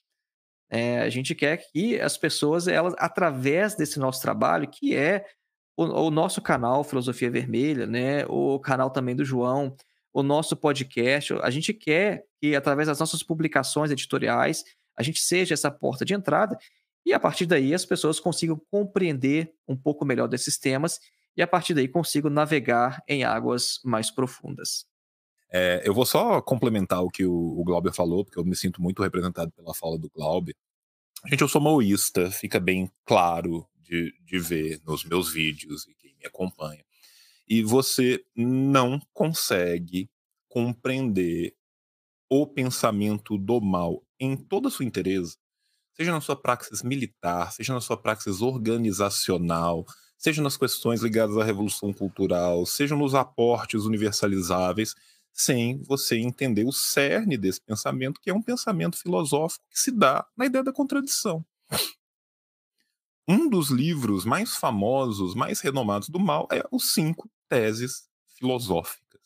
É, 0.69 0.99
a 0.99 1.09
gente 1.09 1.33
quer 1.33 1.57
que 1.57 1.99
as 1.99 2.15
pessoas, 2.17 2.67
elas, 2.67 2.93
através 2.99 3.75
desse 3.75 3.97
nosso 3.97 4.21
trabalho, 4.21 4.69
que 4.69 4.95
é 4.95 5.25
o, 5.75 5.85
o, 5.85 6.11
nosso 6.11 6.39
canal 6.39 6.83
Filosofia 6.83 7.31
Vermelha, 7.31 7.87
né, 7.87 8.27
o 8.27 8.59
canal 8.59 8.91
também 8.91 9.15
do 9.15 9.25
João, 9.25 9.75
o 10.13 10.21
nosso 10.21 10.55
podcast, 10.55 11.33
a 11.41 11.49
gente 11.49 11.73
quer 11.73 12.25
que, 12.39 12.55
através 12.55 12.87
das 12.87 12.99
nossas 12.99 13.23
publicações 13.23 13.89
editoriais, 13.89 14.63
a 14.95 15.01
gente 15.01 15.19
seja 15.19 15.55
essa 15.55 15.71
porta 15.71 16.05
de 16.05 16.13
entrada 16.13 16.55
e, 17.03 17.11
a 17.11 17.19
partir 17.19 17.47
daí, 17.47 17.73
as 17.73 17.85
pessoas 17.87 18.19
consigam 18.19 18.61
compreender 18.69 19.51
um 19.67 19.75
pouco 19.75 20.05
melhor 20.05 20.27
desses 20.27 20.59
temas 20.59 20.99
e 21.35 21.41
a 21.41 21.47
partir 21.47 21.73
daí 21.73 21.87
consigo 21.87 22.29
navegar 22.29 23.01
em 23.07 23.23
águas 23.23 23.79
mais 23.83 24.11
profundas. 24.11 24.85
É, 25.51 25.81
eu 25.85 25.93
vou 25.93 26.05
só 26.05 26.41
complementar 26.41 27.03
o 27.03 27.09
que 27.09 27.25
o, 27.25 27.33
o 27.33 27.63
Glauber 27.63 27.93
falou, 27.93 28.23
porque 28.23 28.39
eu 28.39 28.45
me 28.45 28.55
sinto 28.55 28.81
muito 28.81 29.03
representado 29.03 29.51
pela 29.51 29.73
fala 29.73 29.97
do 29.97 30.09
Glauber. 30.09 30.55
Gente, 31.27 31.41
eu 31.41 31.47
sou 31.47 31.61
maoísta, 31.61 32.31
fica 32.31 32.59
bem 32.59 32.89
claro 33.05 33.67
de, 33.81 34.13
de 34.23 34.39
ver 34.39 34.81
nos 34.85 35.03
meus 35.03 35.31
vídeos 35.31 35.85
e 35.87 35.93
quem 35.93 36.15
me 36.17 36.25
acompanha. 36.25 36.83
E 37.47 37.61
você 37.63 38.23
não 38.35 38.99
consegue 39.13 40.09
compreender 40.47 41.53
o 42.29 42.47
pensamento 42.47 43.37
do 43.37 43.59
mal 43.59 44.01
em 44.17 44.37
toda 44.37 44.69
a 44.69 44.71
sua 44.71 44.85
interesse, 44.85 45.37
seja 45.93 46.11
na 46.11 46.21
sua 46.21 46.35
praxis 46.35 46.81
militar, 46.81 47.51
seja 47.51 47.73
na 47.73 47.81
sua 47.81 47.97
praxis 47.97 48.41
organizacional, 48.41 49.85
seja 50.21 50.39
nas 50.39 50.55
questões 50.55 51.01
ligadas 51.01 51.35
à 51.35 51.43
revolução 51.43 51.91
cultural, 51.91 52.63
seja 52.67 52.95
nos 52.95 53.15
aportes 53.15 53.85
universalizáveis, 53.85 54.93
sem 55.33 55.81
você 55.81 56.19
entender 56.19 56.63
o 56.63 56.71
cerne 56.71 57.35
desse 57.35 57.59
pensamento, 57.59 58.21
que 58.21 58.29
é 58.29 58.33
um 58.33 58.41
pensamento 58.41 58.97
filosófico 58.97 59.65
que 59.67 59.79
se 59.79 59.89
dá 59.89 60.23
na 60.37 60.45
ideia 60.45 60.63
da 60.63 60.71
contradição. 60.71 61.43
Um 63.27 63.49
dos 63.49 63.71
livros 63.71 64.23
mais 64.23 64.55
famosos, 64.55 65.33
mais 65.33 65.59
renomados 65.59 66.07
do 66.07 66.19
mal 66.19 66.47
é 66.51 66.63
Os 66.71 66.93
Cinco 66.93 67.27
Teses 67.49 68.07
Filosóficas. 68.37 69.21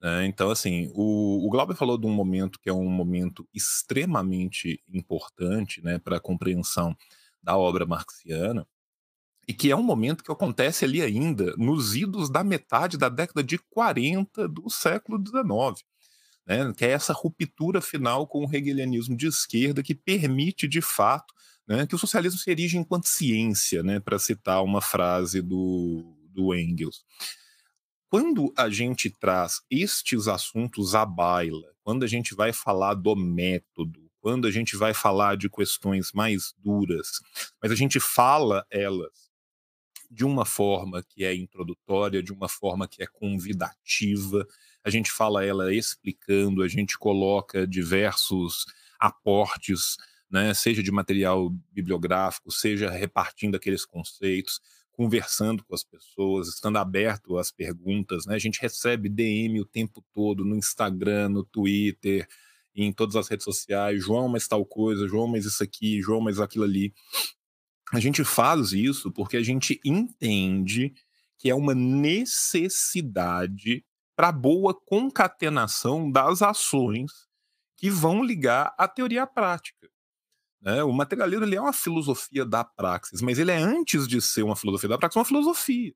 Né? 0.00 0.26
então, 0.26 0.50
assim, 0.50 0.90
o, 0.92 1.46
o 1.46 1.50
Glauber 1.50 1.76
falou 1.76 1.96
de 1.96 2.06
um 2.06 2.12
momento 2.12 2.58
que 2.58 2.68
é 2.68 2.72
um 2.72 2.88
momento 2.88 3.48
extremamente 3.54 4.82
importante 4.88 5.80
né, 5.82 6.00
para 6.00 6.16
a 6.16 6.20
compreensão 6.20 6.96
da 7.40 7.56
obra 7.56 7.86
marxiana, 7.86 8.66
e 9.48 9.54
que 9.54 9.70
é 9.70 9.76
um 9.76 9.82
momento 9.82 10.24
que 10.24 10.32
acontece 10.32 10.84
ali 10.84 11.00
ainda 11.00 11.54
nos 11.56 11.94
idos 11.94 12.28
da 12.28 12.42
metade 12.42 12.98
da 12.98 13.08
década 13.08 13.44
de 13.44 13.58
40 13.58 14.48
do 14.48 14.68
século 14.68 15.22
XIX. 15.24 15.84
Né, 16.46 16.72
que 16.76 16.84
é 16.84 16.90
essa 16.90 17.12
ruptura 17.12 17.80
final 17.80 18.26
com 18.26 18.46
o 18.46 18.54
hegelianismo 18.54 19.16
de 19.16 19.26
esquerda 19.26 19.82
que 19.82 19.96
permite, 19.96 20.68
de 20.68 20.80
fato, 20.80 21.34
né, 21.66 21.84
que 21.86 21.94
o 21.94 21.98
socialismo 21.98 22.38
se 22.38 22.48
erige 22.48 22.78
enquanto 22.78 23.08
ciência, 23.08 23.82
né, 23.82 23.98
para 23.98 24.16
citar 24.16 24.62
uma 24.62 24.80
frase 24.80 25.42
do, 25.42 26.16
do 26.30 26.54
Engels. 26.54 27.04
Quando 28.08 28.52
a 28.56 28.70
gente 28.70 29.10
traz 29.10 29.60
estes 29.68 30.28
assuntos 30.28 30.94
à 30.94 31.04
baila, 31.04 31.66
quando 31.82 32.04
a 32.04 32.06
gente 32.06 32.32
vai 32.32 32.52
falar 32.52 32.94
do 32.94 33.16
método, 33.16 34.08
quando 34.20 34.46
a 34.46 34.50
gente 34.50 34.76
vai 34.76 34.94
falar 34.94 35.36
de 35.36 35.50
questões 35.50 36.12
mais 36.12 36.54
duras, 36.58 37.20
mas 37.60 37.72
a 37.72 37.74
gente 37.74 37.98
fala 37.98 38.64
elas 38.70 39.25
de 40.10 40.24
uma 40.24 40.44
forma 40.44 41.02
que 41.02 41.24
é 41.24 41.34
introdutória, 41.34 42.22
de 42.22 42.32
uma 42.32 42.48
forma 42.48 42.88
que 42.88 43.02
é 43.02 43.06
convidativa, 43.06 44.46
a 44.84 44.90
gente 44.90 45.10
fala 45.10 45.44
ela 45.44 45.74
explicando, 45.74 46.62
a 46.62 46.68
gente 46.68 46.98
coloca 46.98 47.66
diversos 47.66 48.64
aportes, 48.98 49.96
né, 50.30 50.54
seja 50.54 50.82
de 50.82 50.90
material 50.90 51.50
bibliográfico, 51.72 52.50
seja 52.50 52.90
repartindo 52.90 53.56
aqueles 53.56 53.84
conceitos, 53.84 54.60
conversando 54.96 55.62
com 55.64 55.74
as 55.74 55.84
pessoas, 55.84 56.48
estando 56.48 56.78
aberto 56.78 57.36
às 57.36 57.50
perguntas, 57.50 58.24
né? 58.24 58.34
A 58.34 58.38
gente 58.38 58.60
recebe 58.62 59.10
DM 59.10 59.60
o 59.60 59.66
tempo 59.66 60.02
todo 60.14 60.42
no 60.42 60.56
Instagram, 60.56 61.28
no 61.28 61.44
Twitter, 61.44 62.26
em 62.74 62.92
todas 62.92 63.14
as 63.14 63.28
redes 63.28 63.44
sociais, 63.44 64.02
João, 64.02 64.28
mas 64.28 64.48
tal 64.48 64.64
coisa, 64.64 65.06
João, 65.06 65.26
mas 65.26 65.44
isso 65.44 65.62
aqui, 65.62 66.00
João, 66.00 66.20
mas 66.20 66.40
aquilo 66.40 66.64
ali. 66.64 66.94
A 67.92 68.00
gente 68.00 68.24
faz 68.24 68.72
isso 68.72 69.12
porque 69.12 69.36
a 69.36 69.42
gente 69.42 69.80
entende 69.84 70.94
que 71.38 71.50
é 71.50 71.54
uma 71.54 71.74
necessidade 71.74 73.84
para 74.16 74.32
boa 74.32 74.74
concatenação 74.74 76.10
das 76.10 76.42
ações 76.42 77.12
que 77.76 77.90
vão 77.90 78.24
ligar 78.24 78.74
a 78.78 78.88
teoria 78.88 79.24
à 79.24 79.26
prática. 79.26 79.88
Né? 80.60 80.82
O 80.82 80.92
materialismo 80.92 81.44
ele 81.44 81.56
é 81.56 81.60
uma 81.60 81.72
filosofia 81.72 82.44
da 82.44 82.64
praxis, 82.64 83.20
mas 83.20 83.38
ele 83.38 83.50
é, 83.50 83.56
antes 83.56 84.08
de 84.08 84.20
ser 84.20 84.42
uma 84.42 84.56
filosofia 84.56 84.88
da 84.88 84.98
praxis, 84.98 85.16
uma 85.16 85.24
filosofia. 85.24 85.94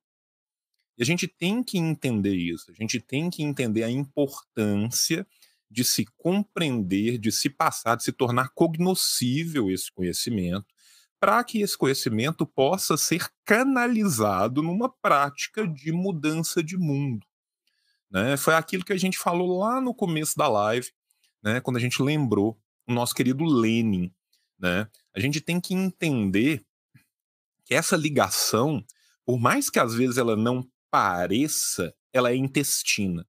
E 0.98 1.02
a 1.02 1.06
gente 1.06 1.26
tem 1.26 1.62
que 1.62 1.78
entender 1.78 2.34
isso, 2.34 2.70
a 2.70 2.74
gente 2.74 3.00
tem 3.00 3.30
que 3.30 3.42
entender 3.42 3.82
a 3.82 3.90
importância 3.90 5.26
de 5.70 5.82
se 5.82 6.04
compreender, 6.16 7.16
de 7.16 7.32
se 7.32 7.48
passar, 7.48 7.96
de 7.96 8.04
se 8.04 8.12
tornar 8.12 8.50
cognoscível 8.50 9.70
esse 9.70 9.90
conhecimento, 9.90 10.66
para 11.20 11.44
que 11.44 11.60
esse 11.60 11.76
conhecimento 11.76 12.46
possa 12.46 12.96
ser 12.96 13.30
canalizado 13.44 14.62
numa 14.62 14.88
prática 14.88 15.68
de 15.68 15.92
mudança 15.92 16.62
de 16.62 16.78
mundo. 16.78 17.26
Né? 18.10 18.38
Foi 18.38 18.54
aquilo 18.54 18.84
que 18.84 18.92
a 18.92 18.98
gente 18.98 19.18
falou 19.18 19.58
lá 19.58 19.80
no 19.80 19.94
começo 19.94 20.36
da 20.36 20.48
live, 20.48 20.90
né? 21.42 21.60
quando 21.60 21.76
a 21.76 21.80
gente 21.80 22.02
lembrou 22.02 22.58
o 22.88 22.92
nosso 22.92 23.14
querido 23.14 23.44
Lenin, 23.44 24.12
né? 24.58 24.88
A 25.14 25.20
gente 25.20 25.40
tem 25.40 25.60
que 25.60 25.74
entender 25.74 26.64
que 27.64 27.74
essa 27.74 27.96
ligação, 27.96 28.84
por 29.24 29.38
mais 29.38 29.70
que 29.70 29.78
às 29.78 29.94
vezes 29.94 30.18
ela 30.18 30.36
não 30.36 30.68
pareça, 30.90 31.94
ela 32.12 32.30
é 32.30 32.36
intestina. 32.36 33.26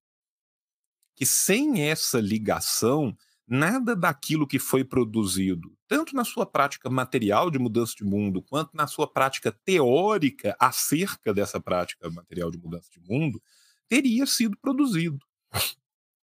Que 1.15 1.25
sem 1.25 1.87
essa 1.87 2.19
ligação, 2.19 3.15
nada 3.47 3.95
daquilo 3.95 4.47
que 4.47 4.57
foi 4.57 4.83
produzido, 4.83 5.77
tanto 5.91 6.15
na 6.15 6.23
sua 6.23 6.45
prática 6.45 6.89
material 6.89 7.51
de 7.51 7.59
mudança 7.59 7.93
de 7.97 8.05
mundo, 8.05 8.41
quanto 8.41 8.69
na 8.73 8.87
sua 8.87 9.05
prática 9.05 9.51
teórica 9.51 10.55
acerca 10.57 11.33
dessa 11.33 11.59
prática 11.59 12.09
material 12.09 12.49
de 12.49 12.57
mudança 12.57 12.89
de 12.89 13.01
mundo, 13.01 13.43
teria 13.89 14.25
sido 14.25 14.57
produzido. 14.57 15.19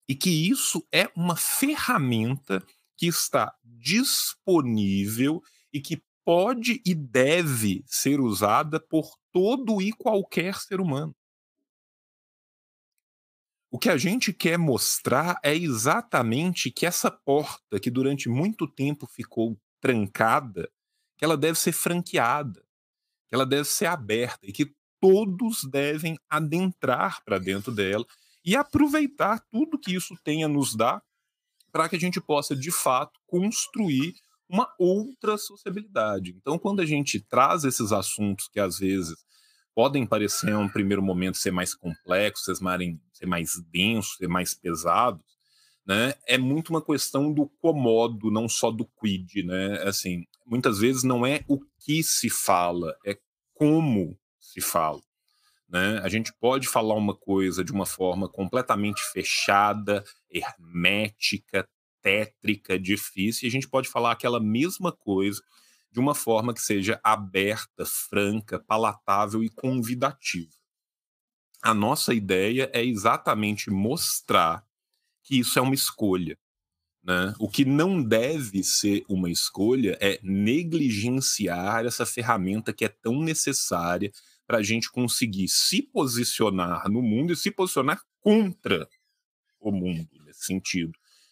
E 0.10 0.16
que 0.16 0.50
isso 0.50 0.84
é 0.92 1.08
uma 1.16 1.36
ferramenta 1.36 2.66
que 2.98 3.06
está 3.06 3.56
disponível 3.64 5.40
e 5.72 5.80
que 5.80 6.02
pode 6.26 6.82
e 6.84 6.96
deve 6.96 7.84
ser 7.86 8.20
usada 8.20 8.80
por 8.80 9.12
todo 9.32 9.80
e 9.80 9.94
qualquer 9.94 10.56
ser 10.56 10.82
humano. 10.82 11.16
O 13.74 13.80
que 13.80 13.90
a 13.90 13.98
gente 13.98 14.32
quer 14.32 14.56
mostrar 14.56 15.40
é 15.44 15.56
exatamente 15.56 16.70
que 16.70 16.86
essa 16.86 17.10
porta 17.10 17.80
que 17.80 17.90
durante 17.90 18.30
muito 18.30 18.68
tempo 18.68 19.08
ficou 19.08 19.60
trancada, 19.82 20.70
que 21.18 21.26
ela 21.26 21.36
deve 21.36 21.58
ser 21.58 21.72
franqueada, 21.72 22.64
que 23.28 23.34
ela 23.34 23.48
deve 23.48 23.66
ser 23.66 23.88
aberta 23.88 24.46
e 24.46 24.52
que 24.52 24.76
todos 25.02 25.68
devem 25.72 26.20
adentrar 26.30 27.24
para 27.26 27.40
dentro 27.40 27.72
dela 27.72 28.06
e 28.46 28.56
aproveitar 28.56 29.44
tudo 29.52 29.80
que 29.80 29.96
isso 29.96 30.16
tem 30.24 30.44
a 30.44 30.48
nos 30.48 30.76
dar 30.76 31.02
para 31.72 31.90
que 31.90 31.96
a 31.96 32.00
gente 32.00 32.22
possa, 32.22 32.56
de 32.56 32.70
fato, 32.70 33.20
construir 33.26 34.14
uma 34.48 34.72
outra 34.78 35.36
sociabilidade. 35.36 36.36
Então, 36.38 36.60
quando 36.60 36.82
a 36.82 36.86
gente 36.86 37.20
traz 37.20 37.64
esses 37.64 37.92
assuntos 37.92 38.48
que 38.48 38.60
às 38.60 38.78
vezes 38.78 39.18
podem 39.74 40.06
parecer, 40.06 40.52
em 40.52 40.56
um 40.56 40.70
primeiro 40.70 41.02
momento, 41.02 41.38
ser 41.38 41.50
mais 41.50 41.74
complexos, 41.74 42.50
ser 43.14 43.26
mais 43.26 43.62
densos, 43.72 44.18
ser 44.18 44.28
mais 44.28 44.54
pesados, 44.54 45.24
né, 45.86 46.14
é 46.28 46.38
muito 46.38 46.70
uma 46.70 46.82
questão 46.82 47.34
do 47.34 47.48
comodo, 47.62 48.32
não 48.32 48.48
só 48.48 48.72
do 48.72 48.86
quid, 48.86 49.44
né? 49.44 49.82
Assim, 49.84 50.24
muitas 50.46 50.80
vezes 50.80 51.04
não 51.04 51.26
é 51.26 51.44
o 51.48 51.60
que 51.80 52.02
se 52.02 52.30
fala, 52.30 52.96
é 53.06 53.18
como 53.54 54.18
se 54.40 54.62
fala. 54.62 55.02
Né? 55.68 56.00
A 56.04 56.08
gente 56.08 56.32
pode 56.40 56.68
falar 56.68 56.96
uma 56.96 57.16
coisa 57.16 57.64
de 57.64 57.72
uma 57.72 57.86
forma 57.86 58.30
completamente 58.30 59.02
fechada, 59.12 60.04
hermética, 60.30 61.68
tétrica, 62.02 62.78
difícil, 62.78 63.46
e 63.46 63.50
a 63.50 63.52
gente 63.52 63.68
pode 63.68 63.90
falar 63.90 64.12
aquela 64.12 64.40
mesma 64.40 64.92
coisa 64.92 65.42
de 65.92 66.00
uma 66.00 66.14
forma 66.14 66.54
que 66.54 66.62
seja 66.62 67.00
aberta, 67.04 67.86
franca, 67.86 68.60
palatável 68.60 69.44
e 69.44 69.50
convidativa. 69.50 70.63
A 71.64 71.74
nossa 71.74 72.14
ideia 72.14 72.70
é 72.74 72.84
exatamente 72.84 73.72
mostrar 73.72 74.66
que 75.24 75.40
isso 75.40 75.58
é 75.58 75.62
uma 75.62 75.74
escolha. 75.74 76.38
Né? 77.02 77.34
O 77.40 77.50
que 77.50 77.64
não 77.64 78.04
deve 78.04 78.62
ser 78.66 79.06
uma 79.08 79.32
escolha 79.32 79.98
é 80.02 80.20
negligenciar 80.22 81.86
essa 81.86 82.06
ferramenta 82.06 82.74
que 82.74 82.84
é 82.84 82.90
tão 82.90 83.22
necessária 83.22 84.12
para 84.46 84.58
a 84.58 84.62
gente 84.62 84.92
conseguir 84.92 85.48
se 85.48 85.82
posicionar 85.82 86.90
no 86.90 87.02
mundo 87.02 87.32
e 87.32 87.36
se 87.38 87.50
posicionar 87.50 88.02
contra 88.20 88.86
o 89.58 89.72
mundo, 89.72 90.10
nesse 90.26 90.44
sentido, 90.44 90.92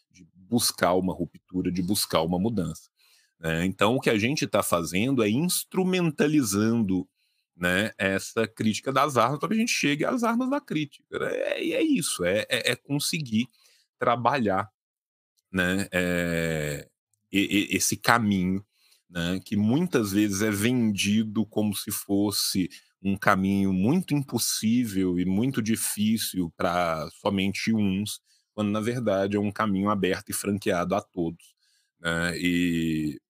de 0.09 0.25
buscar 0.33 0.93
uma 0.93 1.13
ruptura, 1.13 1.69
de 1.69 1.81
buscar 1.81 2.21
uma 2.21 2.39
mudança. 2.39 2.89
Né? 3.37 3.65
Então, 3.65 3.95
o 3.95 3.99
que 3.99 4.09
a 4.09 4.17
gente 4.17 4.45
está 4.45 4.63
fazendo 4.63 5.21
é 5.21 5.29
instrumentalizando 5.29 7.05
né, 7.61 7.91
essa 7.95 8.47
crítica 8.47 8.91
das 8.91 9.17
armas 9.17 9.37
para 9.37 9.49
que 9.49 9.53
a 9.53 9.57
gente 9.57 9.71
chegue 9.71 10.03
às 10.03 10.23
armas 10.23 10.49
da 10.49 10.59
crítica. 10.59 11.05
É, 11.15 11.61
é 11.73 11.83
isso, 11.83 12.25
é, 12.25 12.39
é, 12.49 12.71
é 12.71 12.75
conseguir 12.75 13.47
trabalhar 13.99 14.67
né, 15.51 15.87
é, 15.91 16.89
esse 17.31 17.95
caminho 17.95 18.65
né, 19.07 19.39
que 19.45 19.55
muitas 19.55 20.11
vezes 20.11 20.41
é 20.41 20.49
vendido 20.49 21.45
como 21.45 21.75
se 21.75 21.91
fosse 21.91 22.67
um 22.99 23.15
caminho 23.15 23.71
muito 23.71 24.15
impossível 24.15 25.19
e 25.19 25.25
muito 25.25 25.61
difícil 25.61 26.51
para 26.57 27.07
somente 27.21 27.71
uns, 27.71 28.21
quando 28.55 28.71
na 28.71 28.79
verdade 28.79 29.37
é 29.37 29.39
um 29.39 29.51
caminho 29.51 29.89
aberto 29.91 30.29
e 30.29 30.33
franqueado 30.33 30.95
a 30.95 31.01
todos. 31.01 31.53
Né? 31.99 32.39
E 32.39 33.21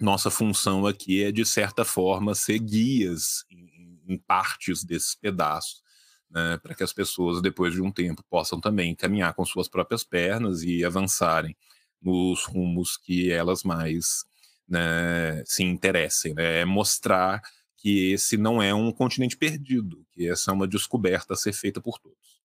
nossa 0.00 0.30
função 0.30 0.86
aqui 0.86 1.24
é, 1.24 1.32
de 1.32 1.44
certa 1.44 1.84
forma, 1.84 2.34
ser 2.34 2.58
guias 2.58 3.44
em, 3.50 4.00
em 4.06 4.18
partes 4.18 4.84
desses 4.84 5.14
pedaços, 5.14 5.82
né? 6.30 6.58
para 6.58 6.74
que 6.74 6.82
as 6.82 6.92
pessoas, 6.92 7.42
depois 7.42 7.74
de 7.74 7.82
um 7.82 7.90
tempo, 7.90 8.22
possam 8.30 8.60
também 8.60 8.94
caminhar 8.94 9.34
com 9.34 9.44
suas 9.44 9.68
próprias 9.68 10.04
pernas 10.04 10.62
e 10.62 10.84
avançarem 10.84 11.56
nos 12.00 12.44
rumos 12.44 12.96
que 12.96 13.30
elas 13.30 13.64
mais 13.64 14.24
né, 14.68 15.42
se 15.44 15.64
interessem. 15.64 16.34
Né? 16.34 16.60
É 16.60 16.64
mostrar 16.64 17.42
que 17.76 18.12
esse 18.12 18.36
não 18.36 18.62
é 18.62 18.72
um 18.74 18.92
continente 18.92 19.36
perdido, 19.36 20.04
que 20.12 20.28
essa 20.28 20.50
é 20.50 20.54
uma 20.54 20.66
descoberta 20.68 21.34
a 21.34 21.36
ser 21.36 21.52
feita 21.52 21.80
por 21.80 21.98
todos. 21.98 22.40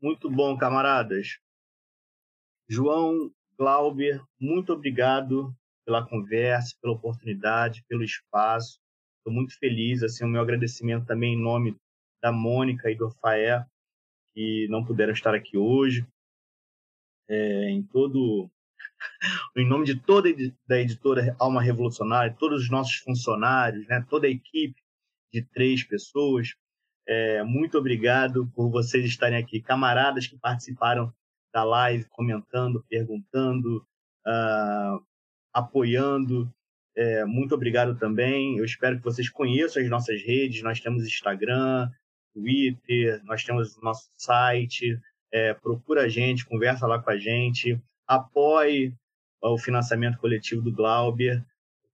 Muito 0.00 0.30
bom, 0.30 0.56
camaradas. 0.56 1.38
João 2.68 3.32
Glauber, 3.58 4.22
muito 4.38 4.72
obrigado 4.72 5.54
pela 5.90 6.06
conversa, 6.06 6.76
pela 6.80 6.94
oportunidade, 6.94 7.84
pelo 7.88 8.04
espaço. 8.04 8.78
Estou 9.18 9.32
muito 9.32 9.58
feliz. 9.58 10.04
Assim, 10.04 10.24
o 10.24 10.28
meu 10.28 10.40
agradecimento 10.40 11.04
também 11.04 11.34
em 11.34 11.42
nome 11.42 11.76
da 12.22 12.30
Mônica 12.30 12.88
e 12.88 12.94
do 12.94 13.10
Faé, 13.20 13.66
que 14.32 14.68
não 14.70 14.84
puderam 14.84 15.12
estar 15.12 15.34
aqui 15.34 15.58
hoje. 15.58 16.06
É, 17.28 17.70
em 17.70 17.82
todo, 17.82 18.48
em 19.56 19.68
nome 19.68 19.84
de 19.84 20.00
toda 20.00 20.28
da 20.68 20.80
editora 20.80 21.34
Alma 21.40 21.60
Revolucionária, 21.60 22.36
todos 22.38 22.62
os 22.62 22.70
nossos 22.70 22.96
funcionários, 22.98 23.86
né, 23.88 24.04
toda 24.08 24.28
a 24.28 24.30
equipe 24.30 24.80
de 25.32 25.42
três 25.42 25.82
pessoas, 25.82 26.54
é, 27.06 27.42
muito 27.42 27.78
obrigado 27.78 28.48
por 28.54 28.70
vocês 28.70 29.04
estarem 29.04 29.38
aqui, 29.38 29.60
camaradas 29.60 30.26
que 30.26 30.38
participaram 30.38 31.12
da 31.52 31.64
live, 31.64 32.04
comentando, 32.10 32.84
perguntando, 32.88 33.84
uh, 34.26 35.04
apoiando. 35.52 36.52
É, 36.96 37.24
muito 37.24 37.54
obrigado 37.54 37.96
também. 37.98 38.58
Eu 38.58 38.64
espero 38.64 38.98
que 38.98 39.04
vocês 39.04 39.28
conheçam 39.28 39.82
as 39.82 39.88
nossas 39.88 40.22
redes. 40.22 40.62
Nós 40.62 40.80
temos 40.80 41.04
Instagram, 41.04 41.90
Twitter, 42.34 43.20
nós 43.24 43.44
temos 43.44 43.80
nosso 43.82 44.08
site. 44.16 44.98
É, 45.32 45.54
procura 45.54 46.02
a 46.02 46.08
gente, 46.08 46.44
conversa 46.44 46.86
lá 46.86 47.00
com 47.00 47.10
a 47.10 47.16
gente, 47.16 47.80
apoie 48.06 48.92
o 49.42 49.58
financiamento 49.58 50.18
coletivo 50.18 50.60
do 50.62 50.72
Glauber. 50.72 51.44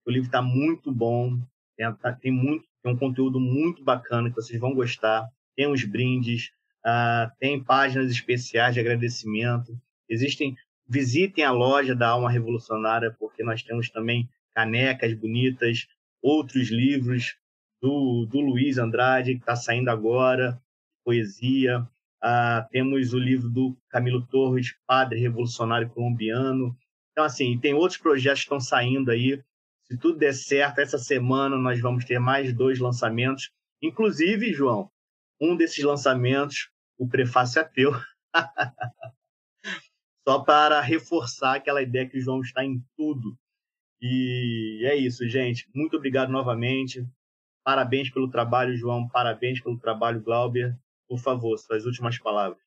O 0.07 0.11
livro 0.11 0.27
está 0.29 0.41
muito 0.41 0.93
bom, 0.93 1.39
tem, 1.77 1.93
tá, 1.95 2.13
tem, 2.13 2.33
muito, 2.33 2.65
tem 2.83 2.93
um 2.93 2.97
conteúdo 2.97 3.39
muito 3.39 3.85
bacana 3.85 4.31
que 4.31 4.37
vocês 4.37 4.59
vão 4.59 4.75
gostar. 4.75 5.29
Tem 5.55 5.67
os 5.67 5.85
brindes, 5.85 6.51
uh, 6.85 7.31
tem 7.39 7.63
páginas 7.63 8.11
especiais 8.11 8.75
de 8.75 8.81
agradecimento. 8.81 9.79
Existem, 10.09 10.57
visitem 10.89 11.45
a 11.45 11.51
loja 11.51 11.95
da 11.95 12.09
Alma 12.09 12.31
Revolucionária, 12.31 13.15
porque 13.19 13.43
nós 13.43 13.63
temos 13.63 13.91
também 13.91 14.29
canecas 14.55 15.13
bonitas, 15.15 15.87
outros 16.23 16.71
livros 16.71 17.37
do, 17.81 18.27
do 18.27 18.41
Luiz 18.41 18.79
Andrade, 18.79 19.35
que 19.35 19.41
está 19.41 19.57
saindo 19.57 19.91
agora, 19.91 20.61
poesia. 21.05 21.87
Uh, 22.23 22.67
temos 22.71 23.13
o 23.13 23.19
livro 23.19 23.49
do 23.49 23.77
Camilo 23.89 24.27
Torres, 24.27 24.75
Padre 24.87 25.21
Revolucionário 25.21 25.89
Colombiano. 25.91 26.77
Então, 27.13 27.25
assim, 27.25 27.59
tem 27.59 27.75
outros 27.75 27.99
projetos 27.99 28.41
que 28.41 28.47
estão 28.47 28.61
saindo 28.61 29.11
aí. 29.11 29.43
Se 29.85 29.97
tudo 29.97 30.19
der 30.19 30.35
certo, 30.35 30.81
essa 30.81 30.99
semana 30.99 31.57
nós 31.57 31.81
vamos 31.81 32.05
ter 32.05 32.19
mais 32.19 32.53
dois 32.53 32.79
lançamentos. 32.79 33.51
Inclusive, 33.81 34.53
João, 34.53 34.91
um 35.41 35.57
desses 35.57 35.85
lançamentos 35.85 36.71
o 36.99 37.07
prefácio 37.07 37.61
é 37.61 37.65
teu. 37.65 37.93
Só 40.27 40.41
para 40.41 40.81
reforçar 40.81 41.55
aquela 41.55 41.81
ideia 41.81 42.09
que 42.09 42.19
o 42.19 42.21
João 42.21 42.41
está 42.41 42.65
em 42.65 42.85
tudo. 42.97 43.39
E 44.01 44.83
é 44.85 44.97
isso, 44.97 45.29
gente. 45.29 45.71
Muito 45.73 45.97
obrigado 45.97 46.31
novamente. 46.31 47.07
Parabéns 47.65 48.11
pelo 48.11 48.29
trabalho, 48.29 48.77
João. 48.77 49.09
Parabéns 49.09 49.61
pelo 49.61 49.79
trabalho, 49.79 50.21
Glauber. 50.21 50.77
Por 51.09 51.19
favor, 51.19 51.57
suas 51.57 51.87
últimas 51.87 52.19
palavras. 52.19 52.61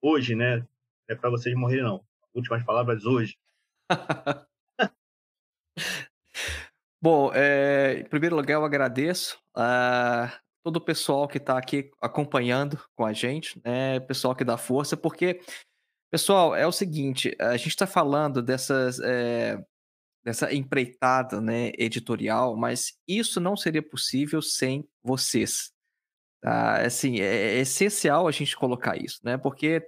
Hoje, 0.00 0.34
né? 0.34 0.66
É 1.08 1.14
para 1.14 1.30
vocês 1.30 1.54
morrerem, 1.54 1.84
não. 1.84 2.04
Últimas 2.34 2.64
palavras 2.64 3.04
hoje. 3.04 3.38
Bom, 7.00 7.32
é, 7.32 8.00
em 8.00 8.04
primeiro 8.08 8.34
lugar, 8.34 8.54
eu 8.54 8.64
agradeço. 8.64 9.40
Todo 10.62 10.76
o 10.76 10.80
pessoal 10.80 11.28
que 11.28 11.38
está 11.38 11.58
aqui 11.58 11.90
acompanhando 12.00 12.78
com 12.94 13.04
a 13.04 13.12
gente, 13.12 13.60
né? 13.64 14.00
Pessoal 14.00 14.34
que 14.34 14.44
dá 14.44 14.56
força, 14.56 14.96
porque, 14.96 15.40
pessoal, 16.10 16.54
é 16.54 16.66
o 16.66 16.72
seguinte: 16.72 17.36
a 17.38 17.56
gente 17.56 17.68
está 17.68 17.86
falando 17.86 18.42
dessas. 18.42 19.00
É, 19.00 19.62
dessa 20.24 20.54
empreitada 20.54 21.40
né, 21.40 21.72
editorial, 21.76 22.56
mas 22.56 22.96
isso 23.08 23.40
não 23.40 23.56
seria 23.56 23.82
possível 23.82 24.40
sem 24.40 24.88
vocês. 25.02 25.72
Tá? 26.40 26.80
Assim, 26.80 27.20
é, 27.20 27.56
é 27.56 27.58
essencial 27.58 28.28
a 28.28 28.30
gente 28.30 28.56
colocar 28.56 28.96
isso, 28.96 29.20
né? 29.24 29.36
Porque 29.36 29.86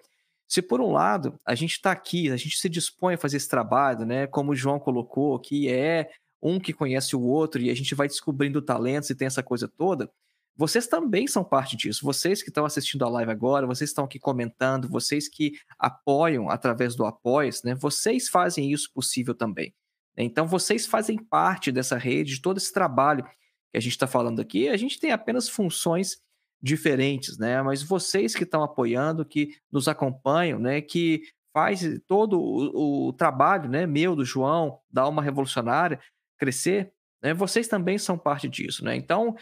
se 0.49 0.61
por 0.61 0.81
um 0.81 0.91
lado 0.91 1.39
a 1.45 1.55
gente 1.55 1.73
está 1.73 1.93
aqui, 1.93 2.31
a 2.31 2.37
gente 2.37 2.57
se 2.59 2.69
dispõe 2.69 3.15
a 3.15 3.19
fazer 3.19 3.37
esse 3.37 3.49
trabalho, 3.49 4.05
né? 4.05 4.27
Como 4.27 4.53
o 4.53 4.57
João 4.57 4.79
colocou, 4.79 5.39
que 5.39 5.69
é 5.69 6.11
um 6.43 6.61
que 6.61 6.73
conhece 6.73 7.17
o 7.17 7.23
outro 7.23 7.61
e 7.61 7.71
a 7.71 7.75
gente 7.75 7.95
vai 7.95 8.07
descobrindo 8.07 8.61
talentos 8.61 9.11
e 9.11 9.15
tem 9.15 9.27
essa 9.27 9.43
coisa 9.43 9.67
toda. 9.67 10.11
Vocês 10.57 10.87
também 10.87 11.27
são 11.27 11.43
parte 11.43 11.77
disso. 11.77 12.05
Vocês 12.05 12.43
que 12.43 12.49
estão 12.49 12.65
assistindo 12.65 13.05
a 13.05 13.09
live 13.09 13.31
agora, 13.31 13.67
vocês 13.67 13.91
estão 13.91 14.05
aqui 14.05 14.19
comentando, 14.19 14.89
vocês 14.89 15.29
que 15.29 15.53
apoiam 15.79 16.49
através 16.49 16.95
do 16.95 17.05
Apoies, 17.05 17.63
né? 17.65 17.75
Vocês 17.75 18.29
fazem 18.29 18.71
isso 18.71 18.91
possível 18.93 19.35
também. 19.35 19.75
Então, 20.17 20.47
vocês 20.47 20.87
fazem 20.87 21.19
parte 21.19 21.73
dessa 21.73 21.97
rede, 21.97 22.37
de 22.37 22.41
todo 22.41 22.59
esse 22.59 22.73
trabalho 22.73 23.25
que 23.25 23.77
a 23.77 23.81
gente 23.81 23.93
está 23.93 24.07
falando 24.07 24.41
aqui. 24.41 24.69
A 24.69 24.77
gente 24.77 25.01
tem 25.01 25.11
apenas 25.11 25.49
funções 25.49 26.19
diferentes, 26.63 27.37
né? 27.37 27.61
Mas 27.63 27.83
vocês 27.83 28.35
que 28.35 28.45
estão 28.45 28.63
apoiando, 28.63 29.25
que 29.25 29.57
nos 29.73 29.89
acompanham, 29.89 30.61
né? 30.61 30.81
Que 30.81 31.23
faz 31.53 31.83
todo 32.07 32.41
o, 32.41 33.09
o 33.09 33.13
trabalho, 33.13 33.69
né? 33.69 33.87
Meu, 33.87 34.15
do 34.15 34.25
João, 34.25 34.79
da 34.89 35.03
Alma 35.03 35.21
Revolucionária, 35.21 36.01
crescer, 36.39 36.93
né? 37.21 37.35
Vocês 37.35 37.67
também 37.67 37.99
são 37.99 38.17
parte 38.17 38.49
disso, 38.49 38.85
né? 38.85 38.95
Então, 38.95 39.37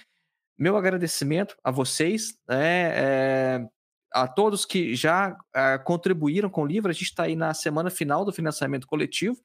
meu 0.59 0.77
agradecimento 0.77 1.57
a 1.63 1.71
vocês, 1.71 2.35
é, 2.49 3.67
a 4.13 4.29
todos 4.29 4.65
que 4.65 4.95
já 4.95 5.37
é, 5.55 5.79
contribuíram 5.79 6.51
com 6.51 6.63
o 6.63 6.67
livro. 6.67 6.91
A 6.91 6.95
gente 6.95 7.05
está 7.05 7.25
aí 7.25 7.35
na 7.35 7.55
semana 7.55 7.91
final 7.91 8.25
do 8.25 8.33
financiamento 8.33 8.87
coletivo. 8.87 9.37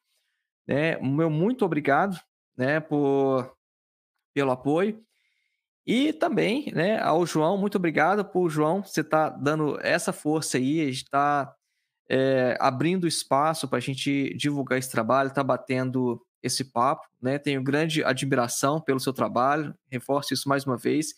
Né? 0.68 0.98
Meu 1.00 1.30
muito 1.30 1.64
obrigado 1.66 2.20
né, 2.58 2.80
por, 2.80 3.56
pelo 4.34 4.52
apoio. 4.52 5.02
E 5.86 6.12
também 6.12 6.70
né, 6.74 7.00
ao 7.00 7.26
João, 7.26 7.58
muito 7.58 7.76
obrigado 7.76 8.26
por 8.26 8.50
João, 8.50 8.84
você 8.84 9.00
está 9.00 9.30
dando 9.30 9.80
essa 9.82 10.12
força 10.12 10.58
aí, 10.58 10.82
a 10.82 10.86
gente 10.86 11.04
está 11.04 11.56
é, 12.10 12.58
abrindo 12.60 13.08
espaço 13.08 13.70
para 13.70 13.78
a 13.78 13.82
gente 13.82 14.34
divulgar 14.36 14.78
esse 14.78 14.92
trabalho, 14.92 15.30
está 15.30 15.42
batendo 15.42 16.22
esse 16.48 16.66
papo, 16.66 17.08
né? 17.22 17.38
Tenho 17.38 17.64
grande 17.64 18.04
admiração 18.04 18.82
pelo 18.82 19.00
seu 19.00 19.14
trabalho, 19.14 19.76
reforço 19.90 20.34
isso 20.34 20.50
mais 20.50 20.66
uma 20.66 20.78
vez. 20.78 21.14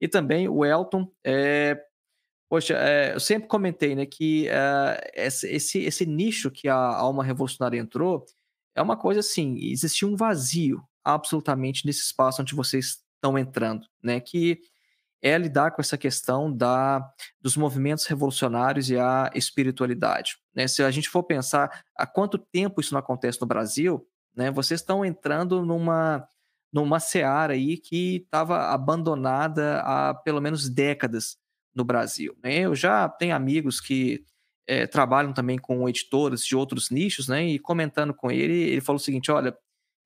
E 0.00 0.08
também 0.08 0.48
o 0.48 0.64
Elton, 0.64 1.10
é, 1.24 1.80
poxa, 2.48 2.74
é, 2.74 3.14
eu 3.14 3.20
sempre 3.20 3.48
comentei, 3.48 3.94
né, 3.94 4.06
que 4.06 4.48
é, 4.48 5.12
esse, 5.14 5.78
esse 5.80 6.06
nicho 6.06 6.50
que 6.50 6.68
a 6.68 6.76
alma 6.76 7.24
revolucionária 7.24 7.78
entrou 7.78 8.24
é 8.74 8.82
uma 8.82 8.96
coisa 8.96 9.20
assim, 9.20 9.56
existia 9.60 10.06
um 10.06 10.16
vazio 10.16 10.82
absolutamente 11.04 11.86
nesse 11.86 12.00
espaço 12.00 12.42
onde 12.42 12.54
vocês 12.54 13.02
estão 13.14 13.38
entrando, 13.38 13.86
né? 14.02 14.20
Que 14.20 14.60
é 15.22 15.38
lidar 15.38 15.70
com 15.70 15.80
essa 15.80 15.96
questão 15.96 16.54
da, 16.54 17.02
dos 17.40 17.56
movimentos 17.56 18.04
revolucionários 18.04 18.90
e 18.90 18.98
a 18.98 19.30
espiritualidade. 19.34 20.36
Né? 20.54 20.68
Se 20.68 20.82
a 20.82 20.90
gente 20.90 21.08
for 21.08 21.22
pensar 21.22 21.82
há 21.96 22.06
quanto 22.06 22.36
tempo 22.36 22.78
isso 22.78 22.92
não 22.92 23.00
acontece 23.00 23.40
no 23.40 23.46
Brasil, 23.46 24.06
né? 24.36 24.50
Vocês 24.50 24.80
estão 24.80 25.04
entrando 25.04 25.64
numa, 25.64 26.26
numa 26.72 27.00
seara 27.00 27.54
aí 27.54 27.76
que 27.76 28.16
estava 28.16 28.72
abandonada 28.72 29.80
há 29.80 30.14
pelo 30.14 30.40
menos 30.40 30.68
décadas 30.68 31.36
no 31.74 31.84
Brasil. 31.84 32.36
Né? 32.42 32.60
Eu 32.60 32.74
já 32.74 33.08
tenho 33.08 33.34
amigos 33.34 33.80
que 33.80 34.24
é, 34.66 34.86
trabalham 34.86 35.32
também 35.32 35.58
com 35.58 35.88
editores 35.88 36.44
de 36.44 36.56
outros 36.56 36.90
nichos, 36.90 37.28
né? 37.28 37.44
E 37.46 37.58
comentando 37.58 38.14
com 38.14 38.30
ele, 38.30 38.54
ele 38.54 38.80
falou 38.80 38.96
o 38.96 39.02
seguinte: 39.02 39.30
olha, 39.30 39.56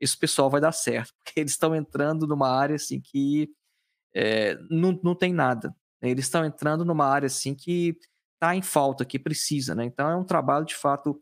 esse 0.01 0.17
pessoal 0.17 0.51
vai 0.51 0.61
dar 0.61 0.73
certo, 0.73 1.15
porque 1.23 1.41
eles 1.41 1.53
estão 1.53 1.75
entrando 1.75 2.27
numa 2.27 2.51
área 2.51 2.77
assim 2.77 3.01
que 3.01 3.51
é, 4.15 4.57
não, 4.71 4.99
não 5.03 5.15
tem 5.15 5.33
nada. 5.33 5.75
Né? 6.03 6.11
Eles 6.11 6.25
estão 6.25 6.45
entrando 6.45 6.85
numa 6.85 7.07
área 7.07 7.27
assim 7.27 7.55
que 7.55 7.97
está 8.35 8.55
em 8.55 8.63
falta, 8.63 9.05
que 9.05 9.19
precisa, 9.19 9.75
né? 9.75 9.85
Então 9.85 10.09
é 10.11 10.17
um 10.17 10.25
trabalho 10.25 10.65
de 10.65 10.75
fato 10.75 11.21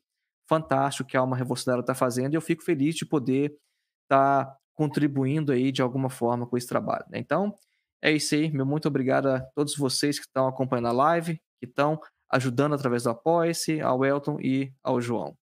fantástico 0.49 1.09
que 1.09 1.17
a 1.17 1.21
Alma 1.21 1.37
Revolucionária 1.37 1.81
está 1.81 1.95
fazendo 1.95 2.33
e 2.33 2.37
eu 2.37 2.41
fico 2.41 2.63
feliz 2.63 2.95
de 2.95 3.05
poder 3.05 3.57
estar 4.05 4.45
tá 4.45 4.57
contribuindo 4.75 5.53
aí 5.53 5.73
de 5.73 5.83
alguma 5.83 6.11
forma 6.11 6.47
com 6.47 6.57
esse 6.57 6.67
trabalho. 6.67 7.05
Né? 7.11 7.19
Então, 7.19 7.55
é 8.03 8.13
isso 8.13 8.35
aí. 8.35 8.51
Meu 8.51 8.67
muito 8.67 8.87
obrigado 8.89 9.29
a 9.29 9.41
todos 9.55 9.77
vocês 9.77 10.19
que 10.19 10.27
estão 10.27 10.47
acompanhando 10.47 10.89
a 10.89 10.93
live, 10.93 11.41
que 11.59 11.67
estão 11.67 12.01
ajudando 12.31 12.75
através 12.75 13.05
do 13.05 13.11
Apoia-se, 13.11 13.81
ao 13.81 14.05
Elton 14.05 14.39
e 14.41 14.73
ao 14.83 15.01
João. 15.01 15.37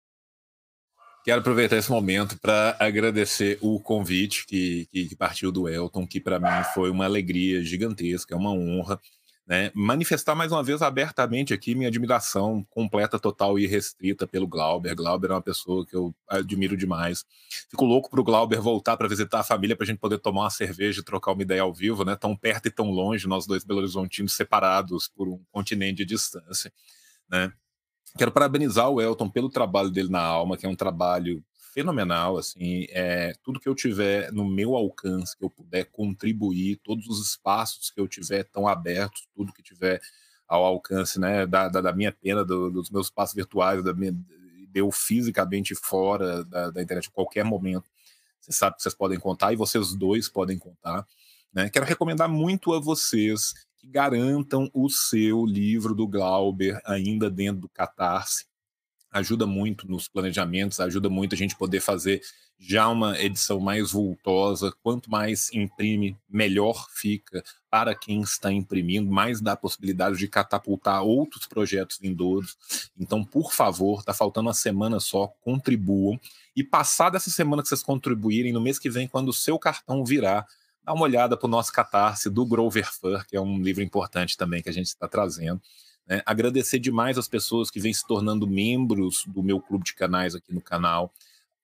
Quero 1.23 1.39
aproveitar 1.39 1.77
esse 1.77 1.91
momento 1.91 2.39
para 2.39 2.75
agradecer 2.79 3.59
o 3.61 3.79
convite 3.79 4.45
que, 4.47 4.87
que, 4.91 5.15
partiu 5.15 5.51
do 5.51 5.69
Elton, 5.69 6.07
que 6.07 6.19
para 6.19 6.39
mim 6.39 6.63
foi 6.73 6.89
uma 6.89 7.05
alegria 7.05 7.61
gigantesca, 7.61 8.33
é 8.33 8.37
uma 8.37 8.51
honra 8.51 8.99
né, 9.51 9.69
manifestar 9.75 10.33
mais 10.33 10.49
uma 10.53 10.63
vez 10.63 10.81
abertamente 10.81 11.53
aqui 11.53 11.75
minha 11.75 11.89
admiração 11.89 12.65
completa, 12.69 13.19
total 13.19 13.59
e 13.59 13.67
restrita 13.67 14.25
pelo 14.25 14.47
Glauber. 14.47 14.95
Glauber 14.95 15.31
é 15.31 15.33
uma 15.33 15.41
pessoa 15.41 15.85
que 15.85 15.93
eu 15.93 16.15
admiro 16.25 16.77
demais. 16.77 17.25
Fico 17.69 17.83
louco 17.83 18.09
para 18.09 18.21
o 18.21 18.23
Glauber 18.23 18.61
voltar 18.61 18.95
para 18.95 19.09
visitar 19.09 19.41
a 19.41 19.43
família 19.43 19.75
para 19.75 19.83
a 19.83 19.87
gente 19.87 19.99
poder 19.99 20.19
tomar 20.19 20.43
uma 20.43 20.49
cerveja 20.49 21.01
e 21.01 21.03
trocar 21.03 21.33
uma 21.33 21.41
ideia 21.41 21.63
ao 21.63 21.73
vivo, 21.73 22.05
né? 22.05 22.15
Tão 22.15 22.33
perto 22.33 22.67
e 22.67 22.71
tão 22.71 22.91
longe, 22.91 23.27
nós 23.27 23.45
dois 23.45 23.65
Belo 23.65 23.81
Horizontinos 23.81 24.31
separados 24.31 25.09
por 25.09 25.27
um 25.27 25.43
continente 25.51 25.97
de 25.97 26.05
distância, 26.05 26.71
né? 27.29 27.51
Quero 28.17 28.31
parabenizar 28.31 28.89
o 28.89 29.01
Elton 29.01 29.29
pelo 29.29 29.49
trabalho 29.49 29.89
dele 29.89 30.09
na 30.09 30.21
Alma, 30.21 30.55
que 30.55 30.65
é 30.65 30.69
um 30.69 30.75
trabalho 30.75 31.43
fenomenal, 31.73 32.37
assim, 32.37 32.85
é, 32.89 33.33
tudo 33.43 33.59
que 33.59 33.67
eu 33.67 33.75
tiver 33.75 34.31
no 34.31 34.45
meu 34.45 34.75
alcance, 34.75 35.37
que 35.37 35.43
eu 35.43 35.49
puder 35.49 35.85
contribuir, 35.85 36.77
todos 36.83 37.07
os 37.07 37.25
espaços 37.25 37.89
que 37.89 37.99
eu 37.99 38.07
tiver 38.07 38.43
tão 38.43 38.67
abertos, 38.67 39.27
tudo 39.33 39.53
que 39.53 39.63
tiver 39.63 40.01
ao 40.47 40.65
alcance, 40.65 41.19
né, 41.19 41.47
da, 41.47 41.69
da, 41.69 41.79
da 41.79 41.93
minha 41.93 42.11
pena, 42.11 42.43
do, 42.43 42.69
dos 42.69 42.89
meus 42.89 43.07
espaços 43.07 43.33
virtuais, 43.33 43.81
da 43.83 43.93
minha, 43.93 44.13
deu 44.67 44.91
fisicamente 44.91 45.73
fora 45.73 46.43
da, 46.43 46.69
da 46.71 46.81
internet 46.81 47.07
a 47.07 47.11
qualquer 47.11 47.45
momento, 47.45 47.89
você 48.39 48.51
sabe 48.51 48.75
que 48.75 48.83
vocês 48.83 48.95
podem 48.95 49.19
contar 49.19 49.53
e 49.53 49.55
vocês 49.55 49.93
dois 49.95 50.27
podem 50.27 50.57
contar, 50.57 51.07
né, 51.53 51.69
quero 51.69 51.85
recomendar 51.85 52.27
muito 52.27 52.73
a 52.73 52.81
vocês 52.81 53.53
que 53.77 53.87
garantam 53.87 54.69
o 54.73 54.89
seu 54.89 55.45
livro 55.45 55.95
do 55.95 56.05
Glauber 56.05 56.81
ainda 56.85 57.29
dentro 57.29 57.61
do 57.61 57.69
Catarse, 57.69 58.45
ajuda 59.11 59.45
muito 59.45 59.89
nos 59.89 60.07
planejamentos, 60.07 60.79
ajuda 60.79 61.09
muito 61.09 61.35
a 61.35 61.37
gente 61.37 61.55
poder 61.55 61.81
fazer 61.81 62.21
já 62.57 62.87
uma 62.87 63.19
edição 63.19 63.59
mais 63.59 63.91
vultosa. 63.91 64.71
Quanto 64.83 65.09
mais 65.09 65.51
imprime, 65.51 66.15
melhor 66.29 66.87
fica 66.91 67.43
para 67.69 67.95
quem 67.95 68.21
está 68.21 68.51
imprimindo, 68.51 69.11
mais 69.11 69.41
dá 69.41 69.53
a 69.53 69.57
possibilidade 69.57 70.17
de 70.17 70.27
catapultar 70.27 71.03
outros 71.03 71.47
projetos 71.47 71.97
vindouros. 71.99 72.57
Então, 72.97 73.23
por 73.23 73.51
favor, 73.51 73.99
está 73.99 74.13
faltando 74.13 74.47
uma 74.47 74.53
semana 74.53 74.99
só, 74.99 75.27
contribuam. 75.41 76.19
E 76.55 76.63
passada 76.63 77.17
essa 77.17 77.31
semana 77.31 77.63
que 77.63 77.69
vocês 77.69 77.81
contribuírem, 77.81 78.53
no 78.53 78.61
mês 78.61 78.77
que 78.77 78.89
vem, 78.89 79.07
quando 79.07 79.29
o 79.29 79.33
seu 79.33 79.57
cartão 79.57 80.05
virar, 80.05 80.45
dá 80.83 80.93
uma 80.93 81.03
olhada 81.03 81.35
para 81.35 81.47
o 81.47 81.49
nosso 81.49 81.71
catarse 81.71 82.29
do 82.29 82.45
Grover 82.45 82.87
Fur, 82.93 83.25
que 83.25 83.35
é 83.35 83.41
um 83.41 83.59
livro 83.61 83.81
importante 83.81 84.37
também 84.37 84.61
que 84.61 84.69
a 84.69 84.73
gente 84.73 84.87
está 84.87 85.07
trazendo. 85.07 85.59
Né? 86.07 86.21
Agradecer 86.25 86.79
demais 86.79 87.17
as 87.17 87.27
pessoas 87.27 87.69
que 87.69 87.79
vêm 87.79 87.93
se 87.93 88.05
tornando 88.05 88.47
membros 88.47 89.23
do 89.27 89.43
meu 89.43 89.59
clube 89.61 89.85
de 89.85 89.93
canais 89.93 90.35
aqui 90.35 90.53
no 90.53 90.61
canal, 90.61 91.13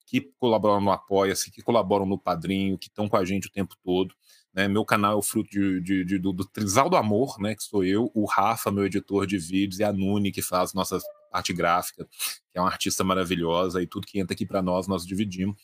que 0.05 0.21
colaboram 0.39 0.81
no 0.81 0.91
Apoia-se, 0.91 1.51
que 1.51 1.61
colaboram 1.61 2.05
no 2.05 2.17
Padrinho, 2.17 2.77
que 2.77 2.87
estão 2.87 3.09
com 3.09 3.17
a 3.17 3.25
gente 3.25 3.47
o 3.47 3.51
tempo 3.51 3.75
todo. 3.83 4.15
Né? 4.53 4.67
Meu 4.67 4.85
canal 4.85 5.13
é 5.13 5.15
o 5.15 5.21
fruto 5.21 5.49
de, 5.49 5.81
de, 5.81 6.05
de, 6.05 6.17
do, 6.17 6.31
do 6.31 6.45
Trisal 6.45 6.89
do 6.89 6.95
Amor, 6.95 7.37
né? 7.39 7.55
que 7.55 7.63
sou 7.63 7.83
eu, 7.83 8.09
o 8.13 8.25
Rafa, 8.25 8.71
meu 8.71 8.85
editor 8.85 9.27
de 9.27 9.37
vídeos, 9.37 9.79
e 9.79 9.83
a 9.83 9.91
Nuni, 9.91 10.31
que 10.31 10.41
faz 10.41 10.73
nossa 10.73 10.99
parte 11.29 11.51
gráfica, 11.51 12.05
que 12.05 12.57
é 12.57 12.61
uma 12.61 12.69
artista 12.69 13.03
maravilhosa, 13.03 13.81
e 13.81 13.87
tudo 13.87 14.07
que 14.07 14.19
entra 14.19 14.33
aqui 14.33 14.45
para 14.45 14.61
nós, 14.61 14.87
nós 14.87 15.05
dividimos. 15.05 15.57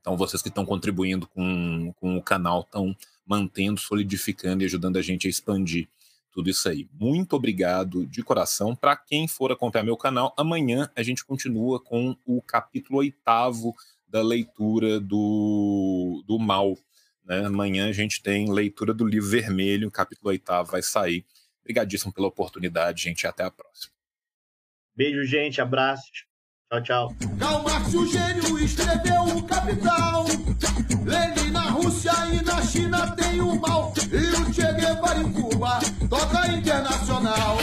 Então, 0.00 0.16
vocês 0.16 0.42
que 0.42 0.48
estão 0.48 0.64
contribuindo 0.64 1.26
com, 1.28 1.92
com 1.96 2.16
o 2.16 2.22
canal 2.22 2.62
estão 2.62 2.96
mantendo, 3.26 3.78
solidificando 3.78 4.62
e 4.62 4.66
ajudando 4.66 4.96
a 4.96 5.02
gente 5.02 5.26
a 5.26 5.30
expandir 5.30 5.88
tudo 6.34 6.50
isso 6.50 6.68
aí. 6.68 6.88
Muito 6.92 7.36
obrigado 7.36 8.04
de 8.04 8.22
coração. 8.22 8.74
Para 8.74 8.96
quem 8.96 9.28
for 9.28 9.52
acompanhar 9.52 9.84
meu 9.84 9.96
canal, 9.96 10.34
amanhã 10.36 10.90
a 10.96 11.02
gente 11.02 11.24
continua 11.24 11.78
com 11.78 12.16
o 12.26 12.42
capítulo 12.42 12.98
oitavo 12.98 13.72
da 14.08 14.20
leitura 14.20 14.98
do, 14.98 16.24
do 16.26 16.36
Mal. 16.38 16.76
Né? 17.24 17.46
Amanhã 17.46 17.88
a 17.88 17.92
gente 17.92 18.20
tem 18.20 18.52
leitura 18.52 18.92
do 18.92 19.06
livro 19.06 19.30
vermelho, 19.30 19.90
capítulo 19.92 20.30
oitavo 20.30 20.72
vai 20.72 20.82
sair. 20.82 21.24
Obrigadíssimo 21.62 22.12
pela 22.12 22.26
oportunidade, 22.26 23.04
gente. 23.04 23.26
Até 23.26 23.44
a 23.44 23.50
próxima. 23.50 23.94
Beijo, 24.94 25.24
gente. 25.24 25.60
Abraços. 25.60 26.26
Tchau, 26.74 26.82
tchau. 26.82 27.14
Karl 27.38 27.62
Marx, 27.62 27.94
o 27.94 28.06
gênio, 28.06 28.58
escreveu 28.58 29.22
o 29.22 29.42
Capital. 29.44 30.24
Lenin 31.04 31.50
na 31.52 31.70
Rússia 31.70 32.12
e 32.32 32.42
na 32.42 32.60
China 32.62 33.10
tem 33.12 33.40
o 33.40 33.60
mal. 33.60 33.92
E 34.10 34.40
o 34.40 34.52
Che 34.52 34.72
Guevara 34.72 35.20
em 35.20 35.32
Cuba 35.32 35.78
toca 36.08 36.48
internacional. 36.48 37.58